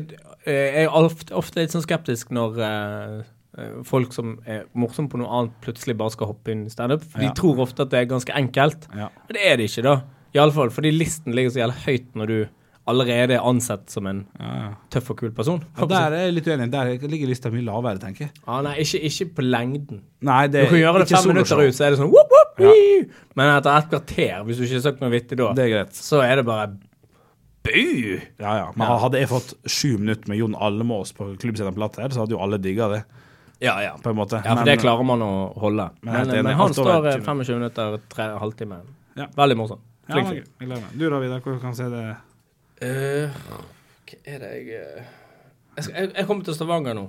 Jeg 0.47 0.87
er 0.87 0.97
ofte, 0.97 1.29
ofte 1.37 1.61
litt 1.61 1.75
sånn 1.75 1.85
skeptisk 1.85 2.33
når 2.33 2.57
eh, 2.65 3.13
eh, 3.59 3.77
folk 3.85 4.17
som 4.17 4.33
er 4.49 4.65
morsomme 4.73 5.13
på 5.13 5.21
noe 5.21 5.29
annet, 5.29 5.53
plutselig 5.61 5.97
bare 6.01 6.15
skal 6.17 6.33
hoppe 6.33 6.55
inn 6.55 6.65
i 6.65 6.73
standup. 6.73 7.05
Ja. 7.13 7.27
De 7.27 7.29
tror 7.37 7.61
ofte 7.67 7.85
at 7.85 7.93
det 7.93 8.01
er 8.01 8.09
ganske 8.15 8.33
enkelt. 8.33 8.89
Ja. 8.97 9.11
Men 9.29 9.37
det 9.37 9.45
er 9.45 9.61
det 9.61 9.69
ikke, 9.69 9.85
da. 9.85 9.95
Iallfall 10.33 10.73
fordi 10.73 10.89
listen 10.95 11.37
ligger 11.37 11.53
så 11.53 11.61
jævlig 11.61 11.81
høyt 11.85 12.13
når 12.17 12.33
du 12.33 12.37
allerede 12.87 13.37
er 13.37 13.45
ansett 13.47 13.89
som 13.93 14.07
en 14.07 14.25
Ja, 14.39 14.53
ja. 14.59 14.69
tøff 14.91 15.09
og 15.13 15.17
kul 15.21 15.31
person. 15.31 15.61
Ja, 15.77 15.85
der 15.87 16.11
er 16.17 16.25
jeg 16.25 16.33
litt 16.33 16.47
uenig. 16.51 16.69
Der 16.73 16.89
ligger 17.07 17.27
lista 17.29 17.49
mye 17.53 17.63
lavere, 17.63 17.99
tenker 18.01 18.25
jeg. 18.27 18.31
Ah, 18.45 18.61
nei, 18.65 18.73
ikke, 18.83 18.99
ikke 19.07 19.27
på 19.37 19.45
lengden. 19.45 20.01
Nei, 20.21 20.47
det 20.47 20.65
Du 20.65 20.73
kan 20.73 20.81
gjøre 20.81 21.03
det 21.03 21.09
fem 21.13 21.27
minutter 21.31 21.61
ut, 21.63 21.73
så 21.77 21.85
er 21.87 21.93
det 21.95 21.99
sånn 22.01 22.11
whoop, 22.11 22.33
whoop, 22.33 22.59
Ja. 22.59 22.73
Men 23.35 23.53
etter 23.57 23.77
et 23.77 23.87
kvarter, 23.89 24.43
hvis 24.45 24.57
du 24.59 24.63
ikke 24.67 24.79
har 24.79 24.85
sagt 24.89 24.99
noe 25.01 25.09
vittig 25.13 25.37
da, 25.39 25.53
Det 25.53 25.69
er 25.71 25.85
så 25.95 26.21
er 26.23 26.35
det 26.41 26.45
bare 26.45 26.67
bu! 27.63 28.19
Ja, 28.39 28.57
ja. 28.57 28.71
Men 28.75 28.87
hadde 28.87 29.19
jeg 29.21 29.29
fått 29.31 29.53
sju 29.65 29.97
minutter 29.97 30.27
med 30.29 30.37
Jon 30.41 30.55
Almås 30.55 31.13
på 31.15 31.29
klubbscenen 31.39 31.73
på 31.73 31.79
Latter, 31.79 32.09
så 32.11 32.23
hadde 32.25 32.35
jo 32.35 32.41
alle 32.43 32.57
digga 32.59 32.89
det, 32.91 33.03
Ja, 33.63 33.77
ja. 33.81 33.95
på 33.95 34.09
en 34.11 34.17
måte. 34.19 34.41
Ja, 34.43 34.55
for 34.57 34.65
Men- 34.65 34.65
det 34.65 34.79
klarer 34.83 35.05
man 35.07 35.21
å 35.23 35.31
holde. 35.57 35.89
Men 36.01 36.27
Men, 36.27 36.43
men, 36.43 36.55
han 36.55 36.73
står 36.73 37.07
eh, 37.07 37.17
20 37.21 37.23
25 37.23 37.55
minutter, 37.59 37.99
tre 38.09 38.23
halvtime. 38.37 38.81
Ja. 39.15 39.27
Veldig 39.37 39.55
morsom. 39.57 39.79
Flink 40.11 40.27
fyr. 40.27 40.43
Ja. 40.59 40.75
Du 40.97 41.09
da, 41.09 41.19
Vidar, 41.19 41.39
Hvordan 41.39 41.61
kan 41.61 41.71
du 41.71 41.77
se 41.77 41.89
det? 41.89 42.17
Eh, 42.83 43.43
hva 43.47 43.59
er 44.27 44.41
det 44.41 44.49
jeg 44.57 44.79
eh, 44.79 45.11
jeg, 45.77 45.85
skal, 45.85 45.93
jeg, 45.95 46.09
jeg 46.17 46.27
kommer 46.29 46.45
til 46.45 46.55
Stavanger 46.57 46.97
nå, 46.97 47.03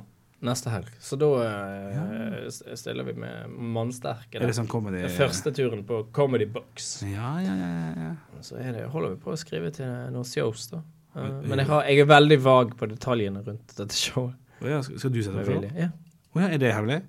neste 0.47 0.71
helg. 0.73 0.91
Så 1.03 1.19
da 1.21 1.31
eh, 1.43 2.47
stiller 2.79 3.09
vi 3.09 3.17
med 3.25 3.57
Mannsterke. 3.75 4.39
Er 4.39 4.47
det 4.47 4.57
sånn 4.57 4.71
comedy 4.71 5.03
Den 5.03 5.13
første 5.17 5.53
turen 5.57 5.83
på 5.89 6.05
Comedy 6.17 6.47
Box. 6.51 6.93
Ja, 7.09 7.35
ja, 7.45 7.57
ja, 7.59 7.73
ja. 8.07 8.13
Så 8.45 8.61
det, 8.61 8.87
holder 8.93 9.17
vi 9.17 9.21
på 9.25 9.35
å 9.35 9.41
skrive 9.41 9.73
til 9.75 9.91
noen 10.15 10.29
shows, 10.29 10.69
da. 10.73 10.85
Men 11.15 11.61
jeg, 11.61 11.69
har, 11.69 11.85
jeg 11.87 12.03
er 12.03 12.09
veldig 12.11 12.39
vag 12.43 12.73
på 12.79 12.89
detaljene 12.91 13.45
rundt 13.47 13.77
dette 13.79 13.99
showet. 13.99 14.39
Oh, 14.63 14.71
ja, 14.71 14.81
skal 14.83 14.99
skal 15.03 15.13
du 15.15 15.21
sette 15.23 15.43
deg 15.43 15.51
for. 15.51 15.69
Ja. 15.79 15.91
Oh, 16.35 16.41
ja, 16.43 16.49
er 16.55 16.63
det 16.63 16.73
hemmelig? 16.75 17.03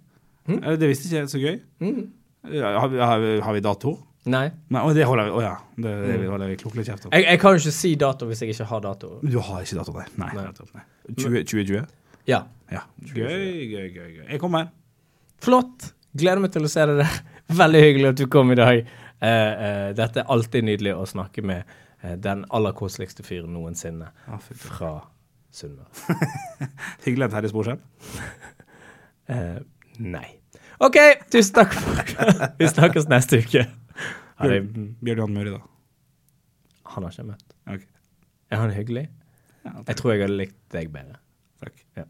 Mm. 0.45 0.60
Det 0.78 0.89
visste 0.91 1.08
ikke 1.10 1.21
jeg. 1.23 1.32
Så 1.32 1.41
gøy. 1.41 1.56
Mm. 1.82 2.04
Har 2.45 2.91
vi, 2.91 2.99
har 3.01 3.23
har 3.47 3.58
vi 3.58 3.63
dato? 3.65 3.95
Nei. 4.26 4.48
Nei, 4.74 4.82
å, 4.82 4.94
det 4.98 5.06
holder. 5.06 5.30
Å 5.38 5.42
ja. 5.44 5.54
Det, 5.76 5.92
det 5.92 6.16
Mm. 6.18 6.30
holder 6.32 6.50
vi 6.50 6.56
klokelig 6.58 6.86
kjeft 6.88 7.06
om. 7.06 7.12
Jeg, 7.14 7.26
jeg 7.30 7.40
kan 7.44 7.54
jo 7.54 7.62
ikke 7.62 7.74
si 7.76 7.92
dato 8.02 8.26
hvis 8.30 8.42
jeg 8.42 8.56
ikke 8.56 8.66
har 8.72 8.82
dato. 8.82 9.12
Du 9.22 9.38
har 9.40 9.62
ikke 9.62 9.78
dato, 9.78 9.94
nei. 10.00 10.06
Nei. 10.18 10.30
Nei. 10.34 10.46
nettopp, 10.48 10.72
nei. 10.74 11.44
20, 11.46 11.86
Ja. 12.26 12.40
Ja. 12.74 12.82
Gøy, 13.14 13.70
gøy, 13.70 13.90
gøy. 13.94 14.10
gøy. 14.18 14.26
Jeg 14.32 14.40
kommer. 14.42 14.72
Flott. 15.46 15.92
Gleder 16.18 16.42
meg 16.42 16.54
til 16.56 16.66
å 16.66 16.72
se 16.72 16.86
deg 16.90 17.02
der. 17.04 17.18
Veldig 17.62 17.82
hyggelig 17.84 18.14
at 18.14 18.22
du 18.24 18.26
kom 18.32 18.54
i 18.54 18.58
dag. 18.58 18.82
Uh, 19.22 19.28
uh, 19.28 19.90
dette 19.96 20.24
er 20.24 20.32
alltid 20.34 20.66
nydelig 20.66 20.96
å 20.98 21.06
snakke 21.08 21.44
med 21.46 21.64
uh, 22.04 22.16
den 22.18 22.42
aller 22.50 22.74
koseligste 22.78 23.24
fyren 23.24 23.54
noensinne 23.54 24.10
ah, 24.28 24.42
fra 24.42 24.96
Sunnmøre. 25.56 25.88
Hyggelig 27.06 27.30
at 27.30 27.38
Terje 27.38 27.54
Sporsem. 27.54 27.80
Eh, 29.26 29.56
nei. 30.06 30.28
OK, 30.86 31.00
tusen 31.34 31.56
takk 31.56 31.72
for 31.74 32.52
Vi 32.60 32.68
snakkes 32.70 33.08
neste 33.10 33.40
uke. 33.42 33.64
Ja, 34.39 34.48
det, 34.52 34.60
Bjørn 35.02 35.21
Møri, 35.32 35.52
da. 35.54 35.62
han 36.93 37.04
har 37.04 37.12
ikke 37.13 37.24
jeg 37.24 37.30
møtt. 37.32 37.54
Okay. 37.67 37.88
Er 38.52 38.58
han 38.62 38.74
hyggelig? 38.76 39.06
Ja, 39.65 39.71
Jeg 39.88 39.95
tror 39.98 40.12
jeg 40.13 40.21
hadde 40.26 40.36
likt 40.38 40.58
deg 40.76 40.91
bedre. 40.93 41.17
takk. 41.63 41.80
Ja. 41.98 42.04